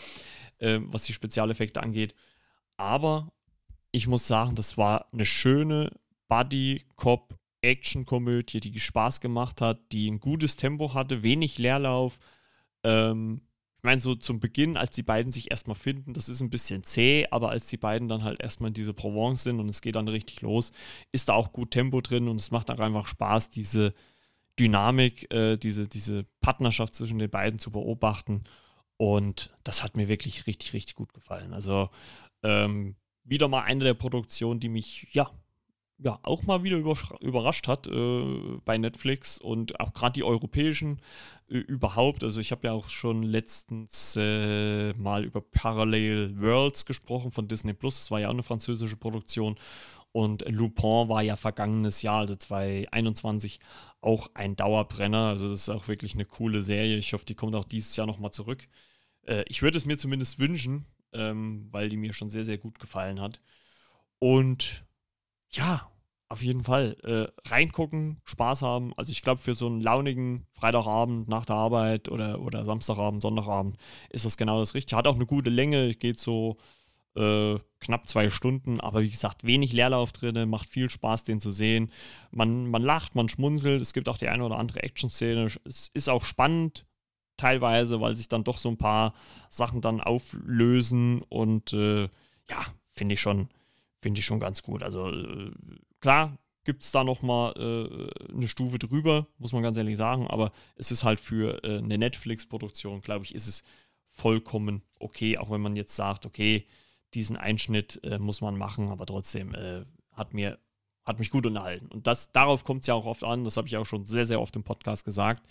äh, 0.60 0.80
was 0.84 1.04
die 1.04 1.14
Spezialeffekte 1.14 1.82
angeht. 1.82 2.14
Aber 2.78 3.32
ich 3.92 4.08
muss 4.08 4.28
sagen, 4.28 4.56
das 4.56 4.78
war 4.78 5.08
eine 5.12 5.26
schöne 5.26 5.92
Buddy-Cop-Action-Komödie, 6.28 8.60
die 8.60 8.80
Spaß 8.80 9.22
gemacht 9.22 9.62
hat, 9.62 9.80
die 9.92 10.12
ein 10.12 10.20
gutes 10.20 10.56
Tempo 10.56 10.94
hatte, 10.94 11.24
wenig 11.24 11.58
Leerlauf. 11.58 12.20
Ähm, 12.84 13.42
meine, 13.88 14.02
so 14.02 14.16
zum 14.16 14.40
Beginn, 14.40 14.76
als 14.76 14.94
die 14.96 15.02
beiden 15.02 15.32
sich 15.32 15.50
erstmal 15.50 15.78
finden, 15.78 16.14
das 16.14 16.28
ist 16.28 16.42
ein 16.42 16.50
bisschen 16.50 16.84
zäh, 16.84 17.26
aber 17.32 17.50
als 17.50 17.68
die 17.68 17.78
beiden 17.78 18.10
dann 18.10 18.24
halt 18.24 18.42
erstmal 18.42 18.68
in 18.68 18.74
diese 18.74 18.94
Provence 18.94 19.44
sind 19.44 19.62
und 19.62 19.70
es 19.70 19.82
geht 19.82 19.96
dann 19.96 20.10
richtig 20.10 20.42
los, 20.42 20.74
ist 21.14 21.30
da 21.30 21.34
auch 21.34 21.54
gut 21.54 21.72
Tempo 21.72 22.02
drin 22.02 22.28
und 22.28 22.42
es 22.42 22.52
macht 22.52 22.70
auch 22.70 22.80
einfach 22.80 23.08
Spaß, 23.08 23.50
diese 23.50 23.94
Dynamik, 24.60 25.34
äh, 25.34 25.56
diese, 25.56 25.88
diese 25.88 26.26
Partnerschaft 26.42 26.96
zwischen 26.96 27.18
den 27.18 27.30
beiden 27.30 27.60
zu 27.60 27.72
beobachten. 27.72 28.44
Und 28.98 29.56
das 29.64 29.84
hat 29.84 29.96
mir 29.96 30.10
wirklich 30.10 30.48
richtig, 30.48 30.74
richtig 30.74 30.96
gut 30.96 31.14
gefallen. 31.14 31.54
Also 31.54 31.90
ähm, 32.44 32.98
wieder 33.24 33.48
mal 33.48 33.62
eine 33.62 33.86
der 33.86 33.94
Produktionen, 33.94 34.60
die 34.60 34.70
mich 34.70 35.08
ja 35.12 35.32
ja, 36.00 36.20
auch 36.22 36.44
mal 36.44 36.64
wieder 36.64 36.78
überrascht 36.78 37.68
hat 37.68 37.88
äh, 37.88 38.60
bei 38.64 38.78
Netflix 38.78 39.40
und 39.40 39.80
auch 39.80 39.94
gerade 39.94 40.14
die 40.14 40.24
europäischen 40.24 41.02
äh, 41.50 41.58
überhaupt. 41.58 42.24
Also 42.24 42.40
ich 42.40 42.52
habe 42.52 42.68
ja 42.68 42.74
auch 42.74 42.90
schon 42.90 43.24
letztens 43.24 44.16
äh, 44.16 44.94
mal 44.94 45.26
über 45.26 45.42
Parallel 45.42 46.40
Worlds 46.40 46.86
gesprochen 46.86 47.32
von 47.32 47.48
Disney 47.48 47.74
Plus. 47.74 47.96
Das 47.96 48.12
war 48.12 48.20
ja 48.20 48.28
auch 48.28 48.34
eine 48.34 48.44
französische 48.44 48.98
Produktion. 48.98 49.58
Und 50.12 50.48
Lupin 50.48 51.10
war 51.10 51.24
ja 51.24 51.36
vergangenes 51.36 52.02
Jahr, 52.02 52.20
also 52.20 52.36
2021, 52.36 53.60
auch 54.02 54.30
ein 54.36 54.56
Dauerbrenner. 54.56 55.30
Also 55.30 55.50
das 55.50 55.62
ist 55.62 55.70
auch 55.70 55.88
wirklich 55.88 56.14
eine 56.14 56.26
coole 56.26 56.62
Serie. 56.62 56.98
Ich 56.98 57.14
hoffe, 57.14 57.26
die 57.26 57.36
kommt 57.36 57.56
auch 57.56 57.66
dieses 57.66 57.96
Jahr 57.96 58.08
nochmal 58.08 58.32
zurück. 58.32 58.66
Äh, 59.24 59.44
ich 59.48 59.62
würde 59.64 59.78
es 59.78 59.86
mir 59.86 59.98
zumindest 59.98 60.40
wünschen, 60.40 60.86
ähm, 61.14 61.68
weil 61.72 61.90
die 61.90 61.98
mir 61.98 62.14
schon 62.14 62.30
sehr, 62.30 62.46
sehr 62.46 62.58
gut 62.60 62.80
gefallen 62.80 63.20
hat. 63.20 63.42
Und 64.20 64.87
ja, 65.52 65.90
auf 66.30 66.44
jeden 66.44 66.64
Fall 66.64 66.98
äh, 67.04 67.50
reingucken, 67.50 68.22
Spaß 68.26 68.62
haben. 68.62 68.94
Also 68.98 69.12
ich 69.12 69.22
glaube, 69.22 69.42
für 69.42 69.54
so 69.54 69.68
einen 69.68 69.82
launigen 69.82 70.46
Freitagabend 70.54 71.30
nach 71.30 71.46
der 71.46 71.56
Arbeit 71.56 72.10
oder, 72.10 72.42
oder 72.42 72.66
Samstagabend, 72.66 73.22
Sonntagabend 73.22 73.78
ist 74.10 74.26
das 74.26 74.38
genau 74.38 74.60
das 74.60 74.74
Richtige. 74.74 74.98
Hat 74.98 75.08
auch 75.08 75.16
eine 75.16 75.26
gute 75.26 75.50
Länge, 75.50 75.94
geht 75.94 76.20
so 76.20 76.58
äh, 77.16 77.58
knapp 77.80 78.10
zwei 78.10 78.30
Stunden, 78.30 78.82
aber 78.82 79.02
wie 79.02 79.10
gesagt, 79.10 79.46
wenig 79.46 79.72
Leerlauf 79.72 80.12
drin, 80.12 80.50
macht 80.50 80.70
viel 80.70 80.90
Spaß, 80.90 81.24
den 81.24 81.40
zu 81.40 81.50
sehen. 81.50 81.92
Man, 82.32 82.70
man 82.70 82.84
lacht, 82.84 83.16
man 83.16 83.30
schmunzelt, 83.30 83.82
es 83.82 83.94
gibt 83.94 84.10
auch 84.10 84.18
die 84.18 84.28
eine 84.28 84.44
oder 84.44 84.58
andere 84.58 84.84
Action-Szene. 84.84 85.50
Es 85.64 85.90
ist 85.94 86.10
auch 86.10 86.26
spannend, 86.26 86.86
teilweise, 87.38 88.02
weil 88.02 88.16
sich 88.16 88.28
dann 88.28 88.44
doch 88.44 88.58
so 88.58 88.70
ein 88.70 88.78
paar 88.78 89.14
Sachen 89.50 89.80
dann 89.80 90.02
auflösen 90.02 91.22
und 91.30 91.72
äh, 91.72 92.04
ja, 92.50 92.66
finde 92.90 93.14
ich 93.14 93.22
schon, 93.22 93.48
finde 94.08 94.22
ich 94.22 94.26
schon 94.26 94.40
ganz 94.40 94.64
gut. 94.64 94.84
Also 94.84 95.10
äh, 95.10 95.52
klar, 96.00 96.38
gibt 96.64 96.82
es 96.82 96.94
da 96.94 97.04
nochmal 97.04 97.52
äh, 97.58 98.32
eine 98.32 98.48
Stufe 98.48 98.80
drüber, 98.80 99.28
muss 99.38 99.52
man 99.52 99.64
ganz 99.64 99.76
ehrlich 99.76 99.98
sagen, 99.98 100.28
aber 100.28 100.54
es 100.78 100.92
ist 100.92 101.04
halt 101.04 101.20
für 101.20 101.62
äh, 101.66 101.80
eine 101.80 101.98
Netflix-Produktion, 101.98 103.02
glaube 103.02 103.26
ich, 103.26 103.36
ist 103.36 103.48
es 103.48 103.64
vollkommen 104.12 104.82
okay, 104.98 105.38
auch 105.38 105.52
wenn 105.52 105.60
man 105.60 105.76
jetzt 105.76 105.94
sagt, 105.94 106.26
okay, 106.26 106.66
diesen 107.16 107.36
Einschnitt 107.36 108.00
äh, 108.06 108.18
muss 108.18 108.40
man 108.40 108.58
machen, 108.58 108.92
aber 108.92 109.06
trotzdem 109.06 109.54
äh, 109.54 109.84
hat 110.14 110.34
mir 110.34 110.58
hat 111.04 111.20
mich 111.20 111.30
gut 111.30 111.46
unterhalten. 111.46 111.88
Und 111.88 112.08
das, 112.08 112.32
darauf 112.32 112.64
kommt 112.64 112.82
es 112.82 112.88
ja 112.88 112.94
auch 112.94 113.06
oft 113.06 113.26
an, 113.26 113.44
das 113.44 113.58
habe 113.58 113.68
ich 113.68 113.76
auch 113.76 113.86
schon 113.86 114.06
sehr, 114.06 114.26
sehr 114.26 114.40
oft 114.40 114.56
im 114.56 114.64
Podcast 114.64 115.04
gesagt. 115.04 115.46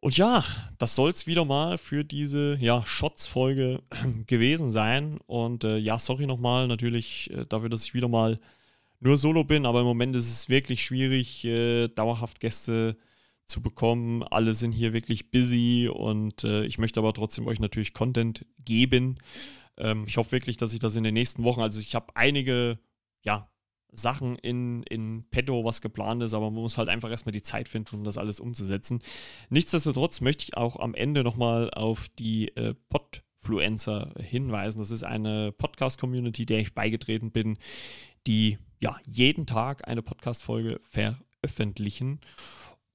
Und 0.00 0.16
ja, 0.16 0.44
das 0.78 0.94
soll 0.94 1.10
es 1.10 1.26
wieder 1.26 1.44
mal 1.44 1.76
für 1.76 2.04
diese 2.04 2.56
ja, 2.60 2.84
Shots-Folge 2.86 3.82
gewesen 4.26 4.70
sein. 4.70 5.18
Und 5.26 5.64
äh, 5.64 5.76
ja, 5.78 5.98
sorry 5.98 6.26
nochmal 6.26 6.68
natürlich 6.68 7.30
äh, 7.32 7.44
dafür, 7.46 7.68
dass 7.68 7.84
ich 7.84 7.94
wieder 7.94 8.08
mal 8.08 8.38
nur 9.00 9.16
solo 9.16 9.44
bin, 9.44 9.66
aber 9.66 9.80
im 9.80 9.86
Moment 9.86 10.16
ist 10.16 10.30
es 10.30 10.48
wirklich 10.48 10.84
schwierig, 10.84 11.44
äh, 11.44 11.88
dauerhaft 11.88 12.40
Gäste 12.40 12.96
zu 13.44 13.60
bekommen. 13.60 14.22
Alle 14.24 14.54
sind 14.54 14.72
hier 14.72 14.92
wirklich 14.92 15.30
busy 15.30 15.88
und 15.92 16.44
äh, 16.44 16.64
ich 16.64 16.78
möchte 16.78 17.00
aber 17.00 17.12
trotzdem 17.12 17.46
euch 17.46 17.60
natürlich 17.60 17.92
Content 17.92 18.44
geben. 18.64 19.18
Ähm, 19.76 20.04
ich 20.06 20.16
hoffe 20.16 20.32
wirklich, 20.32 20.56
dass 20.56 20.72
ich 20.72 20.80
das 20.80 20.96
in 20.96 21.04
den 21.04 21.14
nächsten 21.14 21.44
Wochen, 21.44 21.60
also 21.60 21.80
ich 21.80 21.94
habe 21.94 22.14
einige, 22.14 22.78
ja, 23.22 23.48
Sachen 23.90 24.36
in, 24.36 24.82
in 24.84 25.24
petto, 25.30 25.64
was 25.64 25.80
geplant 25.80 26.22
ist, 26.22 26.34
aber 26.34 26.50
man 26.50 26.62
muss 26.62 26.78
halt 26.78 26.88
einfach 26.88 27.10
erstmal 27.10 27.32
die 27.32 27.42
Zeit 27.42 27.68
finden, 27.68 27.96
um 27.96 28.04
das 28.04 28.18
alles 28.18 28.40
umzusetzen. 28.40 29.02
Nichtsdestotrotz 29.50 30.20
möchte 30.20 30.44
ich 30.44 30.56
auch 30.56 30.78
am 30.78 30.94
Ende 30.94 31.24
nochmal 31.24 31.70
auf 31.70 32.08
die 32.18 32.54
äh, 32.56 32.74
Podfluencer 32.88 34.12
hinweisen. 34.20 34.78
Das 34.80 34.90
ist 34.90 35.04
eine 35.04 35.52
Podcast-Community, 35.52 36.46
der 36.46 36.60
ich 36.60 36.74
beigetreten 36.74 37.30
bin, 37.30 37.58
die 38.26 38.58
ja 38.80 38.96
jeden 39.06 39.46
Tag 39.46 39.88
eine 39.88 40.02
Podcast-Folge 40.02 40.80
veröffentlichen. 40.82 42.20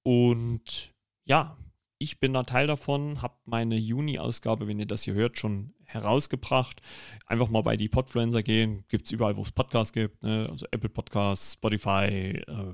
Und 0.04 0.94
ja, 1.26 1.58
ich 2.04 2.20
bin 2.20 2.34
da 2.34 2.44
Teil 2.44 2.68
davon, 2.68 3.22
habe 3.22 3.36
meine 3.46 3.78
Juni-Ausgabe, 3.78 4.68
wenn 4.68 4.78
ihr 4.78 4.86
das 4.86 5.04
hier 5.04 5.14
hört, 5.14 5.40
schon 5.40 5.74
herausgebracht. 5.86 6.82
Einfach 7.26 7.50
mal 7.50 7.62
bei 7.62 7.78
die 7.78 7.88
Podfluencer 7.88 8.44
gehen. 8.44 8.84
Gibt 8.90 9.06
es 9.06 9.14
überall, 9.14 9.38
wo 9.38 9.44
es 9.44 9.52
Podcasts 9.52 9.94
gibt. 9.94 10.22
Ne? 10.22 10.48
Also 10.52 10.66
Apple 10.72 10.90
Podcasts, 10.90 11.54
Spotify, 11.54 12.42
äh, 12.46 12.74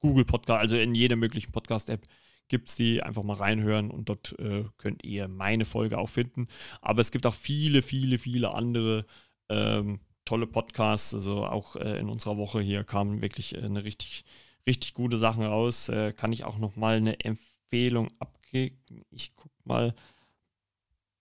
Google 0.00 0.26
Podcast, 0.26 0.60
also 0.60 0.76
in 0.76 0.94
jeder 0.94 1.16
möglichen 1.16 1.50
Podcast-App 1.50 2.06
gibt 2.48 2.68
es 2.68 2.76
die. 2.76 3.02
Einfach 3.02 3.22
mal 3.22 3.38
reinhören 3.38 3.90
und 3.90 4.10
dort 4.10 4.38
äh, 4.38 4.64
könnt 4.76 5.02
ihr 5.02 5.28
meine 5.28 5.64
Folge 5.64 5.96
auch 5.96 6.10
finden. 6.10 6.48
Aber 6.82 7.00
es 7.00 7.10
gibt 7.10 7.24
auch 7.24 7.34
viele, 7.34 7.80
viele, 7.80 8.18
viele 8.18 8.52
andere 8.52 9.06
ähm, 9.48 10.00
tolle 10.26 10.46
Podcasts. 10.46 11.14
Also 11.14 11.46
auch 11.46 11.76
äh, 11.76 11.98
in 11.98 12.10
unserer 12.10 12.36
Woche 12.36 12.60
hier 12.60 12.84
kamen 12.84 13.22
wirklich 13.22 13.56
eine 13.56 13.82
richtig, 13.84 14.24
richtig 14.66 14.92
gute 14.92 15.16
Sachen 15.16 15.42
raus. 15.42 15.88
Äh, 15.88 16.12
kann 16.12 16.32
ich 16.32 16.44
auch 16.44 16.58
noch 16.58 16.76
mal 16.76 16.98
eine 16.98 17.18
Empfehlung 17.20 18.10
abgeben. 18.52 19.04
Ich 19.10 19.34
gucke 19.34 19.54
mal 19.64 19.94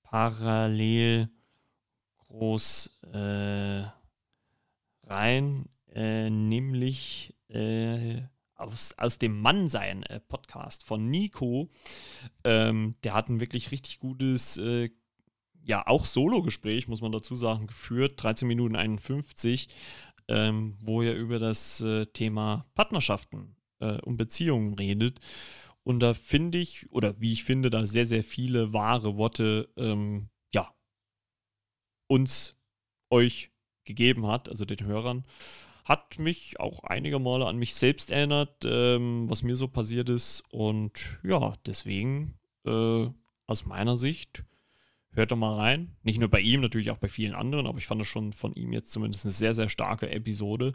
parallel 0.04 1.30
groß 2.28 3.00
äh, 3.14 3.84
rein, 5.04 5.66
äh, 5.94 6.30
nämlich 6.30 7.34
äh, 7.48 8.22
aus, 8.56 8.94
aus 8.98 9.18
dem 9.18 9.40
Mannsein 9.40 10.04
äh, 10.04 10.20
Podcast 10.20 10.84
von 10.84 11.10
Nico. 11.10 11.70
Ähm, 12.44 12.96
der 13.04 13.14
hat 13.14 13.30
ein 13.30 13.40
wirklich 13.40 13.72
richtig 13.72 14.00
gutes, 14.00 14.58
äh, 14.58 14.90
ja, 15.64 15.86
auch 15.88 16.06
Solo-Gespräch, 16.06 16.88
muss 16.88 17.02
man 17.02 17.12
dazu 17.12 17.36
sagen, 17.36 17.68
geführt, 17.68 18.22
13 18.22 18.48
Minuten 18.48 18.76
51, 18.76 19.70
ähm, 20.28 20.76
wo 20.84 21.02
er 21.02 21.16
über 21.16 21.40
das 21.40 21.80
äh, 21.82 22.06
Thema 22.08 22.66
Partnerschaften 22.76 23.56
und 24.04 24.16
Beziehungen 24.16 24.76
redet. 24.76 25.20
Und 25.84 26.00
da 26.00 26.14
finde 26.14 26.60
ich, 26.60 26.92
oder 26.92 27.20
wie 27.20 27.34
ich 27.34 27.44
finde, 27.44 27.70
da 27.70 27.86
sehr, 27.88 28.06
sehr 28.06 28.24
viele 28.24 28.74
wahre 28.74 29.18
Worte, 29.18 29.70
ähm, 29.78 30.30
ja, 30.54 30.70
uns, 32.08 32.56
euch 33.10 33.52
gegeben 33.86 34.28
hat, 34.28 34.48
also 34.50 34.66
den 34.66 34.84
Hörern. 34.86 35.26
Hat 35.84 36.20
mich 36.20 36.60
auch 36.60 36.84
einige 36.84 37.20
Male 37.20 37.46
an 37.48 37.58
mich 37.58 37.74
selbst 37.74 38.12
erinnert, 38.12 38.64
ähm, 38.64 39.30
was 39.30 39.42
mir 39.42 39.56
so 39.56 39.68
passiert 39.68 40.10
ist. 40.10 40.44
Und 40.52 41.20
ja, 41.24 41.56
deswegen, 41.66 42.38
äh, 42.66 43.08
aus 43.48 43.66
meiner 43.66 43.98
Sicht, 43.98 44.44
hört 45.14 45.32
doch 45.32 45.38
mal 45.38 45.56
rein. 45.56 45.96
Nicht 46.04 46.20
nur 46.20 46.30
bei 46.30 46.40
ihm, 46.40 46.62
natürlich 46.62 46.92
auch 46.92 46.98
bei 46.98 47.10
vielen 47.10 47.36
anderen, 47.36 47.68
aber 47.68 47.78
ich 47.78 47.86
fand 47.86 48.00
das 48.02 48.08
schon 48.08 48.34
von 48.34 48.54
ihm 48.54 48.72
jetzt 48.72 48.92
zumindest 48.92 49.26
eine 49.26 49.32
sehr, 49.32 49.54
sehr 49.54 49.70
starke 49.70 50.10
Episode 50.10 50.74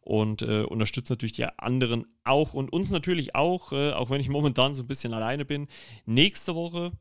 und 0.00 0.42
äh, 0.42 0.62
unterstützt 0.62 1.10
natürlich 1.10 1.32
die 1.32 1.46
anderen 1.46 2.06
auch 2.24 2.54
und 2.54 2.72
uns 2.72 2.90
natürlich 2.90 3.34
auch, 3.34 3.72
äh, 3.72 3.92
auch 3.92 4.10
wenn 4.10 4.20
ich 4.20 4.28
momentan 4.28 4.74
so 4.74 4.82
ein 4.82 4.88
bisschen 4.88 5.14
alleine 5.14 5.44
bin. 5.44 5.66
Nächste 6.04 6.54
Woche 6.54 6.92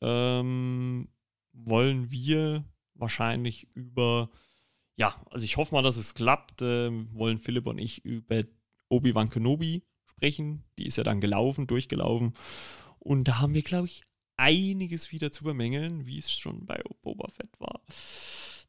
ähm, 0.00 1.08
wollen 1.52 2.10
wir 2.10 2.64
wahrscheinlich 2.94 3.68
über, 3.74 4.30
ja, 4.96 5.14
also 5.30 5.44
ich 5.44 5.56
hoffe 5.56 5.74
mal, 5.74 5.82
dass 5.82 5.96
es 5.96 6.14
klappt, 6.14 6.62
äh, 6.62 6.90
wollen 7.12 7.38
Philipp 7.38 7.66
und 7.66 7.78
ich 7.78 8.04
über 8.04 8.42
Obi-Wan 8.88 9.30
Kenobi 9.30 9.82
sprechen. 10.06 10.64
Die 10.78 10.86
ist 10.86 10.96
ja 10.96 11.04
dann 11.04 11.20
gelaufen, 11.20 11.66
durchgelaufen. 11.66 12.34
Und 12.98 13.28
da 13.28 13.40
haben 13.40 13.54
wir, 13.54 13.62
glaube 13.62 13.86
ich, 13.86 14.02
einiges 14.36 15.12
wieder 15.12 15.32
zu 15.32 15.44
bemängeln, 15.44 16.06
wie 16.06 16.18
es 16.18 16.32
schon 16.32 16.66
bei 16.66 16.80
Boba 17.02 17.28
Fett 17.28 17.58
war. 17.58 17.80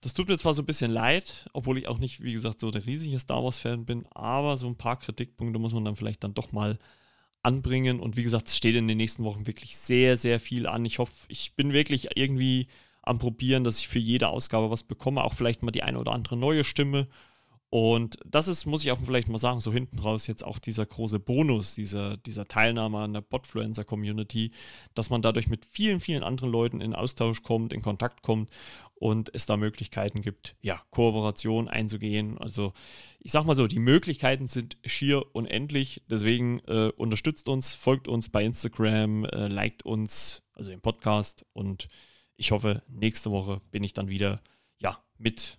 Das 0.02 0.14
tut 0.14 0.30
mir 0.30 0.38
zwar 0.38 0.54
so 0.54 0.62
ein 0.62 0.68
bisschen 0.68 0.92
leid, 0.92 1.50
obwohl 1.54 1.78
ich 1.80 1.88
auch 1.88 1.98
nicht, 1.98 2.22
wie 2.22 2.34
gesagt, 2.34 2.60
so 2.60 2.70
der 2.70 2.86
riesige 2.86 3.18
Star 3.18 3.44
Wars-Fan 3.44 3.86
bin, 3.86 4.06
aber 4.12 4.58
so 4.58 4.68
ein 4.68 4.78
paar 4.78 5.00
Kritikpunkte 5.00 5.60
muss 5.60 5.74
man 5.74 5.86
dann 5.86 5.96
vielleicht 5.96 6.24
dann 6.24 6.34
doch 6.34 6.52
mal 6.52 6.78
anbringen. 7.42 8.00
Und 8.00 8.18
wie 8.18 8.24
gesagt, 8.24 8.48
es 8.48 8.58
steht 8.58 8.76
in 8.76 8.88
den 8.88 8.98
nächsten 8.98 9.24
Wochen 9.24 9.48
wirklich 9.48 9.78
sehr, 9.78 10.18
sehr 10.18 10.40
viel 10.40 10.68
an. 10.68 10.86
Ich 10.86 11.00
hoffe, 11.00 11.14
ich 11.30 11.56
bin 11.56 11.74
wirklich 11.74 12.10
irgendwie 12.16 12.68
am 13.02 13.20
Probieren, 13.20 13.64
dass 13.64 13.80
ich 13.80 13.88
für 13.88 14.00
jede 14.00 14.30
Ausgabe 14.30 14.72
was 14.72 14.84
bekomme, 14.84 15.24
auch 15.24 15.34
vielleicht 15.34 15.64
mal 15.64 15.72
die 15.72 15.84
eine 15.84 16.00
oder 16.00 16.12
andere 16.12 16.38
neue 16.38 16.64
Stimme 16.64 17.08
und 17.70 18.18
das 18.26 18.48
ist, 18.48 18.66
muss 18.66 18.84
ich 18.84 18.92
auch 18.92 19.00
vielleicht 19.04 19.28
mal 19.28 19.38
sagen, 19.38 19.60
so 19.60 19.74
hinten 19.74 20.00
raus 20.00 20.28
jetzt 20.28 20.46
auch 20.46 20.60
dieser 20.60 20.86
große 20.86 21.20
Bonus, 21.20 21.76
dieser, 21.76 22.16
dieser 22.18 22.48
Teilnahme 22.48 23.00
an 23.00 23.14
der 23.14 23.22
Podfluencer-Community, 23.22 24.52
dass 24.94 25.10
man 25.10 25.22
dadurch 25.22 25.48
mit 25.48 25.66
vielen, 25.66 26.00
vielen 26.00 26.24
anderen 26.24 26.52
Leuten 26.52 26.80
in 26.80 26.96
Austausch 26.96 27.44
kommt, 27.44 27.74
in 27.74 27.82
Kontakt 27.82 28.22
kommt 28.22 28.50
und 28.94 29.30
es 29.34 29.46
da 29.46 29.58
Möglichkeiten 29.58 30.22
gibt, 30.22 30.56
ja, 30.62 30.82
Kooperation 30.92 31.68
einzugehen. 31.68 32.38
Also 32.38 32.72
ich 33.20 33.32
sag 33.32 33.44
mal 33.44 33.56
so, 33.56 33.68
die 33.68 33.80
Möglichkeiten 33.80 34.48
sind 34.48 34.78
schier 34.86 35.24
unendlich. 35.34 36.04
Deswegen 36.08 36.60
äh, 36.68 36.92
unterstützt 36.96 37.50
uns, 37.50 37.74
folgt 37.74 38.08
uns 38.08 38.30
bei 38.30 38.46
Instagram, 38.46 39.26
äh, 39.26 39.48
liked 39.48 39.84
uns, 39.84 40.44
also 40.54 40.72
im 40.72 40.82
Podcast 40.82 41.46
und 41.52 41.90
ich 42.38 42.52
hoffe, 42.52 42.84
nächste 42.88 43.32
Woche 43.32 43.62
bin 43.72 43.84
ich 43.84 43.94
dann 43.94 44.08
wieder, 44.08 44.42
ja, 44.78 45.04
mit 45.18 45.58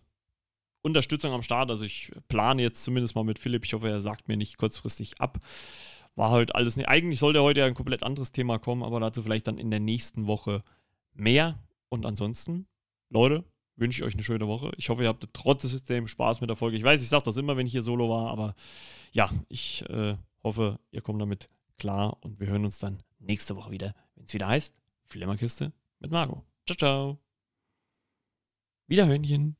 Unterstützung 0.86 1.32
am 1.32 1.42
Start. 1.42 1.70
Also 1.70 1.84
ich 1.84 2.12
plane 2.28 2.62
jetzt 2.62 2.82
zumindest 2.84 3.14
mal 3.14 3.24
mit 3.24 3.38
Philipp. 3.38 3.64
Ich 3.64 3.74
hoffe, 3.74 3.88
er 3.88 4.00
sagt 4.00 4.28
mir 4.28 4.36
nicht 4.36 4.56
kurzfristig 4.56 5.20
ab. 5.20 5.38
War 6.14 6.30
heute 6.30 6.54
alles 6.54 6.76
nicht. 6.76 6.88
Eigentlich 6.88 7.18
sollte 7.18 7.42
heute 7.42 7.64
ein 7.64 7.74
komplett 7.74 8.02
anderes 8.02 8.32
Thema 8.32 8.58
kommen, 8.58 8.82
aber 8.82 9.00
dazu 9.00 9.22
vielleicht 9.22 9.46
dann 9.48 9.58
in 9.58 9.70
der 9.70 9.80
nächsten 9.80 10.26
Woche 10.26 10.62
mehr. 11.12 11.58
Und 11.88 12.06
ansonsten, 12.06 12.66
Leute, 13.10 13.44
wünsche 13.76 14.00
ich 14.00 14.06
euch 14.06 14.14
eine 14.14 14.22
schöne 14.22 14.46
Woche. 14.46 14.72
Ich 14.76 14.88
hoffe, 14.88 15.02
ihr 15.02 15.08
habt 15.08 15.28
trotzdem 15.32 16.06
Spaß 16.06 16.40
mit 16.40 16.48
der 16.48 16.56
Folge. 16.56 16.76
Ich 16.76 16.82
weiß, 16.82 17.02
ich 17.02 17.08
sage 17.08 17.24
das 17.24 17.36
immer, 17.36 17.56
wenn 17.56 17.66
ich 17.66 17.72
hier 17.72 17.82
solo 17.82 18.08
war, 18.08 18.30
aber 18.30 18.54
ja, 19.12 19.30
ich 19.48 19.84
äh, 19.90 20.16
hoffe, 20.42 20.78
ihr 20.90 21.02
kommt 21.02 21.20
damit 21.20 21.48
klar 21.78 22.16
und 22.22 22.40
wir 22.40 22.46
hören 22.46 22.64
uns 22.64 22.78
dann 22.78 23.02
nächste 23.18 23.56
Woche 23.56 23.70
wieder, 23.70 23.94
wenn 24.14 24.24
es 24.24 24.32
wieder 24.32 24.48
heißt 24.48 24.80
Flimmerkiste 25.04 25.72
mit 26.00 26.10
Margot. 26.10 26.42
Ciao, 26.66 26.76
ciao. 26.76 27.18
Wiederhörnchen. 28.88 29.56